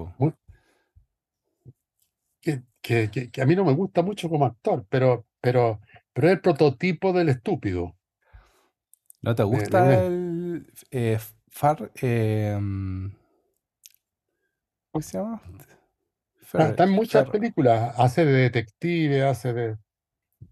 que, 2.42 2.64
que- 2.82 3.10
que- 3.12 3.32
que 3.32 3.42
a 3.42 3.46
mí 3.46 3.56
no 3.56 3.66
me 3.66 3.74
gusta 3.74 4.02
mucho 4.02 4.30
como 4.30 4.46
actor, 4.46 4.86
pero, 4.90 5.26
pero, 5.42 5.82
pero 6.14 6.28
es 6.28 6.34
el 6.34 6.42
prototipo 6.42 7.12
del 7.12 7.30
estúpido. 7.30 7.96
¿No 9.22 9.36
te 9.36 9.44
Me- 9.44 9.50
gusta 9.50 10.06
el 10.06 10.72
eh, 10.92 11.18
Far... 11.50 11.92
eh, 12.02 12.58
¿cómo 14.92 15.02
se 15.02 15.18
llama? 15.18 15.42
Está, 16.42 16.60
Fer- 16.60 16.70
está 16.70 16.84
en 16.84 16.92
muchas 16.92 17.26
Fer- 17.28 17.32
películas, 17.32 17.96
hace 17.98 18.24
de 18.24 18.34
detective, 18.34 19.24
hace 19.24 19.54
de, 19.54 19.78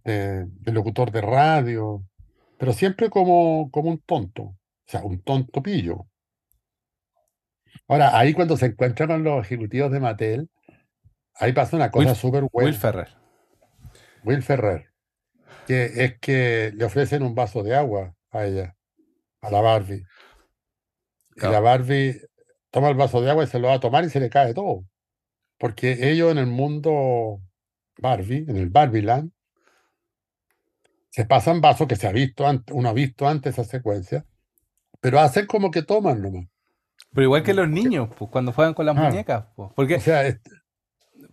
de- 0.04 0.46
de 0.48 0.72
locutor 0.72 1.12
de 1.12 1.22
radio, 1.22 2.04
pero 2.58 2.74
siempre 2.74 3.10
como, 3.10 3.70
como 3.72 3.90
un 3.90 4.00
tonto, 4.00 4.44
o 4.44 4.58
sea, 4.88 5.04
un 5.04 5.22
tonto 5.22 5.62
pillo. 5.62 6.08
Ahora, 7.88 8.18
ahí 8.18 8.34
cuando 8.34 8.56
se 8.58 8.68
encuentra 8.68 9.08
con 9.08 9.24
los 9.24 9.46
ejecutivos 9.46 9.92
de 9.92 10.00
Mattel, 10.00 10.50
ahí 11.36 11.54
pasa 11.54 11.76
una 11.76 11.92
cosa 11.92 12.10
Will- 12.10 12.16
súper 12.16 12.44
Will 12.44 12.52
buena. 12.52 12.78
Ferrer. 12.78 13.10
Will 14.24 14.42
Ferrer, 14.42 14.90
que 15.68 15.92
es 16.06 16.20
que 16.20 16.72
le 16.76 16.86
ofrecen 16.86 17.24
un 17.24 17.36
vaso 17.36 17.64
de 17.64 17.76
agua 17.76 18.16
a 18.32 18.46
ella, 18.46 18.76
a 19.42 19.52
la 19.52 19.62
Barbie. 19.62 20.06
Y 21.36 21.42
la. 21.42 21.60
Barbie 21.60 22.22
toma 22.72 22.90
el 22.90 22.96
vaso 22.96 23.22
de 23.22 23.30
agua 23.30 23.44
y 23.44 23.48
se 23.48 23.60
lo 23.60 23.68
va 23.68 23.76
a 23.76 23.80
tomar 23.80 24.06
y 24.06 24.10
se 24.10 24.20
le 24.20 24.30
cae 24.30 24.54
todo. 24.54 24.86
Porque 25.58 26.10
ellos 26.12 26.32
en 26.32 26.38
el 26.38 26.48
mundo 26.48 27.42
Barbie, 27.98 28.46
en 28.48 28.58
el 28.58 28.70
Barbieland, 28.70 29.32
se 31.14 31.26
pasan 31.26 31.62
vasos 31.62 31.88
que 31.88 31.96
se 31.96 32.08
ha 32.08 32.12
visto 32.12 32.46
antes, 32.48 32.76
uno 32.76 32.90
ha 32.90 32.94
visto 32.94 33.28
antes 33.28 33.54
esa 33.54 33.64
secuencia, 33.66 34.26
pero 35.02 35.20
hacen 35.20 35.48
como 35.48 35.72
que 35.72 35.84
toman 35.84 36.22
nomás. 36.22 36.48
Pero 37.14 37.24
igual 37.26 37.44
que 37.44 37.54
los 37.54 37.70
niños, 37.70 38.10
pues, 38.18 38.30
cuando 38.32 38.52
juegan 38.52 38.74
con 38.74 38.86
las 38.86 38.96
Claro. 38.96 38.96
muñecas, 38.96 39.46
pues, 39.56 39.72
porque, 39.76 39.96
O 39.96 40.02
sea, 40.02 40.24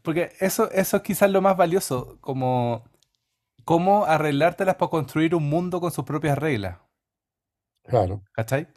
porque 0.03 0.33
eso, 0.41 0.71
eso 0.73 0.97
es 0.99 1.03
quizás 1.03 1.31
lo 1.31 1.41
más 1.43 1.57
valioso, 1.57 2.19
como 2.21 2.85
cómo 3.65 4.07
arreglártelas 4.07 4.77
para 4.77 4.91
construir 4.91 5.35
un 5.37 5.49
mundo 5.51 5.81
con 5.81 5.93
sus 5.93 6.05
propias 6.05 6.39
reglas, 6.39 6.79
claro, 7.83 8.25
¿cachai? 8.33 8.69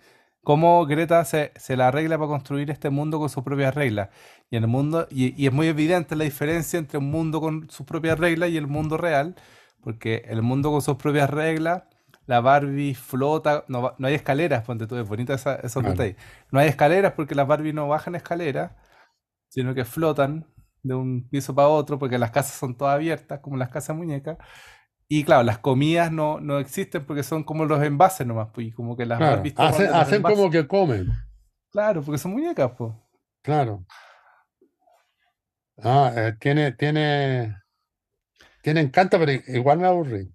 Cómo 0.43 0.85
Greta 0.85 1.23
se, 1.25 1.53
se 1.55 1.77
la 1.77 1.87
arregla 1.87 2.17
para 2.17 2.27
construir 2.29 2.69
este 2.69 2.89
mundo 2.89 3.19
con 3.19 3.29
sus 3.29 3.43
propias 3.43 3.73
reglas. 3.75 4.09
Y 4.49 4.57
en 4.57 4.63
el 4.63 4.69
mundo, 4.69 5.07
y, 5.09 5.41
y 5.41 5.47
es 5.47 5.53
muy 5.53 5.67
evidente 5.67 6.15
la 6.17 6.25
diferencia 6.25 6.77
entre 6.79 6.97
un 6.97 7.09
mundo 7.11 7.39
con 7.41 7.69
sus 7.69 7.85
propias 7.85 8.19
reglas 8.19 8.49
y 8.49 8.57
el 8.57 8.67
mundo 8.67 8.97
real, 8.97 9.35
porque 9.83 10.23
el 10.27 10.41
mundo 10.41 10.71
con 10.71 10.81
sus 10.81 10.95
propias 10.97 11.29
reglas, 11.29 11.83
la 12.25 12.39
Barbie 12.41 12.95
flota, 12.95 13.65
no, 13.67 13.93
no 13.97 14.07
hay 14.07 14.15
escaleras, 14.15 14.63
ponte 14.65 14.87
tú, 14.87 14.95
es 14.97 15.07
bonito 15.07 15.33
esa, 15.33 15.57
Claro. 15.57 15.89
detalles. 15.91 16.15
No 16.51 16.59
hay 16.59 16.69
escaleras 16.69 17.13
porque 17.13 17.35
las 17.35 17.47
Barbie 17.47 17.73
no 17.73 17.87
bajan 17.87 18.15
escaleras, 18.15 18.71
sino 19.49 19.73
que 19.75 19.85
flotan 19.85 20.45
de 20.83 20.95
un 20.95 21.27
piso 21.29 21.53
para 21.55 21.67
otro, 21.69 21.99
porque 21.99 22.17
las 22.17 22.31
casas 22.31 22.57
son 22.57 22.75
todas 22.77 22.95
abiertas, 22.95 23.39
como 23.39 23.57
las 23.57 23.69
casas 23.69 23.95
muñecas. 23.95 24.37
Y 25.07 25.23
claro, 25.23 25.43
las 25.43 25.59
comidas 25.59 26.11
no, 26.11 26.39
no 26.39 26.59
existen 26.59 27.05
porque 27.05 27.23
son 27.23 27.43
como 27.43 27.65
los 27.65 27.83
envases 27.83 28.25
nomás, 28.25 28.49
pues, 28.53 28.67
y 28.67 28.71
como 28.71 28.95
que 28.97 29.05
las 29.05 29.17
claro. 29.19 29.35
Barbies 29.37 29.53
toman 29.55 29.73
Hacen, 29.93 30.21
como 30.23 30.49
que 30.49 30.67
comen, 30.67 31.07
Claro, 31.71 32.01
porque 32.03 32.17
son 32.17 32.31
muñecas, 32.31 32.71
pues. 32.77 32.93
claro. 33.43 33.85
Ah, 35.83 36.11
eh, 36.15 36.33
tiene, 36.39 36.71
tiene, 36.73 37.55
tiene 38.63 38.81
encanto, 38.81 39.19
pero 39.19 39.31
igual 39.47 39.79
me 39.79 39.87
aburrí. 39.87 40.33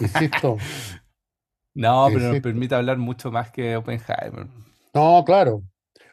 Insisto, 0.00 0.58
No, 1.74 2.10
pero 2.12 2.28
nos 2.28 2.38
permite 2.40 2.74
hablar 2.74 2.96
mucho 2.98 3.30
más 3.30 3.50
que 3.50 3.76
Oppenheimer. 3.76 4.48
No, 4.94 5.24
claro. 5.24 5.62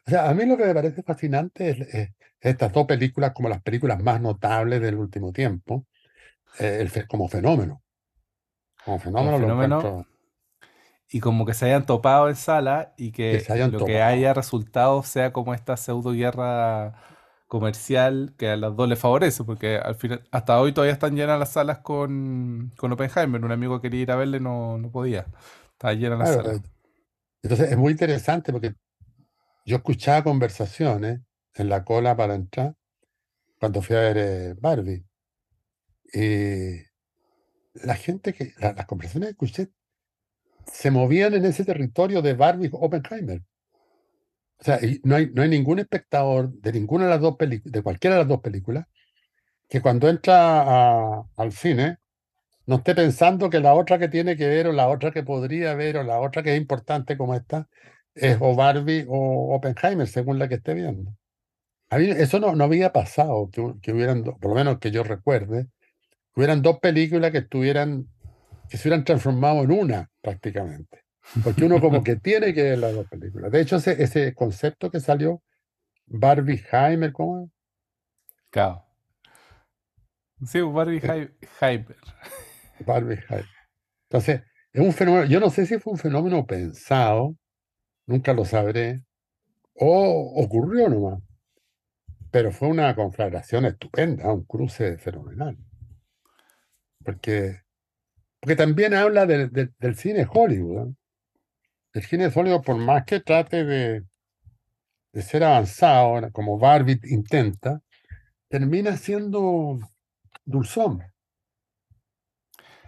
O 0.08 0.10
sea, 0.12 0.30
a 0.30 0.34
mí 0.34 0.46
lo 0.46 0.58
que 0.58 0.66
me 0.66 0.74
parece 0.74 1.04
fascinante 1.04 1.70
es, 1.72 1.80
es 1.94 2.10
estas 2.42 2.74
dos 2.74 2.86
películas 2.88 3.34
como 3.34 3.50
las 3.50 3.62
películas 3.64 4.02
más 4.04 4.22
notables 4.22 4.82
del 4.82 4.96
último 4.96 5.32
tiempo, 5.34 5.88
eh, 6.60 6.80
el 6.82 6.90
fe- 6.90 7.08
como 7.08 7.30
fenómeno. 7.30 7.84
Como 8.86 9.00
Como 9.14 9.32
fenómeno 9.32 9.40
lo 9.40 9.48
fenómeno, 9.48 10.06
y 11.10 11.20
como 11.20 11.46
que 11.46 11.54
se 11.54 11.66
hayan 11.66 11.86
topado 11.86 12.30
en 12.30 12.36
sala 12.36 12.94
y 12.98 13.12
que 13.12 13.46
lo 13.72 13.84
que 13.86 14.02
haya 14.02 14.34
resultado 14.34 15.04
sea 15.04 15.32
como 15.34 15.54
esta 15.54 15.78
pseudo 15.78 16.12
guerra 16.14 16.96
comercial 17.54 18.34
que 18.38 18.50
a 18.50 18.58
las 18.58 18.76
dos 18.76 18.90
les 18.90 19.00
favorece, 19.00 19.44
porque 19.46 19.78
al 19.78 19.96
final, 19.96 20.28
hasta 20.32 20.60
hoy 20.62 20.74
todavía 20.74 20.94
están 20.94 21.16
llenas 21.16 21.40
las 21.40 21.54
salas 21.54 21.80
con, 21.80 22.74
con 22.78 22.92
Oppenheimer. 22.92 23.44
Un 23.46 23.52
amigo 23.54 23.82
quería 23.82 24.02
ir 24.02 24.12
a 24.12 24.16
verle, 24.18 24.40
no, 24.42 24.78
no 24.80 24.92
podía. 24.92 25.28
Estaba 25.74 25.94
llena 25.94 26.18
la 26.18 26.26
Claro, 26.26 26.42
sala. 26.42 26.58
eh, 26.58 26.62
entonces 27.44 27.72
es 27.72 27.78
muy 27.78 27.92
interesante 27.94 28.52
porque 28.54 28.76
yo 29.66 29.78
escuchaba 29.78 30.24
conversaciones 30.24 31.22
en 31.56 31.70
la 31.70 31.84
cola 31.86 32.16
para 32.18 32.36
entrar 32.36 32.76
cuando 33.60 33.82
fui 33.82 33.96
a 33.98 34.02
ver 34.02 34.18
eh, 34.20 34.56
Barbie. 34.60 35.06
Y 36.14 36.84
la 37.76 37.96
gente 37.96 38.34
que, 38.34 38.54
la- 38.60 38.74
las 38.74 38.86
conversaciones 38.88 39.30
que 39.30 39.32
escuché 39.34 39.72
se 40.66 40.92
movían 40.92 41.34
en 41.36 41.46
ese 41.46 41.64
territorio 41.66 42.22
de 42.22 42.34
Barbie 42.34 42.70
Oppenheimer. 42.74 43.42
O 44.64 44.66
sea, 44.66 44.80
no 45.04 45.18
hay, 45.18 45.30
no 45.34 45.42
hay 45.42 45.50
ningún 45.50 45.80
espectador 45.80 46.54
de 46.54 46.72
ninguna 46.72 47.04
de 47.04 47.10
las 47.10 47.20
dos 47.20 47.36
películas, 47.36 47.74
de 47.74 47.82
cualquiera 47.82 48.16
de 48.16 48.22
las 48.22 48.30
dos 48.30 48.40
películas, 48.40 48.86
que 49.68 49.82
cuando 49.82 50.08
entra 50.08 51.20
al 51.36 51.52
cine 51.52 51.98
no 52.66 52.78
esté 52.78 52.96
pensando 52.96 53.50
que 53.50 53.60
la 53.60 53.74
otra 53.74 54.00
que 54.00 54.08
tiene 54.08 54.38
que 54.38 54.48
ver 54.48 54.68
o 54.68 54.72
la 54.72 54.88
otra 54.88 55.12
que 55.12 55.22
podría 55.22 55.74
ver 55.74 55.98
o 55.98 56.04
la 56.04 56.22
otra 56.22 56.44
que 56.44 56.54
es 56.54 56.62
importante 56.62 57.18
como 57.18 57.36
esta 57.36 57.68
es 58.16 58.38
o 58.40 58.56
Barbie 58.56 59.06
o 59.10 59.54
Oppenheimer, 59.54 60.08
según 60.08 60.40
la 60.40 60.48
que 60.48 60.56
esté 60.56 60.74
viendo. 60.74 61.14
Eso 61.90 62.40
no, 62.40 62.56
no 62.56 62.64
había 62.64 62.94
pasado, 62.94 63.50
que, 63.52 63.74
que 63.82 63.92
hubieran, 63.92 64.24
por 64.24 64.48
lo 64.48 64.56
menos 64.56 64.80
que 64.80 64.92
yo 64.92 65.04
recuerde, 65.04 65.68
que 66.34 66.40
hubieran 66.40 66.62
dos 66.62 66.80
películas 66.80 67.32
que 67.32 67.40
estuvieran, 67.40 68.08
que 68.70 68.78
se 68.78 68.88
hubieran 68.88 69.04
transformado 69.04 69.62
en 69.64 69.72
una 69.74 70.10
prácticamente. 70.22 71.03
Porque 71.44 71.64
uno 71.66 71.80
como 71.82 72.04
que 72.04 72.16
tiene 72.18 72.54
que 72.54 72.64
ver 72.64 72.78
las 72.80 72.94
dos 72.94 73.08
películas. 73.08 73.52
De 73.52 73.62
hecho, 73.62 73.78
ese, 73.78 74.02
ese 74.04 74.34
concepto 74.34 74.92
que 74.92 75.00
salió, 75.00 75.42
Barbieheimer, 76.06 77.12
¿cómo 77.12 77.44
es? 77.46 77.50
Claro. 78.50 78.84
Sí, 80.46 80.62
Barbie 80.62 80.98
Eh, 80.98 81.02
Hy- 81.02 81.48
Hyper. 81.76 81.98
Barbieheimer. 82.86 83.46
Entonces, 84.10 84.42
es 84.74 84.82
un 84.82 84.92
fenómeno, 84.94 85.26
yo 85.26 85.40
no 85.40 85.50
sé 85.50 85.66
si 85.66 85.80
fue 85.80 85.94
un 85.94 86.00
fenómeno 86.00 86.46
pensado, 86.46 87.36
nunca 88.06 88.34
lo 88.34 88.46
sabré, 88.46 89.04
o 89.76 90.34
ocurrió 90.44 90.90
nomás, 90.90 91.20
pero 92.32 92.52
fue 92.52 92.68
una 92.68 92.94
conflagración 92.96 93.66
estupenda, 93.66 94.32
un 94.32 94.44
cruce 94.44 94.98
fenomenal. 94.98 95.58
Porque, 97.04 97.62
porque 98.40 98.56
también 98.56 98.94
habla 98.94 99.26
del, 99.26 99.52
del- 99.52 99.74
del 99.80 99.96
cine 99.96 100.28
Hollywood. 100.32 100.90
¿eh? 100.90 100.94
El 101.94 102.04
cine 102.04 102.28
Hollywood, 102.28 102.62
por 102.64 102.76
más 102.78 103.04
que 103.06 103.20
trate 103.22 103.64
de, 103.64 104.04
de 105.14 105.22
ser 105.22 105.44
avanzado, 105.44 106.32
como 106.34 106.60
Barbie 106.60 107.00
intenta, 107.06 107.82
termina 108.50 108.98
siendo 108.98 109.80
dulzón 110.46 111.04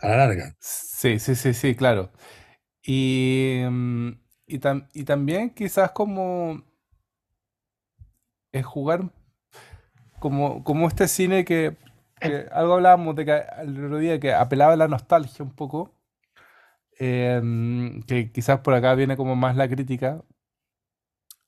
a 0.01 0.07
la 0.07 0.17
larga. 0.17 0.55
Sí, 0.59 1.19
sí, 1.19 1.35
sí, 1.35 1.53
sí, 1.53 1.75
claro. 1.75 2.11
Y, 2.83 3.61
mm, 3.69 4.09
y, 4.47 4.59
tam- 4.59 4.89
y 4.93 5.03
también 5.05 5.51
quizás 5.53 5.91
como 5.91 6.63
es 8.51 8.65
jugar 8.65 9.11
como, 10.19 10.63
como 10.63 10.87
este 10.87 11.07
cine 11.07 11.45
que, 11.45 11.77
que 12.19 12.47
algo 12.51 12.73
hablábamos 12.75 13.15
de 13.15 13.25
que 13.25 13.41
el 13.61 13.85
otro 13.85 13.97
día 13.99 14.19
que 14.19 14.33
apelaba 14.33 14.73
a 14.73 14.77
la 14.77 14.87
nostalgia 14.87 15.43
un 15.45 15.51
poco, 15.51 15.93
em, 16.99 18.01
que 18.03 18.31
quizás 18.31 18.59
por 18.61 18.73
acá 18.73 18.95
viene 18.95 19.17
como 19.17 19.35
más 19.35 19.55
la 19.55 19.67
crítica, 19.69 20.23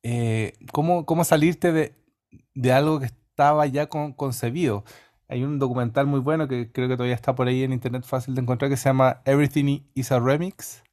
eh, 0.03 0.53
cómo, 0.71 1.05
cómo 1.05 1.23
salirte 1.23 1.71
de, 1.71 1.95
de 2.53 2.71
algo 2.73 2.99
que 2.99 3.07
estaba 3.07 3.65
ya 3.67 3.87
con- 3.87 4.13
concebido. 4.13 4.83
Hay 5.27 5.43
un 5.43 5.59
documental 5.59 6.07
muy 6.07 6.19
bueno 6.21 6.47
que 6.47 6.71
creo 6.71 6.87
que 6.87 6.95
todavía 6.95 7.15
está 7.15 7.35
por 7.35 7.47
ahí 7.47 7.63
en 7.63 7.73
internet 7.73 8.03
fácil 8.05 8.35
de 8.35 8.41
encontrar 8.41 8.71
que 8.71 8.77
se 8.77 8.89
llama 8.89 9.21
Everything 9.25 9.81
is 9.93 10.11
a 10.11 10.19
Remix, 10.19 10.83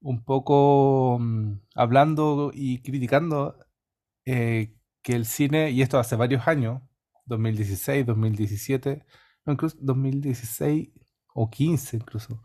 un 0.00 0.24
poco 0.24 1.18
mm, 1.20 1.54
hablando 1.74 2.50
y 2.54 2.82
criticando 2.82 3.58
eh, 4.26 4.74
que 5.02 5.14
el 5.14 5.26
cine, 5.26 5.70
y 5.70 5.82
esto 5.82 5.98
hace 5.98 6.16
varios 6.16 6.48
años, 6.48 6.82
2016, 7.26 8.06
2017, 8.06 9.04
no, 9.46 9.54
incluso 9.54 9.76
2016 9.80 10.90
o 11.34 11.50
15 11.50 11.96
incluso, 11.98 12.42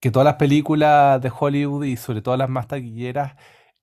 que 0.00 0.10
todas 0.10 0.24
las 0.26 0.36
películas 0.36 1.20
de 1.20 1.32
Hollywood 1.36 1.84
y 1.84 1.96
sobre 1.96 2.22
todo 2.22 2.36
las 2.36 2.50
más 2.50 2.68
taquilleras 2.68 3.36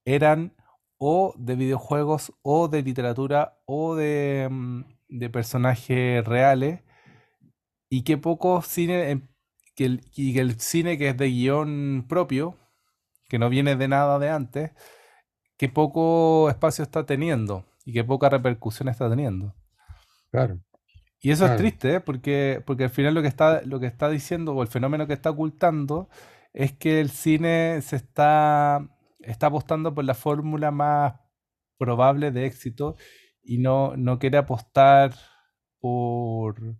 eran 0.05 0.53
o 0.97 1.33
de 1.37 1.55
videojuegos 1.55 2.33
o 2.41 2.67
de 2.69 2.83
literatura 2.83 3.57
o 3.65 3.95
de, 3.95 4.47
mm, 4.51 4.81
de 5.09 5.29
personajes 5.29 6.25
reales 6.25 6.81
y 7.89 8.03
que 8.03 8.17
poco 8.17 8.61
cine, 8.61 9.11
em- 9.11 9.27
el, 9.77 10.01
y 10.15 10.33
que 10.33 10.39
el 10.41 10.59
cine 10.59 10.97
que 10.97 11.09
es 11.09 11.17
de 11.17 11.27
guion 11.29 12.05
propio, 12.07 12.57
que 13.29 13.39
no 13.39 13.49
viene 13.49 13.75
de 13.75 13.87
nada 13.87 14.19
de 14.19 14.29
antes, 14.29 14.71
que 15.57 15.69
poco 15.69 16.49
espacio 16.49 16.83
está 16.83 17.05
teniendo 17.05 17.65
y 17.85 17.93
que 17.93 18.03
poca 18.03 18.29
repercusión 18.29 18.89
está 18.89 19.09
teniendo. 19.09 19.55
Claro, 20.31 20.59
Y 21.25 21.31
eso 21.31 21.45
es 21.45 21.51
triste, 21.57 21.95
¿eh? 21.95 21.99
porque, 22.01 22.61
porque 22.65 22.83
al 22.83 22.89
final 22.91 23.13
lo 23.15 23.21
que 23.21 23.27
está, 23.27 23.61
lo 23.63 23.79
que 23.79 23.87
está 23.87 24.09
diciendo 24.09 24.53
o 24.53 24.61
el 24.61 24.67
fenómeno 24.67 25.07
que 25.07 25.13
está 25.13 25.31
ocultando 25.31 26.07
es 26.53 26.71
que 26.73 26.99
el 27.01 27.09
cine 27.09 27.81
se 27.81 27.95
está, 27.95 28.87
está 29.19 29.47
apostando 29.47 29.93
por 29.95 30.05
la 30.05 30.13
fórmula 30.13 30.71
más 30.71 31.15
probable 31.77 32.31
de 32.31 32.45
éxito 32.45 32.95
y 33.43 33.57
no, 33.57 33.95
no 33.97 34.19
quiere 34.19 34.37
apostar 34.37 35.13
por, 35.79 36.77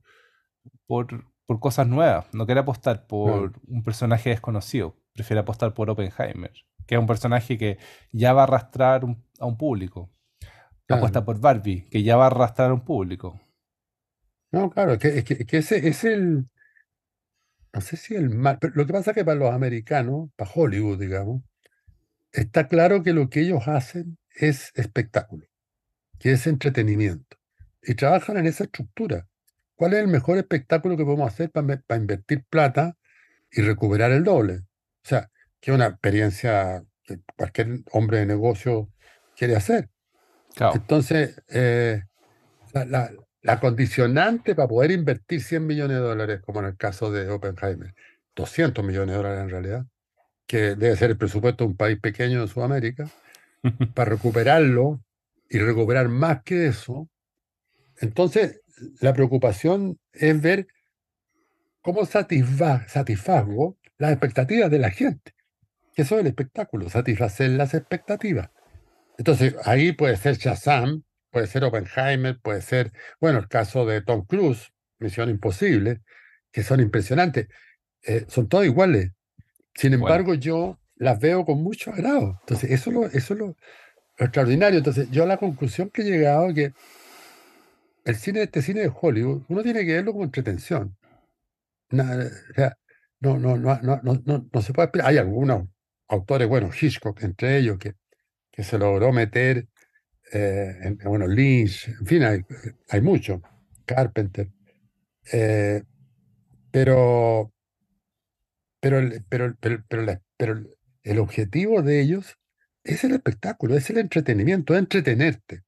por, 0.85 1.25
por 1.45 1.59
cosas 1.59 1.87
nuevas, 1.87 2.27
no 2.33 2.45
quiere 2.45 2.61
apostar 2.61 2.95
claro, 2.97 3.07
por 3.07 3.61
un 3.67 3.83
personaje 3.83 4.29
desconocido, 4.29 4.95
prefiere 5.13 5.39
apostar 5.41 5.73
por 5.73 5.89
Oppenheimer, 5.89 6.51
que 6.85 6.95
es 6.95 7.01
un 7.01 7.07
personaje 7.07 7.57
que 7.57 7.77
ya 8.11 8.33
va 8.33 8.41
a 8.41 8.43
arrastrar 8.45 9.05
un- 9.05 9.23
a 9.39 9.45
un 9.45 9.57
público. 9.57 10.11
Apuesta 10.97 11.25
por 11.25 11.39
Barbie, 11.39 11.89
que 11.89 12.03
ya 12.03 12.15
va 12.15 12.25
a 12.25 12.27
arrastrar 12.27 12.69
a 12.69 12.73
un 12.75 12.81
público. 12.85 13.39
No, 14.51 14.69
claro, 14.69 14.93
es 14.93 14.99
que, 14.99 15.07
es 15.17 15.23
que, 15.23 15.33
es 15.33 15.45
que 15.45 15.57
ese 15.57 15.87
es 15.87 16.03
el, 16.03 16.45
no 17.73 17.81
sé 17.81 17.97
si 17.97 18.15
el 18.15 18.29
mal, 18.29 18.57
pero 18.59 18.73
lo 18.75 18.85
que 18.85 18.93
pasa 18.93 19.11
es 19.11 19.15
que 19.15 19.25
para 19.25 19.37
los 19.39 19.51
americanos, 19.51 20.29
para 20.35 20.49
Hollywood, 20.53 20.99
digamos, 20.99 21.43
está 22.31 22.67
claro 22.67 23.03
que 23.03 23.13
lo 23.13 23.29
que 23.29 23.41
ellos 23.41 23.67
hacen 23.67 24.17
es 24.33 24.71
espectáculo, 24.75 25.45
que 26.19 26.31
es 26.33 26.47
entretenimiento. 26.47 27.37
Y 27.81 27.95
trabajan 27.95 28.37
en 28.37 28.47
esa 28.47 28.63
estructura. 28.63 29.27
¿Cuál 29.75 29.93
es 29.93 29.99
el 29.99 30.07
mejor 30.07 30.37
espectáculo 30.37 30.95
que 30.97 31.03
podemos 31.03 31.31
hacer 31.31 31.51
para, 31.51 31.81
para 31.85 31.99
invertir 31.99 32.45
plata 32.45 32.97
y 33.51 33.61
recuperar 33.61 34.11
el 34.11 34.23
doble? 34.23 34.59
O 35.03 35.07
sea, 35.07 35.29
que 35.59 35.71
es 35.71 35.75
una 35.75 35.87
experiencia 35.87 36.83
que 37.03 37.19
cualquier 37.37 37.81
hombre 37.91 38.19
de 38.19 38.25
negocio 38.25 38.89
quiere 39.35 39.55
hacer. 39.55 39.89
Claro. 40.55 40.75
Entonces, 40.75 41.43
eh, 41.49 42.03
la, 42.73 42.85
la- 42.85 43.11
la 43.45 43.59
condicionante 43.59 44.55
para 44.55 44.67
poder 44.67 44.89
invertir 44.89 45.39
100 45.39 45.67
millones 45.67 45.97
de 45.97 46.03
dólares, 46.03 46.41
como 46.43 46.61
en 46.61 46.65
el 46.65 46.77
caso 46.77 47.11
de 47.11 47.29
Oppenheimer, 47.29 47.93
200 48.35 48.83
millones 48.83 49.09
de 49.09 49.17
dólares 49.17 49.43
en 49.43 49.49
realidad, 49.49 49.85
que 50.47 50.75
debe 50.75 50.95
ser 50.95 51.11
el 51.11 51.17
presupuesto 51.17 51.63
de 51.63 51.69
un 51.69 51.77
país 51.77 51.99
pequeño 51.99 52.41
de 52.41 52.47
Sudamérica, 52.47 53.07
para 53.93 54.09
recuperarlo 54.09 54.99
y 55.47 55.59
recuperar 55.59 56.09
más 56.09 56.41
que 56.41 56.65
eso, 56.65 57.07
entonces 58.01 58.61
la 58.99 59.13
preocupación 59.13 59.99
es 60.11 60.41
ver 60.41 60.67
cómo 61.81 62.01
satisfa- 62.01 62.87
satisfago 62.87 63.77
las 63.99 64.11
expectativas 64.11 64.71
de 64.71 64.79
la 64.79 64.89
gente, 64.89 65.35
que 65.93 66.01
eso 66.01 66.15
es 66.15 66.21
el 66.21 66.27
espectáculo, 66.27 66.89
satisfacer 66.89 67.51
las 67.51 67.75
expectativas. 67.75 68.49
Entonces, 69.19 69.55
ahí 69.65 69.91
puede 69.91 70.17
ser 70.17 70.35
Shazam, 70.35 71.03
puede 71.35 71.47
ser 71.47 71.65
Oppenheimer, 71.65 72.39
puede 72.39 72.61
ser, 72.61 72.93
bueno, 73.19 73.39
el 73.39 73.49
caso 73.49 73.85
de 73.85 74.01
Tom 74.01 74.25
Cruise, 74.25 74.71
Misión 74.99 75.29
Imposible, 75.29 76.01
que 76.49 76.63
son 76.63 76.79
impresionantes. 76.79 77.49
Eh, 78.03 78.25
son 78.29 78.47
todas 78.47 78.65
iguales. 78.67 79.11
Sin 79.73 79.91
Bueno, 79.99 80.05
embargo, 80.05 80.33
yo 80.35 80.79
las 80.95 81.19
veo 81.19 81.43
con 81.43 81.61
mucho 81.61 81.91
agrado. 81.91 82.37
Entonces, 82.39 82.71
eso 82.71 82.89
es 82.89 82.95
lo, 82.95 83.05
eso 83.07 83.33
es 83.33 83.39
lo, 83.41 83.47
lo 83.47 84.25
extraordinario. 84.25 84.77
Entonces, 84.77 85.11
yo 85.11 85.23
a 85.23 85.25
la 85.25 85.35
conclusión 85.35 85.89
que 85.89 86.03
he 86.03 86.05
llegado 86.05 86.47
es 86.47 86.55
que 86.55 86.73
el 88.05 88.15
cine, 88.15 88.43
este 88.43 88.61
cine 88.61 88.79
de 88.79 88.93
Hollywood, 88.97 89.43
uno 89.49 89.61
tiene 89.61 89.85
que 89.85 89.95
verlo 89.95 90.13
como 90.13 90.23
entretención. 90.23 90.95
Nada, 91.89 92.31
o 92.49 92.53
sea, 92.53 92.77
no, 93.19 93.37
no, 93.37 93.57
no, 93.57 93.77
no, 93.81 93.99
no, 94.01 94.21
no, 94.25 94.49
no 94.53 94.61
se 94.61 94.71
puede 94.71 94.85
esperar. 94.85 95.09
Hay 95.09 95.17
algunos 95.17 95.67
autores, 96.07 96.47
bueno, 96.47 96.69
Hitchcock 96.69 97.21
entre 97.23 97.57
ellos, 97.57 97.77
que, 97.77 97.95
que 98.53 98.63
se 98.63 98.77
logró 98.77 99.11
meter, 99.11 99.67
eh, 100.33 100.75
en- 100.81 100.97
bueno, 101.05 101.27
Lynch, 101.27 101.87
en 101.89 102.05
fin, 102.05 102.23
hay, 102.23 102.41
hay 102.89 103.01
muchos, 103.01 103.41
Carpenter. 103.85 104.49
eh, 105.33 105.83
pero, 106.71 107.53
pero, 108.79 108.99
el, 108.99 109.23
pero, 109.29 109.55
pero, 109.59 109.83
pero 109.87 110.01
la- 110.03 110.21
pero 110.37 110.59
el 111.03 111.19
objetivo 111.19 111.81
de 111.81 112.01
ellos 112.01 112.37
es 112.83 113.03
el 113.03 113.13
espectáculo, 113.13 113.75
es 113.75 113.89
el 113.89 113.97
entretenimiento, 113.97 114.73
es 114.73 114.79
entretenerte. 114.79 115.63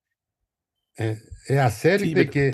eh, 0.97 1.19
es 1.47 1.59
hacer 1.59 2.01
Sí, 2.01 2.13
de 2.13 2.25
pero, 2.25 2.31
que, 2.31 2.51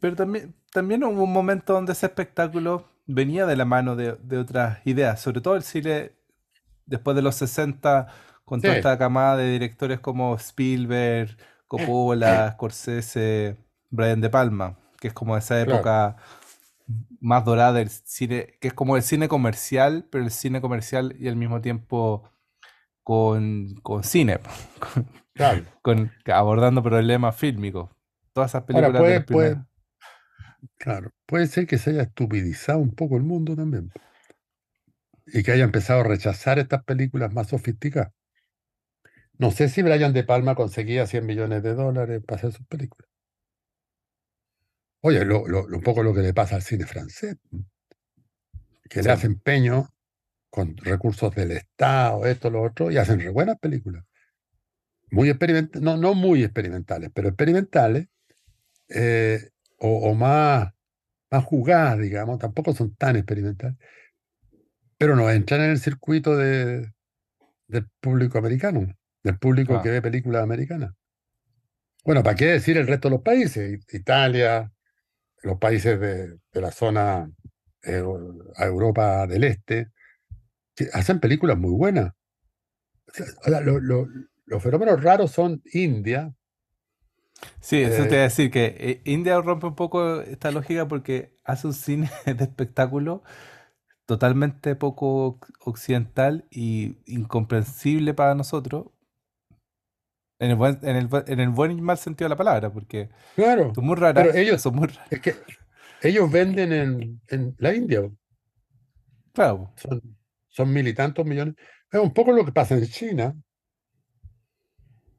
pero 0.00 0.16
también, 0.16 0.54
también 0.72 1.04
hubo 1.04 1.24
un 1.24 1.32
momento 1.32 1.72
donde 1.72 1.92
ese 1.92 2.06
espectáculo 2.06 2.88
venía 3.06 3.46
de 3.46 3.56
la 3.56 3.64
mano 3.64 3.96
de, 3.96 4.16
de 4.22 4.38
otras 4.38 4.80
ideas, 4.86 5.20
sobre 5.20 5.40
todo 5.40 5.56
el 5.56 5.62
cine 5.62 6.12
después 6.86 7.16
de 7.16 7.22
los 7.22 7.36
60, 7.36 8.08
con 8.48 8.62
toda 8.62 8.76
esta 8.76 8.96
camada 8.96 9.36
de 9.36 9.52
directores 9.52 10.00
como 10.00 10.34
Spielberg, 10.36 11.36
Coppola, 11.66 12.52
Scorsese, 12.54 13.58
Brian 13.90 14.22
De 14.22 14.30
Palma, 14.30 14.78
que 14.98 15.08
es 15.08 15.12
como 15.14 15.36
esa 15.36 15.56
claro. 15.56 15.74
época 15.74 16.16
más 17.20 17.44
dorada 17.44 17.74
del 17.74 17.90
cine, 17.90 18.56
que 18.58 18.68
es 18.68 18.74
como 18.74 18.96
el 18.96 19.02
cine 19.02 19.28
comercial, 19.28 20.06
pero 20.10 20.24
el 20.24 20.30
cine 20.30 20.62
comercial 20.62 21.14
y 21.18 21.28
al 21.28 21.36
mismo 21.36 21.60
tiempo 21.60 22.30
con, 23.02 23.74
con 23.82 24.02
cine, 24.02 24.40
Claro. 25.34 25.64
con, 25.82 26.10
abordando 26.32 26.82
problemas 26.82 27.36
fílmicos. 27.36 27.90
Todas 28.32 28.52
esas 28.52 28.64
Ahora, 28.72 28.88
películas 28.90 29.02
de 29.02 29.20
puede, 29.20 29.20
puede, 29.20 29.64
claro, 30.78 31.10
puede 31.26 31.48
ser 31.48 31.66
que 31.66 31.76
se 31.76 31.90
haya 31.90 32.02
estupidizado 32.02 32.78
un 32.78 32.94
poco 32.94 33.18
el 33.18 33.24
mundo 33.24 33.54
también 33.54 33.92
y 35.26 35.42
que 35.42 35.52
haya 35.52 35.64
empezado 35.64 36.00
a 36.00 36.04
rechazar 36.04 36.58
estas 36.58 36.82
películas 36.84 37.32
más 37.34 37.48
sofisticadas. 37.48 38.12
No 39.38 39.52
sé 39.52 39.68
si 39.68 39.82
Brian 39.82 40.12
De 40.12 40.24
Palma 40.24 40.56
conseguía 40.56 41.06
100 41.06 41.24
millones 41.24 41.62
de 41.62 41.74
dólares 41.74 42.22
para 42.26 42.38
hacer 42.38 42.52
sus 42.52 42.66
películas. 42.66 43.08
Oye, 45.00 45.24
lo, 45.24 45.42
un 45.42 45.80
poco 45.80 46.02
lo 46.02 46.12
que 46.12 46.20
le 46.20 46.34
pasa 46.34 46.56
al 46.56 46.62
cine 46.62 46.84
francés, 46.84 47.36
que 48.90 49.02
le 49.02 49.10
hace 49.10 49.26
empeño 49.26 49.88
con 50.50 50.76
recursos 50.78 51.32
del 51.36 51.52
Estado, 51.52 52.26
esto, 52.26 52.50
lo 52.50 52.62
otro, 52.62 52.90
y 52.90 52.96
hacen 52.96 53.20
re 53.20 53.28
buenas 53.28 53.58
películas. 53.60 54.04
Muy 55.10 55.30
experimentales, 55.30 55.82
no, 55.82 55.96
no 55.96 56.14
muy 56.14 56.42
experimentales, 56.42 57.10
pero 57.14 57.28
experimentales, 57.28 58.08
eh, 58.88 59.50
o, 59.78 60.10
o 60.10 60.14
más, 60.14 60.72
más 61.30 61.44
jugadas, 61.44 62.00
digamos, 62.00 62.40
tampoco 62.40 62.74
son 62.74 62.94
tan 62.96 63.14
experimentales, 63.14 63.76
pero 64.98 65.14
no 65.14 65.30
entran 65.30 65.60
en 65.60 65.70
el 65.70 65.78
circuito 65.78 66.36
de, 66.36 66.90
del 67.68 67.88
público 68.00 68.38
americano, 68.38 68.97
del 69.22 69.38
público 69.38 69.80
que 69.80 69.90
claro. 69.90 69.92
ve 69.92 70.02
películas 70.02 70.42
americanas. 70.42 70.92
Bueno, 72.04 72.22
¿para 72.22 72.36
qué 72.36 72.46
decir 72.46 72.76
el 72.78 72.86
resto 72.86 73.08
de 73.08 73.14
los 73.16 73.22
países? 73.22 73.80
Italia, 73.92 74.72
los 75.42 75.58
países 75.58 76.00
de, 76.00 76.38
de 76.52 76.60
la 76.62 76.72
zona 76.72 77.30
eh, 77.82 78.02
Europa 78.58 79.26
del 79.26 79.44
Este, 79.44 79.88
que 80.76 80.88
hacen 80.92 81.20
películas 81.20 81.58
muy 81.58 81.72
buenas. 81.72 82.12
O 83.08 83.12
sea, 83.12 83.26
ahora, 83.44 83.60
lo- 83.60 83.80
lo- 83.80 84.08
los 84.46 84.62
fenómenos 84.62 85.02
raros 85.02 85.30
son 85.32 85.62
India. 85.72 86.32
Sí, 87.60 87.80
eso 87.82 88.06
te 88.06 88.14
eh, 88.14 88.16
iba 88.16 88.22
a 88.22 88.24
decir 88.28 88.50
que 88.50 88.74
eh, 88.78 89.02
India 89.04 89.40
rompe 89.40 89.66
un 89.66 89.74
poco 89.74 90.20
esta 90.22 90.50
lógica 90.50 90.88
porque 90.88 91.36
hace 91.44 91.66
un 91.68 91.74
cine 91.74 92.10
de 92.26 92.44
espectáculo 92.44 93.22
totalmente 94.06 94.76
poco 94.76 95.38
oc- 95.40 95.50
occidental 95.64 96.46
y 96.50 96.96
incomprensible 97.06 98.14
para 98.14 98.34
nosotros, 98.36 98.86
en 100.38 100.50
el 100.50 100.56
buen, 100.56 100.78
en 100.82 100.96
el, 100.96 101.08
en 101.26 101.40
el 101.40 101.48
buen 101.50 101.72
y 101.72 101.80
mal 101.80 101.98
sentido 101.98 102.26
de 102.26 102.30
la 102.30 102.36
palabra, 102.36 102.72
porque 102.72 103.10
claro, 103.34 103.72
son 103.74 103.86
muy 103.86 103.96
pero 104.12 104.32
raras, 104.32 104.34
ellos, 104.34 104.62
son 104.62 104.76
muy 104.76 104.88
raras. 104.88 105.10
es 105.10 105.20
que 105.20 105.34
ellos 106.02 106.30
venden 106.30 106.72
en, 106.72 107.22
en 107.28 107.54
la 107.58 107.74
India, 107.74 108.02
Claro, 109.32 109.72
son, 109.76 110.18
son 110.48 110.72
mil 110.72 110.86
y 110.88 110.94
tantos 110.94 111.24
millones. 111.26 111.54
Es 111.90 112.00
un 112.00 112.12
poco 112.12 112.32
lo 112.32 112.44
que 112.44 112.52
pasa 112.52 112.74
en 112.76 112.86
China 112.86 113.34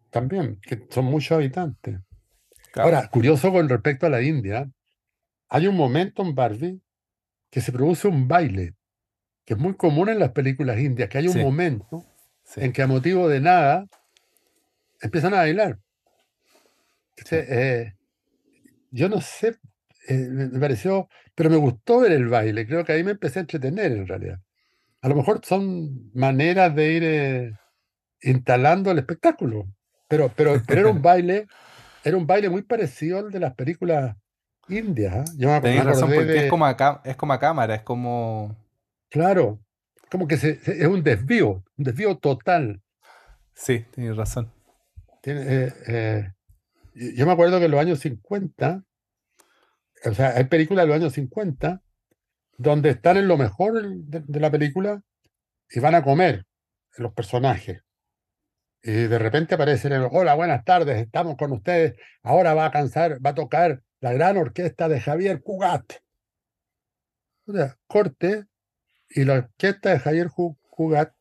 también, 0.09 0.59
que 0.61 0.87
son 0.89 1.05
muchos 1.05 1.33
habitantes. 1.33 1.99
claro, 2.71 2.89
Ahora, 2.89 3.09
curioso 3.09 3.51
con 3.51 3.69
respecto 3.69 4.05
a 4.05 4.09
la 4.09 4.21
India, 4.21 4.69
hay 5.49 5.67
un 5.67 5.75
momento 5.77 6.23
en 6.23 6.35
Barbie 6.35 6.81
que 7.51 7.61
se 7.61 7.71
produce 7.71 8.07
un 8.07 8.27
baile, 8.27 8.75
que 9.45 9.55
es 9.55 9.59
muy 9.59 9.75
común 9.75 10.09
en 10.09 10.19
las 10.19 10.31
películas 10.31 10.79
indias, 10.79 11.09
que 11.09 11.19
hay 11.19 11.27
un 11.27 11.33
sí, 11.33 11.39
momento 11.39 12.05
sí, 12.43 12.61
en 12.61 12.73
que 12.73 12.81
a 12.83 12.87
motivo 12.87 13.27
de 13.29 13.41
nada 13.41 13.87
empiezan 15.01 15.33
a 15.33 15.37
bailar. 15.37 15.79
Entonces, 17.17 17.47
eh, 17.49 17.93
yo 18.91 19.09
no 19.09 19.21
sé, 19.21 19.57
eh, 20.07 20.27
me 20.29 20.59
pareció, 20.59 21.09
pero 21.35 21.49
me 21.49 21.57
gustó 21.57 21.99
ver 21.99 22.11
el 22.13 22.27
baile, 22.27 22.65
creo 22.65 22.83
que 22.85 22.93
ahí 22.93 23.03
me 23.03 23.11
empecé 23.11 23.39
a 23.39 23.41
entretener 23.41 23.91
en 23.91 24.07
realidad. 24.07 24.39
A 25.01 25.09
lo 25.09 25.15
mejor 25.15 25.41
son 25.43 26.11
maneras 26.13 26.75
de 26.75 26.93
ir 26.93 27.03
eh, 27.05 27.51
instalando 28.21 28.91
el 28.91 28.99
espectáculo, 28.99 29.65
pero, 30.07 30.29
pero, 30.35 30.61
pero 30.65 30.81
era 30.81 30.89
un 30.89 31.01
baile, 31.01 31.47
era 32.03 32.17
un 32.17 32.27
baile 32.27 32.49
muy 32.49 32.63
parecido 32.63 33.19
al 33.19 33.31
de 33.31 33.39
las 33.39 33.53
películas 33.55 34.15
indias. 34.67 35.15
¿ah? 35.15 35.25
Yo 35.37 35.49
me, 35.49 35.83
razón, 35.83 36.09
porque 36.09 36.37
es 36.37 36.43
de, 36.43 36.49
como 36.49 36.65
a, 36.65 37.01
es 37.03 37.15
como 37.15 37.33
a 37.33 37.39
cámara, 37.39 37.75
es 37.75 37.81
como... 37.81 38.55
claro, 39.09 39.59
como 40.09 40.27
que 40.27 40.37
se- 40.37 40.59
se- 40.59 40.81
es 40.81 40.87
un 40.87 41.03
desvío, 41.03 41.63
un 41.77 41.83
desvío 41.85 42.17
total. 42.17 42.81
Sí, 43.53 43.85
tenéis 43.91 44.15
razón. 44.15 44.51
Eh, 45.23 45.73
eh, 45.87 46.33
yo 46.93 47.25
me 47.25 47.31
acuerdo 47.31 47.59
que 47.59 47.65
en 47.65 47.71
los 47.71 47.79
años 47.79 47.99
50, 47.99 48.83
o 50.05 50.13
sea, 50.13 50.29
hay 50.35 50.45
películas 50.45 50.83
de 50.83 50.87
los 50.87 50.95
años 50.95 51.13
50 51.13 51.81
donde 52.57 52.89
están 52.89 53.17
en 53.17 53.27
lo 53.27 53.37
mejor 53.37 53.81
de, 53.81 54.39
la 54.39 54.51
película 54.51 55.01
y 55.69 55.79
van 55.79 55.95
a 55.95 56.03
comer 56.03 56.45
los 56.97 57.13
personajes. 57.13 57.83
Y 58.81 58.91
de 58.91 59.19
repente 59.19 59.55
aparecen, 59.55 59.93
el, 59.93 60.07
hola, 60.11 60.35
buenas 60.35 60.63
tardes, 60.65 60.97
estamos 60.97 61.37
con 61.37 61.51
ustedes. 61.51 61.95
Ahora 62.21 62.53
va 62.53 62.65
a 62.65 62.71
cansar, 62.71 63.25
va 63.25 63.31
a 63.31 63.35
tocar 63.35 63.81
la 64.01 64.13
gran 64.13 64.37
orquesta 64.37 64.89
de 64.89 64.99
Javier 64.99 65.41
Cugat. 65.41 65.93
O 67.45 67.53
sea, 67.53 67.77
corte, 67.87 68.45
y 69.09 69.23
la 69.23 69.35
orquesta 69.35 69.91
de 69.91 69.99
Javier 69.99 70.29
Cugat 70.29 71.13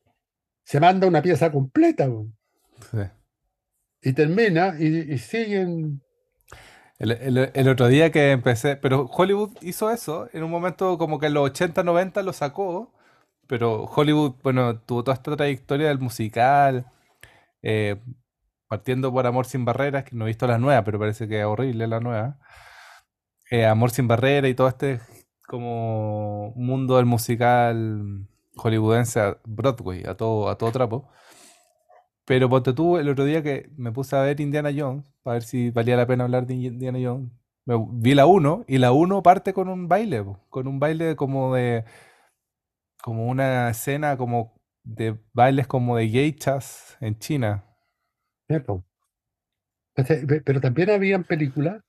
se 0.64 0.80
manda 0.80 1.06
una 1.06 1.22
pieza 1.22 1.50
completa 1.50 2.08
Sí. 2.90 2.98
Y 4.02 4.12
termina 4.12 4.74
y, 4.78 4.86
y 5.14 5.18
siguen. 5.18 6.02
El, 6.98 7.12
el- 7.54 7.68
otro 7.68 7.86
día 7.88 8.10
que 8.10 8.32
empecé, 8.32 8.76
pero 8.76 9.06
Hollywood 9.06 9.52
hizo 9.62 9.90
eso, 9.90 10.28
en 10.32 10.42
un 10.42 10.50
momento 10.50 10.98
como 10.98 11.18
que 11.20 11.26
en 11.26 11.34
los 11.34 11.44
80, 11.44 11.84
90 11.84 12.22
lo 12.22 12.32
sacó, 12.32 12.92
pero 13.46 13.84
Hollywood, 13.84 14.34
bueno, 14.42 14.80
tuvo 14.80 15.04
toda 15.04 15.14
esta 15.14 15.36
trayectoria 15.36 15.88
del 15.88 16.00
musical, 16.00 16.86
eh, 17.62 17.96
partiendo 18.68 19.12
por 19.12 19.26
Amor 19.26 19.46
sin 19.46 19.64
Barreras, 19.66 20.04
que 20.04 20.16
no 20.16 20.26
he 20.26 20.28
visto 20.28 20.46
la 20.48 20.58
nueva, 20.58 20.84
pero 20.84 20.98
parece 21.00 21.28
que 21.28 21.40
es 21.40 21.46
horrible 21.46 21.86
la 21.88 22.00
nueva. 22.00 22.38
Eh, 23.50 23.64
Amor 23.66 23.90
sin 23.90 24.08
Barreras 24.08 24.50
y 24.50 24.54
todo 24.54 24.68
este 24.68 25.00
como 25.46 26.52
mundo 26.56 26.96
del 26.96 27.06
musical 27.06 28.26
hollywoodense 28.56 29.38
Broadway, 29.44 30.04
a 30.06 30.14
todo, 30.16 30.48
a 30.50 30.58
todo 30.58 30.70
trapo. 30.72 31.08
Pero 32.28 32.48
ponte 32.50 32.74
tú 32.74 32.98
el 32.98 33.08
otro 33.08 33.24
día 33.24 33.42
que 33.42 33.70
me 33.78 33.90
puse 33.90 34.14
a 34.14 34.20
ver 34.20 34.38
Indiana 34.38 34.70
Jones, 34.76 35.02
para 35.22 35.34
ver 35.36 35.42
si 35.42 35.70
valía 35.70 35.96
la 35.96 36.06
pena 36.06 36.24
hablar 36.24 36.46
de 36.46 36.54
Indiana 36.54 36.98
Jones. 37.02 37.30
Vi 37.64 38.14
la 38.14 38.26
1 38.26 38.64
y 38.68 38.76
la 38.78 38.92
1 38.92 39.22
parte 39.22 39.54
con 39.54 39.68
un 39.70 39.88
baile, 39.88 40.24
con 40.50 40.66
un 40.68 40.78
baile 40.78 41.16
como 41.16 41.54
de, 41.54 41.84
como 43.02 43.28
una 43.28 43.70
escena 43.70 44.18
como 44.18 44.60
de 44.84 45.18
bailes 45.32 45.66
como 45.66 45.96
de 45.96 46.08
geishas 46.08 46.98
en 47.00 47.18
China. 47.18 47.64
¿eh, 48.48 48.60
po? 48.60 48.84
Entonces, 49.96 50.26
pe- 50.26 50.42
Pero 50.42 50.60
también 50.60 50.90
habían 50.90 51.24
películas 51.24 51.82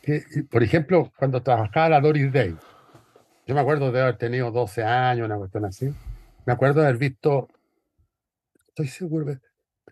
que, 0.00 0.22
por 0.48 0.62
ejemplo, 0.62 1.12
cuando 1.16 1.42
trabajaba 1.42 1.88
la 1.88 2.00
Doris 2.00 2.32
Day, 2.32 2.56
yo 3.46 3.54
me 3.54 3.60
acuerdo 3.60 3.90
de 3.90 4.00
haber 4.00 4.16
tenido 4.16 4.52
12 4.52 4.84
años, 4.84 5.26
una 5.26 5.38
cuestión 5.38 5.64
así. 5.64 5.92
Me 6.46 6.52
acuerdo 6.52 6.80
de 6.80 6.86
haber 6.86 6.98
visto, 6.98 7.48
estoy 8.68 8.86
seguro, 8.86 9.26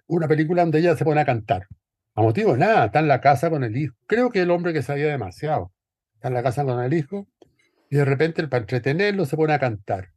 una 0.07 0.29
película 0.29 0.63
donde 0.63 0.79
ella 0.81 0.97
se 0.97 1.05
pone 1.05 1.21
a 1.21 1.25
cantar. 1.25 1.67
A 2.15 2.23
motivo 2.23 2.53
de 2.53 2.59
nada, 2.59 2.87
está 2.87 3.01
en 3.01 3.09
la 3.09 3.21
casa 3.21 3.51
con 3.51 3.65
el 3.65 3.77
hijo. 3.77 3.95
Creo 4.07 4.31
que 4.31 4.41
el 4.43 4.51
hombre 4.51 4.73
que 4.73 4.83
sabía 4.83 5.07
demasiado. 5.09 5.73
Está 6.15 6.29
en 6.29 6.35
la 6.35 6.43
casa 6.43 6.65
con 6.65 6.83
el 6.83 6.93
hijo 6.93 7.29
y 7.91 7.97
de 7.97 8.05
repente, 8.05 8.47
para 8.49 8.63
entretenerlo, 8.63 9.27
se 9.27 9.37
pone 9.37 9.53
a 9.55 9.59
cantar. 9.59 10.11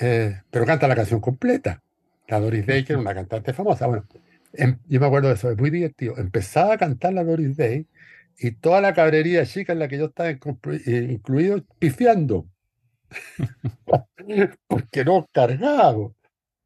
Eh, 0.00 0.40
pero 0.50 0.64
canta 0.66 0.88
la 0.88 0.96
canción 0.96 1.20
completa. 1.20 1.82
La 2.28 2.40
Doris 2.40 2.64
Day, 2.66 2.84
que 2.84 2.92
era 2.94 3.00
una 3.02 3.14
cantante 3.14 3.52
famosa. 3.52 3.86
Bueno, 3.86 4.06
em- 4.54 4.78
yo 4.88 5.00
me 5.00 5.06
acuerdo 5.06 5.28
de 5.28 5.34
eso, 5.34 5.50
es 5.50 5.58
muy 5.58 5.70
divertido. 5.70 6.16
Empezaba 6.18 6.74
a 6.74 6.78
cantar 6.78 7.12
la 7.12 7.24
Doris 7.24 7.56
Day 7.56 7.86
y 8.38 8.52
toda 8.52 8.80
la 8.80 8.94
cabrería 8.94 9.44
chica 9.44 9.72
en 9.72 9.78
la 9.80 9.88
que 9.88 9.98
yo 9.98 10.06
estaba 10.06 10.30
inclu- 10.30 11.10
incluido, 11.12 11.62
pifiando, 11.78 12.46
porque 14.66 15.04
no 15.04 15.26
cargaba. 15.32 16.10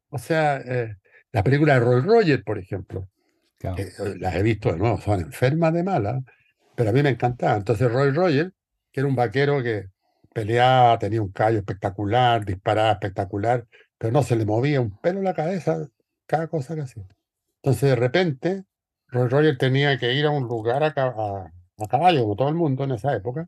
O 0.09 0.17
sea, 0.17 0.57
eh, 0.65 0.95
la 1.37 1.43
película 1.43 1.75
de 1.75 1.79
Roy 1.81 2.01
Rogers, 2.01 2.43
por 2.43 2.57
ejemplo, 2.57 3.07
Claro. 3.59 3.77
eh, 3.77 3.91
las 4.19 4.33
he 4.35 4.41
visto 4.41 4.71
de 4.71 4.79
nuevo, 4.79 4.99
son 4.99 5.19
enfermas 5.21 5.71
de 5.71 5.83
malas, 5.83 6.23
pero 6.75 6.89
a 6.89 6.93
mí 6.93 7.03
me 7.03 7.09
encantaba. 7.09 7.55
Entonces 7.57 7.91
Roy 7.91 8.09
Rogers, 8.09 8.51
que 8.91 9.01
era 9.01 9.07
un 9.07 9.15
vaquero 9.15 9.61
que 9.61 9.85
peleaba, 10.33 10.97
tenía 10.97 11.21
un 11.21 11.31
callo 11.31 11.59
espectacular, 11.59 12.43
disparaba 12.43 12.91
espectacular, 12.93 13.67
pero 13.99 14.11
no 14.11 14.23
se 14.23 14.35
le 14.35 14.45
movía 14.47 14.81
un 14.81 14.97
pelo 14.97 15.19
en 15.19 15.25
la 15.25 15.35
cabeza, 15.35 15.87
cada 16.25 16.47
cosa 16.47 16.73
que 16.73 16.81
hacía. 16.81 17.03
Entonces 17.61 17.87
de 17.89 17.95
repente, 17.95 18.63
Roy 19.09 19.27
Rogers 19.29 19.59
tenía 19.59 19.95
que 19.99 20.13
ir 20.13 20.25
a 20.25 20.31
un 20.31 20.47
lugar 20.47 20.81
a- 20.83 21.51
a 21.77 21.87
caballo, 21.87 22.23
como 22.23 22.35
todo 22.35 22.49
el 22.49 22.55
mundo 22.55 22.83
en 22.83 22.91
esa 22.93 23.15
época, 23.15 23.45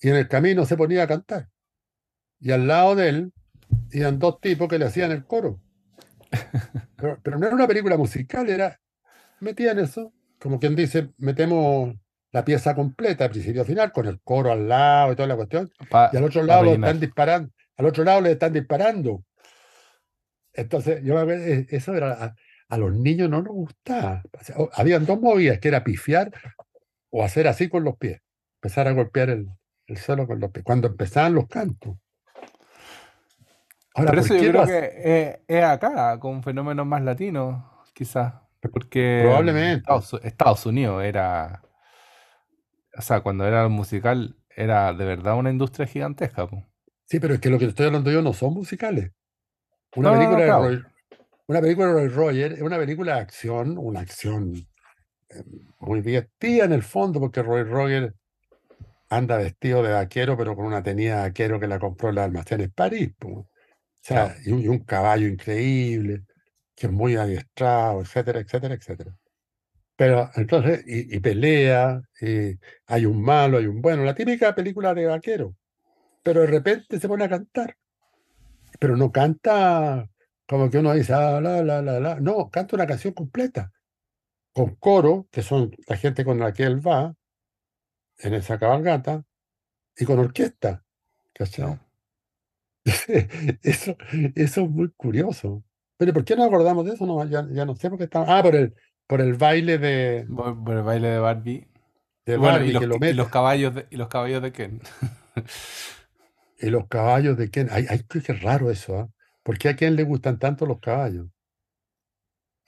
y 0.00 0.08
en 0.08 0.16
el 0.16 0.26
camino 0.26 0.64
se 0.64 0.76
ponía 0.76 1.04
a 1.04 1.06
cantar. 1.06 1.48
Y 2.40 2.50
al 2.50 2.66
lado 2.66 2.96
de 2.96 3.08
él 3.08 3.32
iban 3.92 4.18
dos 4.18 4.40
tipos 4.40 4.66
que 4.68 4.80
le 4.80 4.86
hacían 4.86 5.12
el 5.12 5.24
coro. 5.24 5.60
Pero, 6.96 7.18
pero 7.22 7.38
no 7.38 7.46
era 7.46 7.54
una 7.54 7.66
película 7.66 7.96
musical, 7.96 8.48
era, 8.48 8.80
metían 9.40 9.78
eso, 9.78 10.12
como 10.38 10.58
quien 10.58 10.74
dice, 10.76 11.10
metemos 11.18 11.94
la 12.30 12.44
pieza 12.44 12.74
completa, 12.74 13.28
principio 13.28 13.62
a 13.62 13.64
final, 13.64 13.92
con 13.92 14.06
el 14.06 14.20
coro 14.22 14.50
al 14.52 14.68
lado 14.68 15.12
y 15.12 15.16
toda 15.16 15.28
la 15.28 15.36
cuestión, 15.36 15.70
Pa- 15.90 16.10
y 16.12 16.16
al 16.16 16.24
otro 16.24 16.42
lado 16.44 16.62
lo 16.64 16.70
están 16.86 17.00
disparando, 17.00 17.50
al 17.76 17.86
otro 17.86 18.04
lado 18.04 18.20
le 18.20 18.32
están 18.32 18.52
disparando. 18.52 19.24
Entonces, 20.54 21.02
yo 21.02 21.20
eh, 21.30 21.66
eso 21.70 21.94
era, 21.94 22.12
a, 22.24 22.34
a 22.68 22.78
los 22.78 22.94
niños 22.94 23.28
no 23.30 23.42
nos 23.42 23.52
gustaba. 23.54 24.22
O 24.32 24.44
sea, 24.44 24.56
o- 24.58 24.70
habían 24.74 25.06
dos 25.06 25.20
movidas, 25.20 25.58
que 25.58 25.68
era 25.68 25.84
pifiar 25.84 26.30
o 27.10 27.24
hacer 27.24 27.48
así 27.48 27.68
con 27.68 27.84
los 27.84 27.96
pies, 27.96 28.20
empezar 28.62 28.88
a 28.88 28.92
golpear 28.92 29.30
el, 29.30 29.48
el 29.86 29.96
suelo 29.96 30.26
con 30.26 30.40
los 30.40 30.50
pies, 30.50 30.64
cuando 30.64 30.88
empezaban 30.88 31.34
los 31.34 31.46
cantos. 31.48 31.96
Ahora, 33.94 34.12
Por 34.12 34.20
¿por 34.20 34.24
eso 34.24 34.34
yo 34.36 34.50
creo 34.50 34.66
que 34.66 35.38
es, 35.48 35.56
es 35.56 35.64
acá, 35.64 36.18
con 36.18 36.36
un 36.36 36.42
fenómeno 36.42 36.84
más 36.84 37.02
latino, 37.02 37.82
quizás. 37.92 38.34
Porque 38.60 39.20
Probablemente. 39.24 39.78
Estados, 39.78 40.20
Estados 40.22 40.66
Unidos 40.66 41.02
era, 41.04 41.62
o 42.96 43.02
sea, 43.02 43.20
cuando 43.20 43.46
era 43.46 43.68
musical, 43.68 44.36
era 44.54 44.92
de 44.92 45.04
verdad 45.04 45.36
una 45.36 45.50
industria 45.50 45.86
gigantesca. 45.86 46.46
po. 46.46 46.64
Sí, 47.06 47.20
pero 47.20 47.34
es 47.34 47.40
que 47.40 47.50
lo 47.50 47.58
que 47.58 47.66
estoy 47.66 47.86
hablando 47.86 48.10
yo 48.10 48.22
no 48.22 48.32
son 48.32 48.54
musicales. 48.54 49.10
Una 49.96 50.10
No, 50.10 50.16
no, 50.16 50.22
no, 50.22 50.36
película 50.36 50.44
de. 50.44 50.50
Roy, 50.52 50.84
una 51.46 51.60
película 51.60 51.86
de 51.88 51.92
Roy 51.92 52.08
Rogers 52.08 52.54
es 52.56 52.62
una 52.62 52.78
película 52.78 53.14
de 53.16 53.20
acción, 53.20 53.76
una 53.78 54.00
acción 54.00 54.54
eh, 55.30 55.44
muy 55.80 56.00
divertida 56.00 56.64
en 56.64 56.72
el 56.72 56.82
fondo, 56.82 57.20
porque 57.20 57.42
Roy 57.42 57.64
Rogers 57.64 58.14
anda 59.10 59.36
vestido 59.36 59.82
de 59.82 59.92
vaquero, 59.92 60.36
pero 60.36 60.56
con 60.56 60.64
una 60.64 60.82
tenida 60.82 61.16
de 61.16 61.22
vaquero 61.28 61.60
que 61.60 61.66
la 61.66 61.78
compró 61.78 62.08
en 62.08 62.14
los 62.14 62.24
almacenes 62.24 62.70
París. 62.72 63.12
po. 63.18 63.48
O 64.02 64.04
sea, 64.04 64.36
y 64.44 64.50
un, 64.52 64.60
y 64.60 64.68
un 64.68 64.80
caballo 64.80 65.28
increíble, 65.28 66.24
que 66.74 66.86
es 66.86 66.92
muy 66.92 67.16
adiestrado, 67.16 68.00
etcétera, 68.00 68.40
etcétera, 68.40 68.74
etcétera. 68.74 69.16
Pero 69.96 70.30
entonces, 70.34 70.82
y, 70.86 71.16
y 71.16 71.20
pelea, 71.20 72.02
y 72.20 72.58
hay 72.86 73.06
un 73.06 73.22
malo, 73.22 73.58
hay 73.58 73.66
un 73.66 73.80
bueno, 73.80 74.04
la 74.04 74.14
típica 74.14 74.54
película 74.54 74.94
de 74.94 75.06
vaquero. 75.06 75.54
Pero 76.22 76.40
de 76.42 76.48
repente 76.48 76.98
se 76.98 77.08
pone 77.08 77.24
a 77.24 77.28
cantar. 77.28 77.76
Pero 78.80 78.96
no 78.96 79.12
canta 79.12 80.08
como 80.48 80.70
que 80.70 80.78
uno 80.78 80.92
dice, 80.92 81.12
ah, 81.14 81.40
la, 81.40 81.62
la, 81.62 81.80
la, 81.80 82.00
la. 82.00 82.20
No, 82.20 82.50
canta 82.50 82.76
una 82.76 82.86
canción 82.86 83.14
completa, 83.14 83.72
con 84.52 84.74
coro, 84.76 85.28
que 85.30 85.42
son 85.42 85.74
la 85.86 85.96
gente 85.96 86.24
con 86.24 86.38
la 86.38 86.52
que 86.52 86.64
él 86.64 86.86
va 86.86 87.14
en 88.18 88.34
esa 88.34 88.58
cabalgata, 88.58 89.24
y 89.96 90.04
con 90.04 90.18
orquesta. 90.18 90.84
¿cachai? 91.32 91.64
No. 91.64 91.91
Eso, 93.62 93.96
eso 94.34 94.60
es 94.62 94.70
muy 94.70 94.90
curioso. 94.96 95.62
Pero 95.96 96.12
¿por 96.12 96.24
qué 96.24 96.34
no 96.36 96.44
acordamos 96.44 96.84
de 96.84 96.94
eso? 96.94 97.06
No, 97.06 97.24
ya, 97.26 97.46
ya 97.50 97.64
no 97.64 97.76
sé 97.76 97.88
por 97.88 97.98
qué 97.98 98.04
estamos. 98.04 98.28
Ah, 98.28 98.42
por 98.42 98.56
el, 98.56 98.74
por 99.06 99.20
el 99.20 99.34
baile 99.34 99.78
de, 99.78 100.26
Por, 100.34 100.62
por 100.64 100.76
el 100.76 100.82
baile 100.82 101.08
de 101.08 101.18
Barbie. 101.18 101.68
de 102.26 102.34
y 102.34 102.36
Barbie 102.38 102.72
los, 102.72 102.80
que 102.80 102.86
lo 102.86 102.96
y 103.06 103.12
los 103.14 103.28
caballos 103.28 103.74
de, 103.74 103.86
y 103.90 103.96
los 103.96 104.08
caballos 104.08 104.42
de 104.42 104.52
Ken. 104.52 104.80
Y 106.58 106.70
los 106.70 106.86
caballos 106.88 107.36
de 107.36 107.50
Ken. 107.50 107.68
Ay, 107.70 107.86
ay, 107.90 108.04
qué, 108.08 108.32
raro 108.32 108.70
eso, 108.70 108.96
¿ah? 108.98 109.08
¿Por 109.42 109.58
qué 109.58 109.68
a 109.68 109.76
quién 109.76 109.96
le 109.96 110.04
gustan 110.04 110.38
tanto 110.38 110.64
los 110.66 110.80
caballos? 110.80 111.26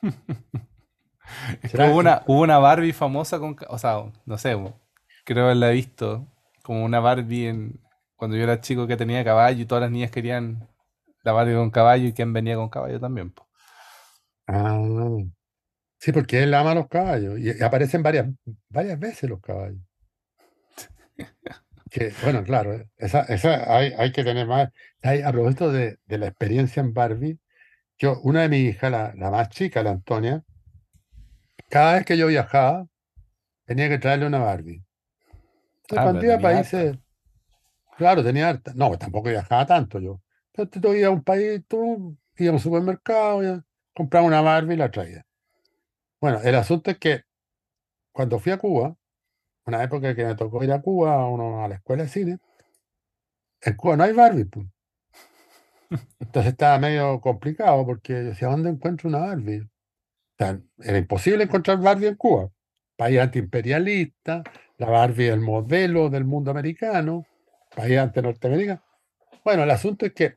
Es 1.63 1.75
que 1.75 1.79
¿Será- 1.79 1.91
hubo 1.91 1.99
una, 1.99 2.23
hubo 2.27 2.43
una 2.43 2.59
Barbie 2.59 2.93
famosa 2.93 3.39
con, 3.39 3.57
o 3.69 3.79
sea, 3.79 3.97
no 4.27 4.39
sé, 4.39 4.57
creo 5.25 5.45
haberla 5.45 5.71
visto, 5.71 6.27
como 6.63 6.85
una 6.85 7.01
Barbie 7.01 7.49
en, 7.49 7.81
cuando 8.25 8.39
yo 8.39 8.45
era 8.45 8.59
chico 8.63 8.87
que 8.87 8.97
tenía 8.97 9.23
caballo 9.23 9.61
y 9.61 9.67
todas 9.67 9.83
las 9.83 9.91
niñas 9.91 10.11
querían 10.11 10.67
la 11.25 11.33
Barbie 11.33 11.57
con 11.57 11.71
caballo 11.71 12.09
y 12.09 12.15
Ken 12.15 12.33
venía 12.33 12.57
con 12.57 12.71
caballo 12.71 12.99
también. 12.99 13.31
po. 13.31 13.47
Ah, 14.47 14.81
sí, 15.99 16.11
porque 16.11 16.43
él 16.43 16.55
ama 16.55 16.75
los 16.75 16.89
caballos 16.89 17.39
y, 17.39 17.63
aparecen 17.63 18.03
varias, 18.03 18.29
varias 18.71 18.99
veces 18.99 19.29
los 19.29 19.43
caballos. 19.43 19.83
Que, 21.91 22.13
bueno, 22.23 22.43
claro, 22.45 22.83
esa, 22.97 23.25
esa 23.25 23.77
hay, 23.77 23.93
hay 23.99 24.11
que 24.11 24.25
tener 24.25 24.47
más. 24.47 24.71
Hay- 25.03 25.21
a 25.21 25.31
propósito 25.31 25.71
de, 25.71 25.99
de 26.07 26.19
la 26.19 26.29
experiencia 26.29 26.81
en 26.81 26.95
Barbie, 26.95 27.39
yo, 27.99 28.19
una 28.23 28.41
de 28.41 28.49
mis 28.49 28.71
hijas, 28.71 28.91
la, 28.91 29.13
la 29.17 29.31
más 29.31 29.51
chica, 29.51 29.83
la 29.83 29.91
Antonia, 29.91 30.43
cada 31.69 31.97
vez 31.97 32.07
que 32.07 32.17
yo 32.17 32.27
viajaba, 32.29 32.87
tenía 33.67 33.91
que 33.91 33.99
traerle 33.99 34.27
una 34.27 34.39
Barbie. 34.39 34.83
Entonces, 35.83 35.99
Ah, 35.99 36.03
cuando 36.05 36.25
iba 36.25 36.35
a 36.37 36.41
países, 36.41 36.97
claro, 37.97 38.23
tenía. 38.25 38.61
No, 38.75 38.97
tampoco 38.99 39.29
viajaba 39.31 39.67
tanto 39.67 39.99
yo. 40.01 40.21
Entonces, 40.53 40.81
tú 40.83 40.93
ibas 40.95 41.09
a 41.09 41.11
un 41.11 41.23
país, 41.25 41.63
tú 41.69 42.17
ibas 42.37 42.51
a 42.51 42.55
un 42.55 42.61
supermercado, 42.61 43.43
ya, 43.43 43.65
compraba 43.95 44.27
una 44.27 44.41
Barbie 44.41 44.75
y 44.75 44.77
la 44.79 44.91
traía. 44.91 45.27
Bueno, 46.21 46.41
el 46.43 46.55
asunto 46.55 46.91
es 46.91 46.99
que 46.99 47.23
cuando 48.13 48.39
fui 48.39 48.53
a 48.53 48.59
Cuba, 48.59 48.97
una 49.67 49.83
época 49.83 50.15
que 50.15 50.25
me 50.25 50.35
tocó 50.37 50.63
ir 50.65 50.73
a 50.73 50.83
Cuba, 50.83 51.27
uno- 51.29 51.65
a 51.65 51.69
la 51.69 51.77
escuela 51.77 52.05
de 52.05 52.09
cine, 52.09 52.39
en 53.63 53.77
Cuba 53.77 53.97
no 53.97 54.05
hay 54.05 54.13
Barbie. 54.13 54.45
pues. 54.45 54.67
Entonces 56.21 56.53
estaba 56.53 56.79
medio 56.79 57.21
complicado 57.21 57.85
porque 57.85 58.13
yo 58.13 58.25
decía, 58.25 58.49
¿dónde 58.49 58.71
encuentro 58.71 59.09
una 59.09 59.19
Barbie? 59.21 59.61
O 59.61 59.69
sea, 60.39 60.61
era 60.81 60.99
imposible 60.99 61.45
encontrar 61.45 61.79
Barbie 61.79 62.09
en 62.09 62.17
Cuba. 62.17 62.51
País 62.97 63.21
antiimperialista, 63.21 64.43
la 64.79 64.89
Barbie 64.89 65.29
el 65.29 65.41
modelo 65.41 66.11
del 66.11 66.25
mundo 66.25 66.51
americano, 66.51 67.27
país 67.75 67.99
anti-norteamericano. 67.99 68.83
Bueno, 69.45 69.65
el 69.65 69.71
asunto 69.71 70.07
es 70.07 70.13
que 70.13 70.37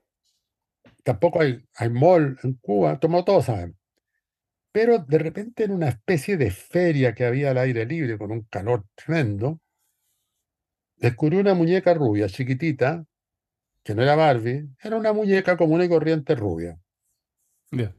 tampoco 1.03 1.41
hay, 1.41 1.63
hay 1.75 1.89
mall 1.89 2.37
en 2.43 2.55
Cuba, 2.55 2.99
como 2.99 3.23
todos 3.23 3.45
sabemos. 3.45 3.77
Pero 4.71 4.99
de 4.99 5.17
repente 5.17 5.63
en 5.63 5.71
una 5.71 5.89
especie 5.89 6.37
de 6.37 6.51
feria 6.51 7.15
que 7.15 7.25
había 7.25 7.51
al 7.51 7.57
aire 7.57 7.85
libre 7.85 8.17
con 8.17 8.31
un 8.31 8.43
calor 8.43 8.85
tremendo, 8.95 9.59
descubrí 10.97 11.37
una 11.37 11.53
muñeca 11.53 11.93
rubia, 11.93 12.27
chiquitita, 12.27 13.05
que 13.83 13.95
no 13.95 14.03
era 14.03 14.15
Barbie, 14.15 14.69
era 14.83 14.97
una 14.97 15.13
muñeca 15.13 15.55
común 15.55 15.81
y 15.81 15.89
corriente 15.89 16.35
rubia. 16.35 16.77
Ya. 17.71 17.95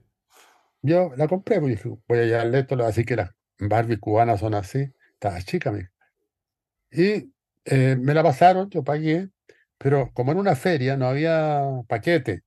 Yo 0.83 1.13
la 1.17 1.27
compré, 1.27 1.61
pues 1.61 1.77
dije, 1.77 1.99
voy 2.07 2.19
a 2.19 2.25
llevarle 2.25 2.61
esto, 2.61 2.75
así 2.85 3.05
que 3.05 3.17
las 3.17 3.31
Barbie 3.59 3.99
cubanas 3.99 4.41
son 4.41 4.55
así. 4.55 4.93
Estaba 5.15 5.41
chica, 5.41 5.73
mi 5.73 5.81
hija. 5.81 5.91
Y 6.91 7.33
eh, 7.71 7.97
me 7.97 8.15
la 8.15 8.23
pasaron, 8.23 8.69
yo 8.71 8.83
pagué, 8.85 9.31
pero 9.79 10.11
como 10.15 10.33
en 10.33 10.39
una 10.39 10.57
feria 10.57 10.97
no 10.97 11.07
había 11.09 11.63
paquete, 11.89 12.43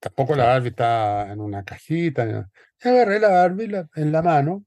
tampoco 0.00 0.34
la. 0.36 0.44
Barbie 0.46 0.70
estaba 0.70 1.32
en 1.32 1.40
una 1.40 1.64
cajita. 1.64 2.24
ni 2.24 2.32
nada. 2.32 2.50
Y 2.82 2.88
agarré 2.88 3.20
la 3.20 3.28
Barbie 3.30 3.68
la- 3.68 3.88
en 3.94 4.12
la 4.12 4.22
mano 4.22 4.64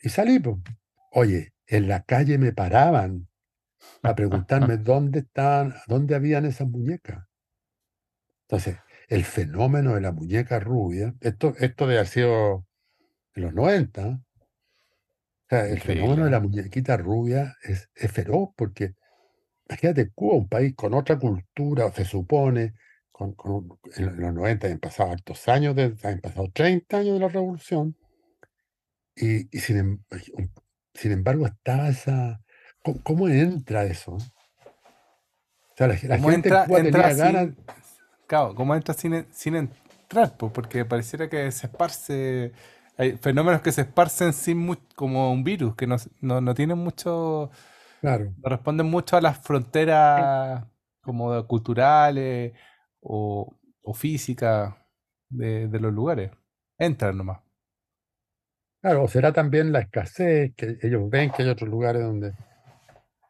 y 0.00 0.08
salí, 0.08 0.38
pues. 0.38 0.56
Oye, 1.12 1.52
en 1.66 1.88
la 1.88 2.02
calle 2.02 2.38
me 2.38 2.52
paraban 2.52 3.28
a 4.02 4.14
preguntarme 4.14 4.76
dónde 4.78 5.20
estaban, 5.20 5.74
dónde 5.86 6.14
habían 6.14 6.44
esas 6.46 6.68
muñecas. 6.68 7.24
Entonces, 8.42 8.78
el 9.08 9.24
fenómeno 9.24 9.94
de 9.94 10.00
la 10.00 10.12
muñeca 10.12 10.58
rubia, 10.60 11.14
esto, 11.20 11.54
esto 11.58 11.86
de 11.86 11.94
haber 11.96 12.06
sido 12.08 12.66
en 13.34 13.42
los 13.44 13.54
90, 13.54 14.02
¿eh? 14.06 14.12
o 14.14 14.20
sea, 15.48 15.66
el 15.66 15.80
fenómeno 15.80 16.24
de 16.24 16.30
la 16.30 16.40
muñequita 16.40 16.96
rubia 16.96 17.56
es, 17.62 17.88
es 17.94 18.12
feroz, 18.12 18.50
porque 18.56 18.94
imagínate, 19.68 20.10
Cuba, 20.10 20.34
un 20.36 20.48
país 20.48 20.74
con 20.74 20.94
otra 20.94 21.18
cultura, 21.18 21.90
se 21.92 22.04
supone, 22.04 22.74
con, 23.12 23.34
en 23.96 24.20
los 24.20 24.34
90 24.34 24.66
habían 24.66 24.80
pasado 24.80 25.12
hartos 25.12 25.48
años, 25.48 25.74
de, 25.74 25.94
habían 26.02 26.20
pasado 26.20 26.48
30 26.52 26.98
años 26.98 27.14
de 27.14 27.20
la 27.20 27.28
revolución, 27.28 27.96
y, 29.16 29.56
y 29.56 29.60
sin, 29.60 29.78
em- 29.78 30.04
sin 30.94 31.12
embargo 31.12 31.46
estaba 31.46 31.88
esa... 31.88 32.40
¿Cómo, 32.82 33.02
cómo 33.02 33.28
entra 33.28 33.84
eso? 33.84 34.12
O 34.12 34.18
sea, 35.76 35.88
la, 35.88 35.94
la 35.94 36.16
¿Cómo 36.16 36.30
gente 36.30 36.30
en 36.30 36.34
entra, 36.34 36.66
Cuba 36.66 36.78
entra 36.80 37.02
tenía 37.02 37.14
ganas... 37.14 37.48
sin, 37.48 37.56
claro, 38.26 38.54
cómo 38.54 38.74
entra 38.74 38.94
sin, 38.94 39.26
sin 39.32 39.56
entrar? 39.56 40.36
po? 40.36 40.52
porque 40.52 40.84
pareciera 40.84 41.28
que 41.28 41.50
se 41.52 41.66
esparce 41.66 42.52
hay 42.98 43.18
fenómenos 43.18 43.62
que 43.62 43.72
se 43.72 43.82
esparcen 43.82 44.32
sin 44.34 44.58
mu- 44.58 44.76
como 44.96 45.32
un 45.32 45.44
virus, 45.44 45.76
que 45.76 45.86
no, 45.88 45.96
no, 46.22 46.40
no 46.42 46.54
tienen 46.54 46.78
mucho, 46.78 47.50
Claro, 48.00 48.34
no 48.36 48.50
responden 48.50 48.86
mucho 48.88 49.16
a 49.16 49.20
las 49.22 49.38
fronteras 49.40 50.66
como 51.02 51.46
culturales 51.48 52.54
o, 53.00 53.56
o 53.82 53.94
físicas 53.94 54.74
de, 55.30 55.68
de 55.68 55.80
los 55.80 55.92
lugares. 55.94 56.32
Entran 56.78 57.16
nomás. 57.18 57.40
claro, 58.80 59.04
o 59.04 59.08
será 59.08 59.32
también 59.32 59.72
la 59.72 59.80
escasez, 59.80 60.52
que 60.56 60.78
ellos 60.82 61.08
ven 61.10 61.30
que 61.30 61.42
hay 61.42 61.48
otros 61.48 61.68
lugares 61.70 62.02
donde... 62.02 62.32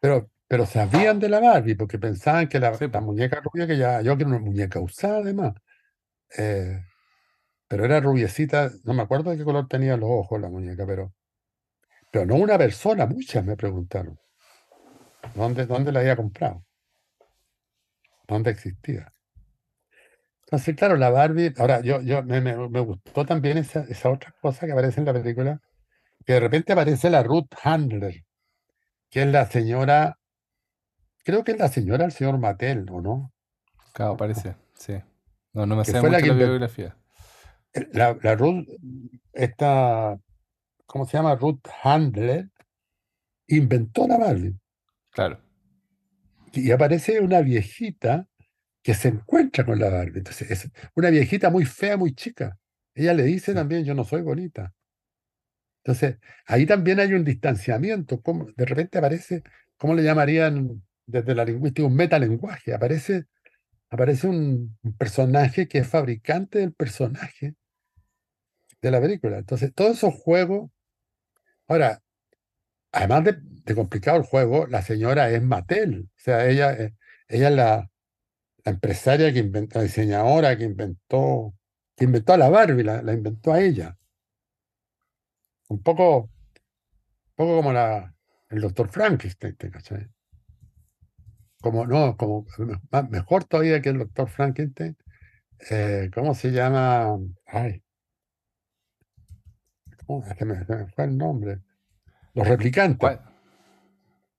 Pero, 0.01 0.31
pero 0.49 0.67
sabían 0.67 1.19
de 1.21 1.29
la 1.29 1.41
Barbie, 1.41 1.77
porque 1.77 1.99
pensaban 1.99 2.49
que 2.49 2.61
la, 2.61 2.79
Sí, 2.79 2.87
la 2.93 3.01
muñeca 3.01 3.41
rubia, 3.43 3.67
que 3.67 3.79
ya, 3.79 4.01
yo 4.03 4.17
quiero 4.17 4.31
una 4.31 4.41
muñeca 4.41 4.81
usada 4.81 5.19
además, 5.21 5.55
eh, 6.39 6.81
pero 7.69 7.85
era 7.85 8.01
rubiecita, 8.01 8.71
no 8.85 8.95
me 8.95 9.03
acuerdo 9.03 9.31
de 9.31 9.37
qué 9.39 9.45
color 9.45 9.69
tenía 9.69 9.97
los 9.97 10.09
ojos 10.11 10.41
la 10.41 10.49
muñeca, 10.49 10.87
pero, 10.87 11.13
pero 12.11 12.27
no 12.27 12.37
una 12.37 12.59
persona, 12.59 13.07
muchas 13.07 13.45
me 13.45 13.57
preguntaron, 13.57 14.19
¿dónde, 15.35 15.67
dónde 15.67 15.93
la 15.93 16.01
había 16.01 16.17
comprado? 16.17 16.65
¿Dónde 18.27 18.51
existía? 18.51 19.13
Entonces, 20.45 20.77
claro, 20.77 20.97
la 20.97 21.11
Barbie, 21.11 21.53
ahora 21.59 21.81
yo, 21.83 22.01
yo 22.01 22.23
me, 22.23 22.41
me- 22.41 22.69
me 22.69 22.81
gustó 22.81 23.27
también 23.27 23.59
esa, 23.59 23.81
esa 23.83 24.11
otra 24.11 24.35
cosa 24.41 24.65
que 24.67 24.73
aparece 24.73 25.01
en 25.01 25.07
la 25.07 25.13
película, 25.13 25.61
que 26.25 26.35
de 26.35 26.41
repente 26.41 26.73
aparece 26.73 27.11
la 27.11 27.23
Ruth 27.23 27.49
Handler, 27.63 28.25
que 29.11 29.23
es 29.23 29.29
la 29.29 29.47
señora, 29.47 30.19
creo 31.25 31.45
que 31.45 31.53
es 31.53 31.59
la 31.59 31.69
señora 31.69 32.05
del 32.05 32.13
señor 32.13 32.39
Mattel, 32.39 32.87
¿o 32.91 33.01
no? 33.03 33.33
Claro, 33.93 34.17
parece, 34.17 34.57
sí. 34.75 34.95
No, 35.53 35.67
no 35.67 35.77
me 35.77 35.85
sé 35.85 35.93
la 35.95 36.03
mucho 36.03 36.21
que 36.23 36.27
la 36.29 36.33
inventó, 36.33 36.51
biografía. 36.53 36.97
La, 37.93 38.19
la 38.23 38.35
Ruth, 38.35 38.67
esta, 39.33 40.19
¿cómo 40.87 41.07
se 41.07 41.17
llama? 41.17 41.35
Ruth 41.37 41.61
Handler, 41.83 42.49
inventó 43.47 44.07
la 44.07 44.19
Barbie. 44.19 44.57
Claro. 45.11 45.41
Y 46.53 46.71
aparece 46.71 47.21
una 47.21 47.41
viejita 47.41 48.27
que 48.83 48.95
se 48.95 49.09
encuentra 49.09 49.65
con 49.65 49.79
la 49.79 49.91
Barbie. 49.91 50.19
Entonces, 50.19 50.51
es 50.51 50.71
una 50.95 51.11
viejita 51.11 51.51
muy 51.51 51.65
fea, 51.65 51.97
muy 51.97 52.15
chica. 52.15 52.59
Ella 52.95 53.15
le 53.15 53.25
dice 53.25 53.55
también, 53.55 53.85
yo 53.85 53.95
no 53.95 54.05
soy 54.05 54.23
bonita. 54.23 54.73
Entonces, 55.85 56.19
ahí 56.47 56.67
también 56.67 57.01
hay 57.01 57.15
un 57.15 57.25
distanciamiento. 57.25 58.21
como 58.21 58.47
de 58.57 58.65
repente 58.65 58.99
aparece, 58.99 59.43
¿cómo 59.77 59.95
le 59.95 60.03
llamarían 60.03 60.83
desde 61.07 61.35
la 61.35 61.45
lingüística? 61.45 61.87
Un 61.87 61.95
metalenguaje. 61.95 62.75
Aparece, 62.75 63.27
aparece 63.91 64.27
un, 64.27 64.79
personaje 64.99 65.69
que 65.69 65.79
es 65.79 65.89
fabricante 65.89 66.59
del 66.61 66.73
personaje 66.73 67.55
de 68.81 68.91
la 68.91 69.01
película. 69.01 69.39
Entonces, 69.39 69.73
todos 69.75 69.99
esos 69.99 70.15
juegos. 70.15 70.71
Ahora, 71.67 72.03
además 72.93 73.25
de, 73.65 73.75
complicado 73.75 74.19
el 74.19 74.25
juego, 74.25 74.67
la 74.67 74.83
señora 74.83 75.31
es 75.31 75.43
Mattel. 75.43 76.09
O 76.17 76.21
sea, 76.21 76.49
ella, 76.49 76.73
eh, 76.73 76.95
ella 77.29 77.49
es 77.49 77.55
la, 77.55 77.91
empresaria 78.65 79.33
que 79.33 79.39
inventó, 79.41 79.79
la 79.79 79.85
diseñadora 79.85 80.57
que 80.59 80.65
inventó, 80.65 81.55
que 81.97 82.05
inventó 82.05 82.35
a 82.35 82.39
la 82.39 82.51
Barbie, 82.51 82.85
la, 82.85 83.03
la 83.03 83.13
inventó 83.15 83.53
a 83.53 83.61
ella. 83.61 83.97
Un 85.69 85.83
poco, 85.83 86.31
poco 87.35 87.57
como 87.57 87.73
la, 87.73 88.15
el 88.51 88.61
doctor 88.61 88.89
Frankenstein. 88.91 89.57
Como, 91.61 91.87
no, 91.87 92.17
como 92.17 92.47
más- 92.91 93.09
mejor 93.11 93.45
todavía 93.45 93.81
que 93.83 93.89
el 93.91 93.99
doctor 93.99 94.29
Frankenstein. 94.29 94.97
eh, 95.71 96.09
¿cómo 96.15 96.35
se 96.35 96.51
llama? 96.53 97.19
Ay, 97.47 97.83
¿cómo? 100.07 100.25
Se 100.25 100.45
me, 100.45 100.65
se 100.65 100.77
me 100.77 100.87
fue 100.89 101.05
el 101.05 101.17
nombre. 101.19 101.59
Los 102.35 102.47
replicantes, 102.47 102.99
¿Cuál? 103.01 103.21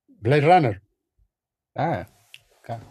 Blade 0.07 0.41
Runner. 0.41 0.81
Ah, 1.75 2.07
claro. 2.63 2.85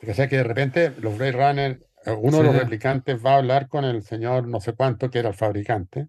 Que 0.00 0.14
sea 0.14 0.28
que 0.28 0.36
de 0.36 0.44
repente 0.44 0.90
los 1.00 1.16
Blade 1.18 1.32
Runner, 1.32 1.80
eh, 2.06 2.10
uno 2.12 2.38
de 2.38 2.44
los 2.44 2.56
replicantes 2.56 3.24
va 3.24 3.34
a 3.34 3.38
hablar 3.38 3.68
con 3.68 3.84
el 3.84 4.02
señor 4.04 4.46
no 4.46 4.60
sé 4.60 4.74
cuánto, 4.74 5.10
que 5.10 5.18
era 5.18 5.30
el 5.30 5.34
fabricante, 5.34 6.08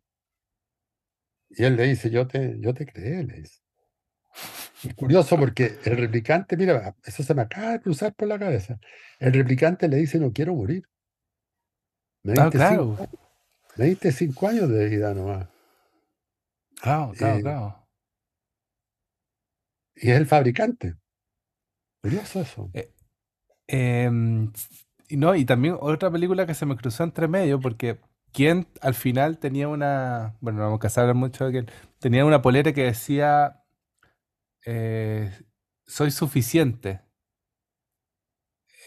y 1.50 1.64
él 1.64 1.76
le 1.78 1.84
dice, 1.84 2.10
yo 2.10 2.28
te, 2.28 2.58
yo 2.60 2.74
te 2.74 2.86
creé, 2.86 3.24
le 3.24 3.42
dice. 3.42 3.60
Es 4.84 4.94
curioso 4.94 5.38
porque 5.38 5.80
el 5.86 5.98
replicante, 5.98 6.58
mira, 6.58 6.96
eso 7.04 7.24
se 7.24 7.34
me 7.34 7.42
acaba 7.42 7.72
de 7.72 7.82
cruzar 7.82 8.14
por 8.14 8.28
la 8.28 8.38
cabeza. 8.40 8.80
El 9.20 9.34
replicante 9.34 9.88
le 9.88 9.98
dice, 9.98 10.20
no 10.20 10.32
quiero 10.32 10.54
morir. 10.56 10.84
Me 12.24 12.34
Ah, 12.38 12.50
diste 12.50 12.60
cinco, 12.68 12.96
claro. 12.96 13.10
diste 13.78 14.12
cinco 14.12 14.48
años 14.48 14.70
de 14.70 14.90
vida 14.90 15.14
nomás. 15.14 15.48
Claro, 16.82 17.12
claro, 17.18 17.38
Eh, 17.38 17.42
claro. 17.42 17.88
y 19.96 20.12
es 20.12 20.18
el 20.18 20.26
fabricante. 20.26 20.96
Curioso 22.02 22.42
eso. 22.42 22.70
Eh, 22.74 22.92
em, 23.68 24.52
y 25.10 25.18
no, 25.18 25.36
y 25.36 25.46
también 25.46 25.78
otra 25.80 26.12
película 26.12 26.46
que 26.46 26.54
se 26.54 26.66
me 26.66 26.76
cruzó 26.76 27.04
entre 27.04 27.28
medio, 27.28 27.60
porque 27.60 28.00
quien 28.32 28.68
al 28.82 28.94
final 28.96 29.40
tenía 29.40 29.68
una, 29.68 30.36
bueno, 30.42 30.60
no 30.60 30.66
vamos 30.72 30.98
a 30.98 31.02
hablar 31.02 31.16
mucho 31.16 31.46
de 31.50 31.66
que 31.66 31.72
tenía 32.00 32.26
una 32.26 32.42
polera 32.42 32.74
que 32.74 32.84
decía 32.84 33.62
eh, 34.66 35.32
soy 35.86 36.12
suficiente. 36.12 37.02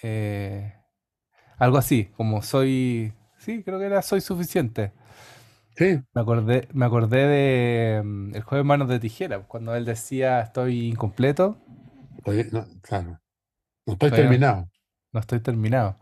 Eh, 0.03 0.72
algo 1.59 1.79
así, 1.79 2.07
como 2.16 2.43
soy, 2.43 3.14
sí, 3.39 3.62
creo 3.64 3.79
que 3.81 3.87
era 3.87 4.03
soy 4.03 4.20
suficiente. 4.22 4.93
Sí, 5.76 6.03
Me 6.14 6.20
acordé, 6.22 6.68
me 6.72 6.87
acordé 6.87 7.26
de 7.26 8.03
mm, 8.03 8.35
El 8.35 8.43
juego 8.43 8.62
de 8.64 8.68
manos 8.68 8.89
de 8.89 8.99
tijera, 9.01 9.41
cuando 9.47 9.74
él 9.76 9.85
decía 9.85 10.41
estoy 10.41 10.89
incompleto, 10.89 11.59
oye, 12.24 12.49
no, 12.53 12.66
claro. 12.83 13.20
No 13.87 13.95
estoy 13.95 14.11
no, 14.11 14.16
terminado. 14.16 14.70
no 15.12 15.20
estoy 15.20 15.41
terminado. 15.41 15.99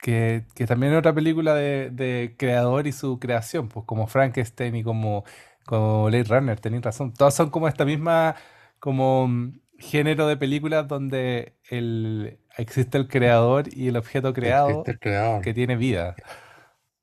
Que, 0.00 0.44
que 0.54 0.66
también 0.66 0.92
es 0.92 0.98
otra 0.98 1.14
película 1.14 1.54
de, 1.54 1.90
de 1.90 2.36
creador 2.38 2.86
y 2.86 2.92
su 2.92 3.18
creación, 3.18 3.68
pues 3.68 3.86
como 3.86 4.06
Frankenstein 4.06 4.76
y 4.76 4.82
como, 4.84 5.24
como 5.66 6.04
Blade 6.06 6.24
Runner, 6.24 6.58
tenéis 6.60 6.82
razón. 6.82 7.12
Todas 7.12 7.34
son 7.34 7.50
como 7.50 7.68
esta 7.68 7.84
misma 7.84 8.36
como 8.78 9.28
mm, 9.28 9.60
género 9.78 10.26
de 10.28 10.36
películas 10.36 10.88
donde 10.88 11.56
el, 11.68 12.38
existe 12.56 12.96
el 12.98 13.08
creador 13.08 13.64
y 13.72 13.88
el 13.88 13.96
objeto 13.96 14.32
creado 14.32 14.84
el 14.86 14.98
creador. 14.98 15.42
que 15.42 15.52
tiene 15.52 15.76
vida. 15.76 16.14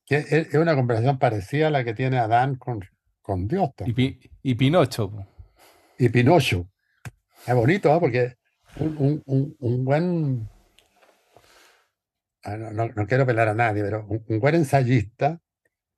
Es, 0.08 0.54
una 0.54 0.76
conversación 0.76 1.18
parecida 1.18 1.68
a 1.68 1.72
la 1.72 1.84
que 1.84 1.94
tiene 1.94 2.18
Adán 2.20 2.56
con, 2.56 2.82
con 3.22 3.48
Dios 3.48 3.70
Y, 3.72 3.74
también. 3.76 4.20
Pi- 4.20 4.32
y 4.44 4.56
Pinocho. 4.56 5.12
Y 5.98 6.10
Pinocho. 6.10 6.68
Es 7.48 7.56
bonito, 7.56 7.92
¿ah? 7.92 8.00
Porque 8.00 8.36
un, 8.78 8.96
un- 8.98 9.24
un- 9.26 9.56
un 9.60 9.86
buen, 9.86 10.50
ah, 12.44 12.58
no, 12.58 12.72
no- 12.72 12.90
no 12.96 13.08
quiero 13.08 13.26
pelar 13.26 13.48
a 13.50 13.54
nadie, 13.54 13.84
pero 13.84 14.06
un, 14.08 14.24
un 14.28 14.40
buen 14.40 14.56
ensayista 14.56 15.40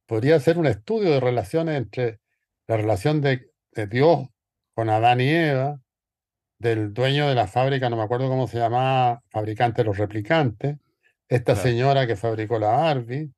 podría 0.05 0.36
hacer 0.36 0.57
un 0.57 0.68
estudio 0.68 1.11
de 1.11 1.20
relaciones 1.20 1.76
entre 1.78 2.20
la 2.68 2.78
relación 2.78 3.22
de, 3.22 3.51
de 3.72 3.88
Dios 3.88 4.28
con 4.74 4.89
Adán 4.89 5.22
y 5.22 5.30
Eva, 5.30 5.80
del 6.59 6.93
dueño 6.93 7.28
de 7.28 7.36
la 7.36 7.47
fábrica, 7.47 7.89
no 7.89 7.97
me 7.97 8.03
acuerdo 8.03 8.28
cómo 8.30 8.47
se 8.47 8.57
llamaba, 8.57 9.22
fabricante 9.30 9.82
de 9.82 9.86
los 9.86 9.97
replicantes, 9.97 10.78
esta 11.28 11.53
Claro, 11.53 11.61
señora 11.61 12.07
que 12.07 12.16
fabricó 12.16 12.59
la 12.59 12.70
Barbie 12.70 13.32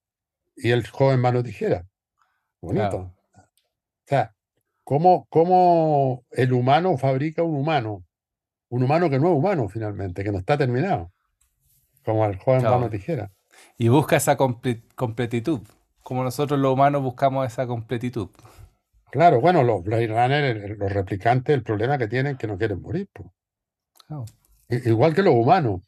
y 0.55 0.71
el 0.71 0.87
joven 0.87 1.19
mano 1.21 1.43
tijera. 1.43 1.85
Bonito. 2.61 2.89
claro, 2.89 3.15
O 3.35 4.07
sea, 4.07 4.33
¿cómo, 4.83 5.25
cómo 5.29 6.25
el 6.31 6.53
humano 6.53 6.97
fabrica 6.97 7.43
un 7.43 7.55
humano? 7.55 8.03
Un 8.69 8.83
humano 8.83 9.09
que 9.09 9.19
no 9.19 9.27
es 9.27 9.33
humano 9.33 9.69
finalmente, 9.69 10.23
que 10.23 10.31
no 10.31 10.39
está 10.39 10.57
terminado, 10.57 11.11
como 12.03 12.25
el 12.25 12.37
joven 12.37 12.63
mano 12.63 12.77
claro. 12.77 12.89
tijera. 12.89 13.31
Y 13.77 13.87
busca 13.89 14.15
esa 14.17 14.37
comple- 14.37 14.83
completitud, 14.95 15.61
como 16.03 16.23
nosotros 16.23 16.59
los 16.59 16.73
humanos 16.73 17.01
buscamos 17.01 17.47
esa 17.47 17.65
completitud. 17.67 18.29
Claro, 19.11 19.39
bueno, 19.39 19.63
los 19.63 19.83
Blade 19.83 20.07
Runner, 20.07 20.77
los 20.77 20.91
replicantes, 20.91 21.55
el 21.55 21.63
problema 21.63 21.97
que 21.97 22.07
tienen 22.07 22.33
es 22.33 22.37
que 22.37 22.47
no 22.47 22.57
quieren 22.57 22.81
morir. 22.81 23.09
I- 24.69 24.89
Igual 24.89 25.15
que 25.15 25.23
los 25.23 25.33
humanos, 25.33 25.81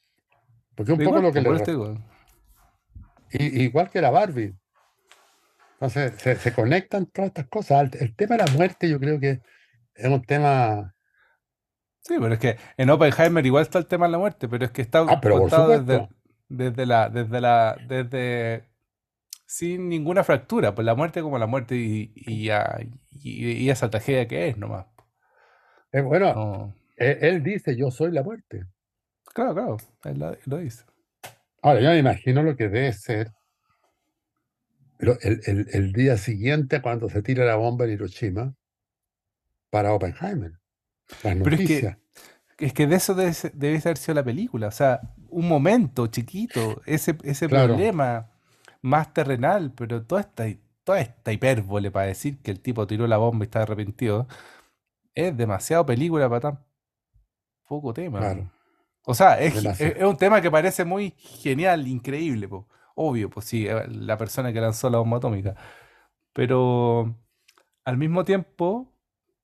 porque 0.76 0.94
un 0.94 1.00
poco 1.00 1.18
Igual, 1.18 1.24
lo 1.24 1.34
que 1.34 1.42
pues, 1.42 1.46
por 1.46 1.56
le 1.56 1.62
eso 1.62 1.66
te 1.66 1.72
digo. 1.72 1.98
I- 3.32 3.64
Igual 3.64 3.90
que 3.90 4.02
la 4.02 4.10
Barbie. 4.12 4.56
Entonces, 5.74 6.14
se, 6.22 6.36
se 6.36 6.54
conectan 6.54 7.06
todas 7.08 7.30
estas 7.30 7.48
cosas. 7.48 7.94
El, 7.94 8.02
el 8.02 8.16
tema 8.16 8.36
de 8.38 8.46
la 8.46 8.52
muerte, 8.52 8.90
yo 8.90 9.00
creo 9.00 9.20
que 9.20 9.42
es 9.96 10.08
un 10.10 10.22
tema. 10.24 10.94
Sí, 12.02 12.16
pero 12.20 12.34
es 12.34 12.40
que 12.40 12.58
en 12.78 12.90
Oppenheimer 12.90 13.46
igual 13.46 13.64
está 13.64 13.78
el 13.80 13.86
tema 13.86 14.06
de 14.08 14.14
la 14.14 14.18
muerte, 14.18 14.48
pero 14.48 14.66
es 14.66 14.72
que 14.72 14.82
está 14.82 15.00
Ah, 15.08 15.20
pero 15.22 15.36
por 15.36 15.42
contado 15.44 15.70
desde, 16.50 16.86
la, 16.86 17.10
desde 17.10 17.42
la, 17.42 17.78
desde 17.88 18.70
sin 19.46 19.90
ninguna 19.90 20.24
fractura, 20.24 20.74
pues 20.74 20.86
la 20.86 20.96
muerte 20.96 21.22
como 21.22 21.38
la 21.38 21.48
muerte 21.48 21.76
y, 21.76 22.12
y, 22.16 22.46
ya- 22.46 22.80
y- 23.24 23.52
y 23.54 23.70
esa 23.70 23.90
tragedia 23.90 24.28
que 24.28 24.50
es 24.50 24.58
nomás. 24.58 24.86
Eh, 25.92 26.02
bueno, 26.02 26.34
No. 26.34 26.76
él, 26.98 27.18
él 27.22 27.44
dice: 27.44 27.76
Yo 27.76 27.92
soy 27.92 28.12
la 28.12 28.24
muerte. 28.24 28.66
Claro, 29.34 29.54
claro, 29.54 29.78
él 30.06 30.20
lo, 30.20 30.38
lo 30.46 30.58
dice. 30.58 30.84
Ahora, 31.62 31.82
yo 31.82 31.90
me 31.90 31.98
imagino 32.00 32.44
lo 32.44 32.56
que 32.56 32.70
debe 32.70 32.92
ser 32.94 33.32
el, 35.00 35.42
el- 35.46 35.68
el 35.72 35.94
día 35.94 36.18
siguiente 36.18 36.82
cuando 36.82 37.10
se 37.10 37.22
tira 37.22 37.46
la 37.46 37.56
bomba 37.56 37.86
en 37.86 37.92
Hiroshima 37.92 38.54
para 39.70 39.94
Oppenheimer. 39.94 40.52
Las 41.24 41.36
Pero 41.44 41.56
es 41.56 41.62
que, 41.62 41.74
noticias. 41.74 41.98
es 42.60 42.74
que 42.74 42.88
de 42.88 42.96
eso 42.96 43.14
debe, 43.16 43.34
debe 43.54 43.78
haber 43.78 43.98
sido 43.98 44.16
la 44.16 44.24
película. 44.24 44.68
O 44.68 44.72
sea, 44.72 45.02
un 45.30 45.48
momento 45.48 46.08
chiquito, 46.08 46.82
ese, 46.86 47.16
ese 47.24 47.48
Claro, 47.48 47.76
problema 47.76 48.32
más 48.82 49.14
terrenal, 49.14 49.72
pero 49.76 50.04
toda 50.06 50.22
esta, 50.22 50.46
toda 50.90 51.02
esta 51.02 51.32
hipérbole 51.32 51.92
para 51.92 52.08
decir 52.08 52.42
que 52.42 52.50
el 52.50 52.62
tipo 52.62 52.88
tiró 52.88 53.06
la 53.06 53.18
bomba 53.18 53.46
y 53.46 53.48
está 53.48 53.62
arrepentido, 53.62 54.28
es 55.14 55.38
demasiado 55.38 55.86
película 55.86 56.28
para 56.28 56.40
tan 56.40 56.66
poco 57.68 57.94
tema. 57.94 58.18
claro, 58.18 58.52
O 59.06 59.14
sea, 59.14 59.40
es, 59.40 59.54
un 60.02 60.18
tema 60.18 60.42
que 60.42 60.50
parece 60.50 60.86
muy 60.86 61.12
genial, 61.12 61.88
increíble, 61.88 62.48
po. 62.48 62.68
Obvio, 62.96 63.30
pues 63.30 63.46
sí, 63.46 63.68
eh, 63.68 63.88
la 63.88 64.18
persona 64.18 64.52
que 64.52 64.60
lanzó 64.62 64.90
la 64.90 64.98
bomba 64.98 65.18
atómica. 65.18 65.56
Pero 66.34 67.16
al 67.86 67.98
mismo 67.98 68.26
tiempo, 68.26 68.92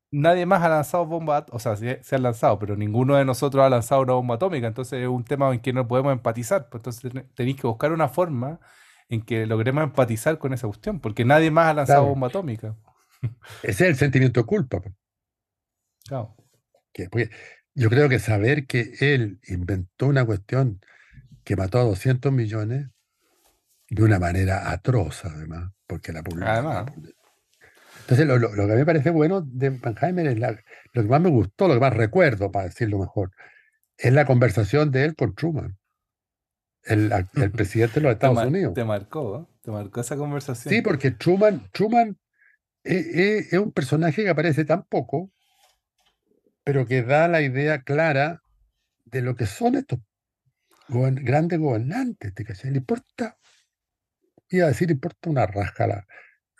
nadie 0.10 0.48
más 0.48 0.64
ha 0.64 0.70
lanzado 0.70 1.06
bombas, 1.06 1.44
o 1.52 1.60
sea, 1.60 1.76
sí, 1.76 1.86
se 2.02 2.16
han 2.16 2.24
lanzado, 2.24 2.58
pero 2.58 2.76
ninguno 2.76 3.18
de 3.18 3.26
nosotros 3.26 3.64
ha 3.64 3.70
lanzado 3.70 4.02
una 4.02 4.14
bomba 4.14 4.36
atómica. 4.36 4.66
Entonces 4.66 5.00
es 5.00 5.08
un 5.08 5.24
tema 5.24 5.54
en 5.54 5.60
que 5.60 5.74
no 5.74 5.88
podemos 5.88 6.12
empatizar. 6.12 6.70
Pues 6.70 6.80
entonces 6.80 7.12
ten- 7.14 7.30
tenéis 7.36 7.62
que 7.62 7.68
buscar 7.68 7.92
una 7.92 8.08
forma 8.10 8.60
en 9.10 9.22
que 9.22 9.46
logremos 9.46 9.84
empatizar 9.84 10.38
con 10.40 10.54
esa 10.54 10.68
cuestión, 10.68 11.00
porque 11.00 11.26
nadie 11.26 11.52
más 11.52 11.68
ha 11.70 11.74
lanzado 11.74 12.00
Claro, 12.02 12.10
bomba 12.10 12.28
atómica. 12.28 12.76
ese 13.64 13.84
es 13.86 13.90
el 13.92 13.96
sentimiento 13.96 14.42
de 14.42 14.46
culpa. 14.46 14.82
Claro. 16.08 16.36
que- 16.94 17.10
porque 17.10 17.30
yo 17.74 17.90
creo 17.90 18.08
que 18.08 18.20
saber 18.20 18.68
que 18.68 18.94
él 19.02 19.40
inventó 19.48 20.08
una 20.08 20.24
cuestión 20.26 20.80
que 21.44 21.56
mató 21.58 21.80
a 21.80 21.84
200 21.84 22.32
millones 22.32 22.88
de 23.90 24.04
una 24.04 24.18
manera 24.18 24.72
atroz, 24.72 25.26
además, 25.26 25.72
porque 25.88 26.14
la 26.14 26.24
publicó. 26.24 26.48
Además, 26.50 26.86
Entonces, 28.02 28.28
lo, 28.28 28.38
lo- 28.38 28.54
lo 28.56 28.66
que 28.68 28.72
a 28.72 28.76
mí 28.76 28.82
me 28.82 28.86
parece 28.86 29.10
bueno 29.10 29.42
de 29.42 29.70
Oppenheimer 29.70 30.28
es 30.28 30.40
la, 30.40 30.52
lo 30.94 31.02
que 31.02 31.08
más 31.10 31.20
me 31.22 31.30
gustó, 31.30 31.68
lo 31.68 31.74
que 31.74 31.80
más 31.80 31.94
recuerdo, 31.94 32.52
para 32.52 32.66
decirlo 32.68 33.00
mejor, 33.00 33.32
es 33.98 34.14
la 34.14 34.26
conversación 34.26 34.92
de 34.92 35.06
él 35.06 35.16
con 35.16 35.34
Truman, 35.36 35.78
el, 36.86 37.12
presidente 37.54 37.96
de 37.96 38.02
los 38.02 38.14
Estados 38.14 38.46
Unidos. 38.46 38.74
te 38.74 38.84
marcó, 38.86 39.42
¿eh? 39.42 39.56
Te 39.62 39.72
marcó 39.72 40.02
esa 40.02 40.16
Sí, 40.16 40.20
conversación. 40.20 40.84
porque 40.84 41.12
Truman, 41.12 41.70
Truman 41.72 42.18
es, 42.84 43.06
es- 43.08 43.54
es 43.54 43.60
un 43.60 43.72
personaje 43.72 44.24
que 44.24 44.30
aparece 44.30 44.64
tan 44.66 44.84
poco, 44.84 45.32
pero 46.64 46.86
que 46.86 47.04
da 47.04 47.28
la 47.28 47.42
idea 47.42 47.82
clara 47.84 48.42
de 49.06 49.22
lo 49.22 49.36
que 49.36 49.46
son 49.46 49.76
estos 49.76 50.00
gobern- 50.90 51.24
grandes 51.24 51.60
gobernantes. 51.60 52.34
¿te 52.34 52.44
cachai? 52.44 52.72
Le 52.72 52.78
importa, 52.78 53.38
iba 54.50 54.66
a 54.66 54.70
decir, 54.70 54.88
le 54.88 54.94
importa 54.94 55.30
una 55.30 55.46
raja 55.48 55.88
la- 55.88 56.06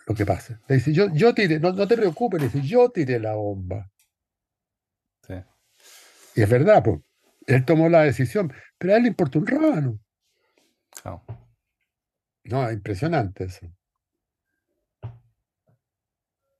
lo 0.06 0.14
que 0.14 0.24
pase. 0.26 0.58
Le 0.68 0.76
dice, 0.76 0.92
yo, 0.92 1.12
yo 1.12 1.34
tiré, 1.34 1.58
no, 1.60 1.72
no 1.72 1.86
te 1.88 1.96
preocupes, 1.96 2.40
le 2.40 2.48
dice, 2.48 2.62
yo 2.66 2.90
tiré 2.90 3.18
la 3.18 3.34
bomba. 3.34 3.90
Sí. 5.26 5.34
Y 6.36 6.42
es 6.42 6.48
verdad, 6.48 6.82
pues, 6.84 7.00
él 7.46 7.64
tomó 7.64 7.88
la 7.88 8.02
decisión, 8.02 8.52
pero 8.78 8.94
a 8.94 8.96
él 8.96 9.02
le 9.04 9.08
importa 9.08 9.38
un 9.38 9.46
rábano. 9.46 10.00
No, 12.44 12.68
es 12.68 12.74
impresionante 12.74 13.44
eso. 13.44 13.66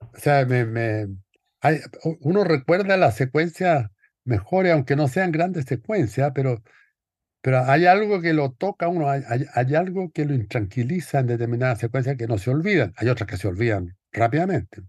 O 0.00 0.18
sea, 0.18 0.44
me, 0.46 0.64
me- 0.64 1.06
hay- 1.60 1.80
u- 2.04 2.18
uno 2.22 2.44
recuerda 2.44 2.96
las 2.96 3.16
secuencias 3.16 3.90
mejores, 4.24 4.72
aunque 4.72 4.96
no 4.96 5.08
sean 5.08 5.30
grandes 5.32 5.66
secuencias, 5.66 6.32
pero, 6.34 6.62
pero 7.42 7.60
hay 7.64 7.86
algo 7.86 8.20
que 8.20 8.32
lo 8.32 8.52
toca 8.52 8.86
a 8.86 8.88
uno, 8.88 9.08
hay, 9.08 9.22
hay- 9.28 9.46
hay 9.54 9.74
algo 9.74 10.10
que 10.10 10.24
lo 10.24 10.34
intranquiliza 10.34 11.20
en 11.20 11.26
determinadas 11.28 11.78
secuencias 11.78 12.16
que 12.16 12.26
no 12.26 12.38
se 12.38 12.50
olvidan. 12.50 12.92
Hay 12.96 13.08
otras 13.08 13.28
que 13.28 13.36
se 13.36 13.46
olvidan 13.48 13.96
rápidamente. 14.12 14.82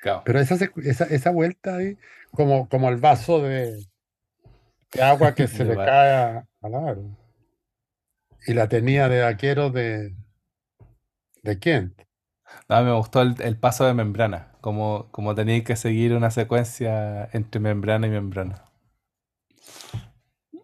Claro. 0.00 0.22
Pero 0.24 0.40
esa, 0.40 0.56
esa, 0.82 1.04
esa 1.04 1.30
vuelta 1.30 1.76
ahí, 1.76 1.98
como, 2.32 2.68
como 2.68 2.88
el 2.88 2.96
vaso 2.96 3.42
de, 3.42 3.84
de 4.92 5.02
agua 5.02 5.34
que 5.34 5.46
se 5.48 5.64
le 5.64 5.74
cae 5.76 6.12
a- 6.14 6.48
al 6.62 6.74
aro. 6.74 7.16
Y 8.46 8.54
la 8.54 8.68
tenía 8.68 9.08
de 9.08 9.22
vaquero 9.22 9.70
de, 9.70 10.14
de 11.42 11.58
Kent. 11.58 12.02
No, 12.68 12.82
me 12.82 12.92
gustó 12.92 13.22
el, 13.22 13.34
el 13.42 13.58
paso 13.58 13.84
de 13.84 13.94
membrana, 13.94 14.52
como, 14.60 15.08
como 15.12 15.34
tenéis 15.34 15.64
que 15.64 15.76
seguir 15.76 16.14
una 16.14 16.30
secuencia 16.30 17.28
entre 17.32 17.60
membrana 17.60 18.06
y 18.06 18.10
membrana. 18.10 18.64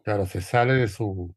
Claro, 0.03 0.27
se 0.27 0.41
sale 0.41 0.75
de 0.75 0.89
su, 0.89 1.35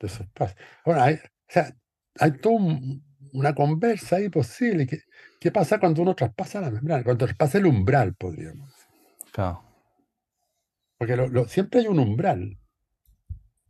de 0.00 0.08
su 0.08 0.22
espacio. 0.22 0.56
Bueno, 0.84 1.02
hay, 1.02 1.14
o 1.16 1.18
sea, 1.48 1.76
hay 2.18 2.32
toda 2.38 2.56
un- 2.56 3.04
una 3.32 3.54
conversa 3.54 4.16
ahí 4.16 4.28
posible. 4.30 4.86
¿Qué, 4.86 4.98
qué 5.40 5.52
pasa 5.52 5.78
cuando 5.80 6.02
uno 6.02 6.14
traspasa 6.14 6.60
la 6.60 6.70
membrana? 6.70 7.04
Cuando 7.04 7.26
traspasa 7.26 7.58
el 7.58 7.66
umbral, 7.66 8.14
podríamos 8.14 8.68
decir. 8.70 8.86
Claro. 9.32 9.62
Porque 10.98 11.16
lo- 11.16 11.28
lo- 11.28 11.48
siempre 11.48 11.80
hay 11.80 11.86
un 11.88 11.98
umbral. 11.98 12.58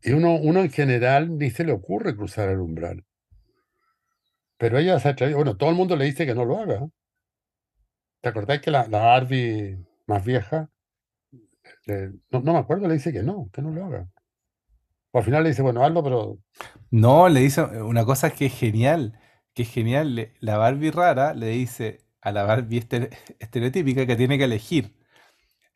Y 0.02 0.10
uno, 0.10 0.34
uno 0.34 0.58
en 0.60 0.70
general 0.72 1.38
ni 1.38 1.50
se 1.50 1.62
le 1.64 1.70
ocurre 1.70 2.16
cruzar 2.16 2.48
el 2.48 2.58
umbral. 2.58 3.04
Pero 4.56 4.78
ella 4.78 5.00
se 5.00 5.08
atrevió. 5.08 5.36
Bueno, 5.38 5.56
todo 5.56 5.70
el 5.70 5.74
mundo 5.76 5.96
le 5.96 6.04
dice 6.04 6.24
que 6.24 6.34
no 6.34 6.44
lo 6.44 6.58
haga. 6.60 6.88
¿Te 8.20 8.28
acordás 8.28 8.60
que 8.60 8.70
la, 8.70 8.86
la 8.86 9.00
Barbie 9.00 9.76
más 10.06 10.24
vieja, 10.24 10.70
no, 12.30 12.40
no 12.40 12.52
me 12.52 12.58
acuerdo, 12.58 12.86
le 12.88 12.94
dice 12.94 13.12
que 13.12 13.22
no, 13.22 13.50
que 13.52 13.62
no 13.62 13.70
lo 13.70 13.84
haga? 13.84 14.08
O 15.12 15.18
al 15.18 15.24
final 15.24 15.42
le 15.42 15.50
dice, 15.50 15.60
bueno, 15.62 15.84
hazlo, 15.84 16.02
pero 16.02 16.38
No, 16.90 17.28
le 17.28 17.40
dice 17.40 17.62
una 17.62 18.04
cosa 18.04 18.30
que 18.30 18.46
es 18.46 18.54
genial, 18.58 19.18
que 19.54 19.62
es 19.62 19.70
genial. 19.70 20.32
la 20.40 20.56
Barbie 20.58 20.90
rara 20.90 21.34
le 21.34 21.48
dice 21.48 22.04
a 22.20 22.32
la 22.32 22.44
Barbie 22.44 22.78
estere- 22.80 23.10
estereotípica 23.38 24.06
que 24.06 24.16
tiene 24.16 24.38
que 24.38 24.44
elegir 24.44 24.94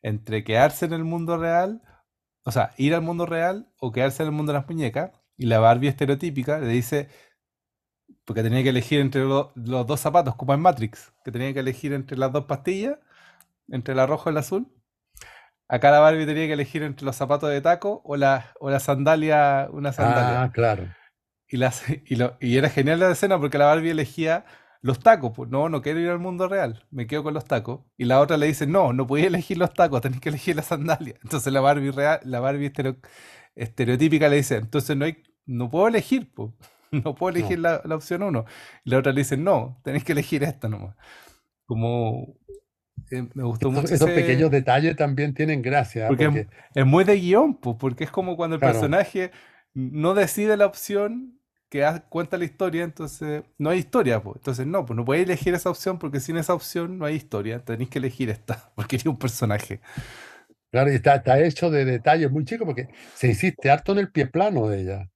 entre 0.03 0.43
quedarse 0.43 0.85
en 0.85 0.93
el 0.93 1.05
mundo 1.05 1.37
real, 1.37 1.81
o 2.43 2.51
sea, 2.51 2.71
ir 2.77 2.93
al 2.95 3.01
mundo 3.01 3.25
real 3.25 3.67
o 3.79 3.91
quedarse 3.91 4.23
en 4.23 4.29
el 4.29 4.35
mundo 4.35 4.51
de 4.53 4.59
las 4.59 4.67
muñecas. 4.67 5.11
Y 5.37 5.45
la 5.47 5.59
Barbie 5.59 5.87
estereotípica 5.89 6.59
le 6.59 6.67
dice, 6.67 7.09
porque 8.25 8.43
tenía 8.43 8.63
que 8.63 8.69
elegir 8.69 8.99
entre 8.99 9.21
lo- 9.23 9.51
los 9.55 9.85
dos 9.87 9.99
zapatos, 9.99 10.35
como 10.35 10.53
en 10.53 10.59
Matrix, 10.61 11.11
que 11.25 11.31
tenía 11.31 11.53
que 11.53 11.59
elegir 11.59 11.93
entre 11.93 12.17
las 12.17 12.31
dos 12.31 12.45
pastillas, 12.45 12.97
entre 13.69 13.95
la 13.95 14.05
roja 14.05 14.29
y 14.29 14.33
la 14.33 14.41
azul. 14.41 14.67
Acá 15.67 15.91
la 15.91 15.99
Barbie 15.99 16.25
tenía 16.25 16.45
que 16.47 16.53
elegir 16.53 16.83
entre 16.83 17.05
los 17.05 17.15
zapatos 17.15 17.49
de 17.49 17.61
taco 17.61 18.01
o 18.05 18.15
la, 18.15 18.51
o 18.59 18.69
la 18.69 18.79
sandalia, 18.79 19.67
una 19.71 19.91
sandalia. 19.93 20.43
Ah, 20.43 20.51
claro. 20.51 20.87
Y, 21.47 21.57
las, 21.57 21.83
y, 22.05 22.15
lo- 22.15 22.37
y 22.39 22.57
era 22.57 22.69
genial 22.69 22.99
la 22.99 23.11
escena 23.11 23.39
porque 23.39 23.57
la 23.57 23.65
Barbie 23.65 23.91
elegía 23.91 24.45
los 24.83 24.99
tacos. 24.99 25.31
Pues 25.35 25.49
no, 25.49 25.67
no 25.69 25.81
quiero 25.81 25.99
ir 25.99 26.09
al 26.09 26.19
mundo 26.19 26.47
real, 26.47 26.85
me 26.91 27.07
quedo 27.07 27.23
con 27.23 27.33
los 27.33 27.45
tacos. 27.45 27.81
Y 27.97 28.05
la 28.05 28.19
otra 28.19 28.37
le 28.37 28.45
dice, 28.45 28.67
no, 28.67 28.93
no 28.93 29.07
podía 29.07 29.25
elegir 29.27 29.57
los 29.57 29.73
tacos, 29.73 30.01
tenés 30.03 30.19
que 30.21 30.29
elegir 30.29 30.55
la 30.55 30.61
sandalia. 30.61 31.15
Entonces 31.23 31.51
la 31.51 31.61
Barbie 31.61 31.89
real, 31.91 32.19
la 32.23 32.39
Barbie 32.39 32.67
estereo- 32.71 32.97
estereotípica 33.55 34.29
le 34.29 34.35
dice, 34.37 34.57
entonces 34.57 34.95
no 34.95 35.05
hay, 35.05 35.17
no 35.47 35.69
puedo 35.71 35.87
elegir, 35.87 36.31
pues. 36.33 36.51
No 36.91 37.15
puedo 37.15 37.35
elegir 37.35 37.57
No. 37.57 37.63
la, 37.69 37.81
la 37.85 37.95
opción 37.95 38.21
uno. 38.21 38.45
Y 38.85 38.91
la 38.91 38.99
otra 38.99 39.11
le 39.13 39.21
dice, 39.21 39.35
no, 39.35 39.81
tenés 39.83 40.03
que 40.03 40.11
elegir 40.11 40.43
esta 40.43 40.69
nomás. 40.69 40.95
Como 41.65 42.35
eh, 43.09 43.27
me 43.33 43.43
gustó 43.43 43.71
mucho 43.71 43.93
esos 43.95 44.07
ese- 44.09 44.21
pequeños 44.21 44.51
detalles 44.51 44.95
también 44.95 45.33
tienen 45.33 45.63
gracia, 45.63 46.05
¿eh? 46.05 46.07
porque 46.09 46.25
porque, 46.25 46.39
es, 46.41 46.47
es 46.75 46.85
muy 46.85 47.03
de 47.03 47.15
guion, 47.19 47.55
pues, 47.55 47.77
porque 47.79 48.03
es 48.03 48.11
como 48.11 48.35
cuando 48.37 48.57
el 48.57 48.59
Claro. 48.59 48.73
personaje 48.73 49.31
no 49.73 50.13
decide 50.13 50.55
la 50.55 50.67
opción 50.67 51.39
que 51.73 52.01
cuenta 52.07 52.37
la 52.37 52.45
historia, 52.45 52.83
entonces 52.83 53.41
no 53.57 53.71
hay 53.71 53.79
historia, 53.79 54.21
pues. 54.21 54.35
Entonces 54.35 54.67
no, 54.67 54.85
pues 54.85 54.95
no 54.95 55.03
podéis 55.03 55.25
elegir 55.25 55.55
esa 55.55 55.71
opción 55.71 55.97
porque 55.97 56.19
sin 56.19 56.37
esa 56.37 56.53
opción 56.53 56.99
no 56.99 57.05
hay 57.05 57.15
historia. 57.15 57.65
Tenéis 57.65 57.89
que 57.89 57.97
elegir 57.97 58.29
esta, 58.29 58.71
porque 58.75 58.97
eres 58.97 59.07
un 59.07 59.17
personaje. 59.17 59.81
claro, 60.69 60.91
y 60.91 60.95
está, 60.95 61.15
está 61.15 61.39
hecho 61.39 61.71
de 61.71 61.83
detalles 61.83 62.29
muy 62.29 62.45
chicos, 62.45 62.67
porque 62.67 62.89
se 63.15 63.27
insiste 63.27 63.71
harto 63.71 63.93
en 63.93 63.97
el 63.97 64.11
pie 64.11 64.27
plano 64.27 64.67
de 64.67 64.81
ella, 64.81 65.09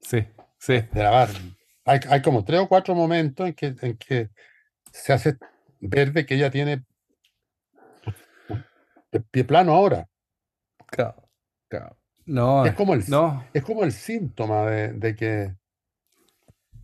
Sí, 0.00 0.24
sí, 0.58 0.74
de 0.74 1.02
la 1.02 1.10
Barbie. 1.10 1.56
Hay, 1.84 1.98
hay 2.08 2.22
como 2.22 2.44
tres 2.44 2.60
o 2.60 2.68
cuatro 2.68 2.94
momentos 2.94 3.48
en 3.48 3.54
que, 3.54 3.74
en 3.80 3.96
que 3.96 4.28
se 4.92 5.12
hace 5.12 5.36
ver 5.80 6.12
de 6.12 6.24
que 6.24 6.36
ella 6.36 6.52
tiene 6.52 6.84
el 9.10 9.24
pie 9.24 9.42
plano 9.42 9.74
ahora. 9.74 10.06
claro, 10.86 11.28
claro. 11.68 11.96
No, 12.24 12.64
Es 12.64 12.74
como 12.74 12.94
el, 12.94 13.02
no, 13.08 13.44
es 13.52 13.64
como 13.64 13.82
el 13.82 13.90
síntoma 13.90 14.66
de, 14.66 14.92
de 14.92 15.16
que... 15.16 15.57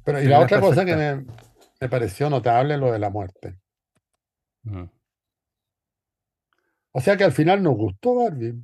Pero 0.05 0.21
y 0.21 0.27
la 0.27 0.39
es 0.39 0.45
otra 0.45 0.61
cosa 0.61 0.85
que 0.85 0.97
me, 0.97 1.25
me 1.81 1.89
pareció 1.89 2.31
notable, 2.31 2.77
lo 2.77 2.93
de 2.93 2.99
la 2.99 3.11
muerte. 3.11 3.59
Mm. 4.65 4.85
O 6.93 7.01
sea 7.01 7.17
que 7.17 7.25
al 7.25 7.33
final 7.33 7.63
nos 7.63 7.77
gustó 7.77 8.15
Barbie. 8.15 8.55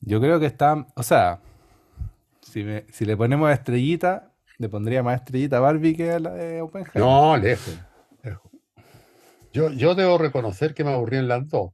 Yo 0.00 0.20
creo 0.20 0.40
que 0.40 0.46
está, 0.46 0.86
o 0.96 1.02
sea, 1.02 1.40
si, 2.40 2.64
me- 2.64 2.84
si 2.90 3.04
le 3.04 3.16
ponemos 3.16 3.50
estrellita, 3.50 4.32
le 4.58 4.68
pondría 4.68 5.02
más 5.02 5.16
estrellita 5.20 5.58
a 5.58 5.60
Barbie 5.60 5.94
que 5.96 6.10
a 6.12 6.18
la 6.18 6.32
de 6.32 6.60
Oppenheimer. 6.60 7.00
No, 7.00 7.36
lejos, 7.36 7.78
lejos. 8.22 8.50
Yo, 9.52 9.70
yo 9.70 9.94
debo 9.94 10.18
reconocer 10.18 10.74
que 10.74 10.84
me 10.84 10.92
aburrí 10.92 11.18
en 11.18 11.28
las 11.28 11.48
dos. 11.48 11.72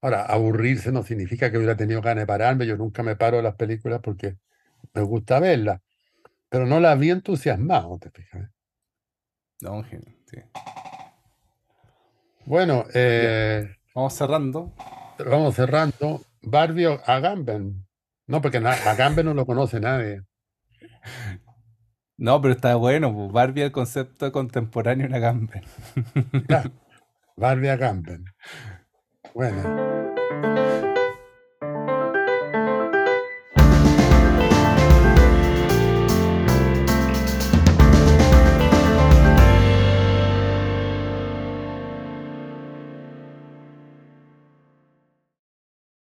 Ahora, 0.00 0.24
aburrirse 0.24 0.92
no 0.92 1.02
significa 1.02 1.50
que 1.50 1.58
hubiera 1.58 1.76
tenido 1.76 2.00
ganas 2.00 2.22
de 2.22 2.26
pararme. 2.26 2.66
Yo 2.66 2.76
nunca 2.76 3.02
me 3.02 3.16
paro 3.16 3.38
de 3.38 3.42
las 3.42 3.56
películas 3.56 4.00
porque 4.02 4.36
me 4.94 5.02
gusta 5.02 5.40
verlas. 5.40 5.80
Pero 6.48 6.66
no 6.66 6.80
las 6.80 6.98
vi 6.98 7.10
entusiasmado, 7.10 7.98
¿te 7.98 8.10
fijas? 8.10 8.50
No, 9.62 9.82
sí. 9.84 9.96
Bueno, 12.44 12.84
eh, 12.94 13.76
vamos 13.94 14.14
cerrando. 14.14 14.72
vamos 15.18 15.54
cerrando. 15.54 16.22
Barbie 16.42 16.86
Agamben. 17.06 17.86
No, 18.26 18.40
porque 18.40 18.58
Agamben 18.58 19.26
no 19.26 19.34
lo 19.34 19.46
conoce 19.46 19.80
nadie. 19.80 20.22
No, 22.18 22.40
pero 22.40 22.54
está 22.54 22.74
bueno, 22.76 23.12
pues, 23.14 23.30
Barbie 23.32 23.62
el 23.62 23.72
concepto 23.72 24.32
contemporáneo 24.32 25.06
en 25.06 25.14
Agamben. 25.14 25.62
Ya, 26.48 26.64
Barbie 27.36 27.68
Agamben. 27.68 28.24
Bueno. 29.34 30.06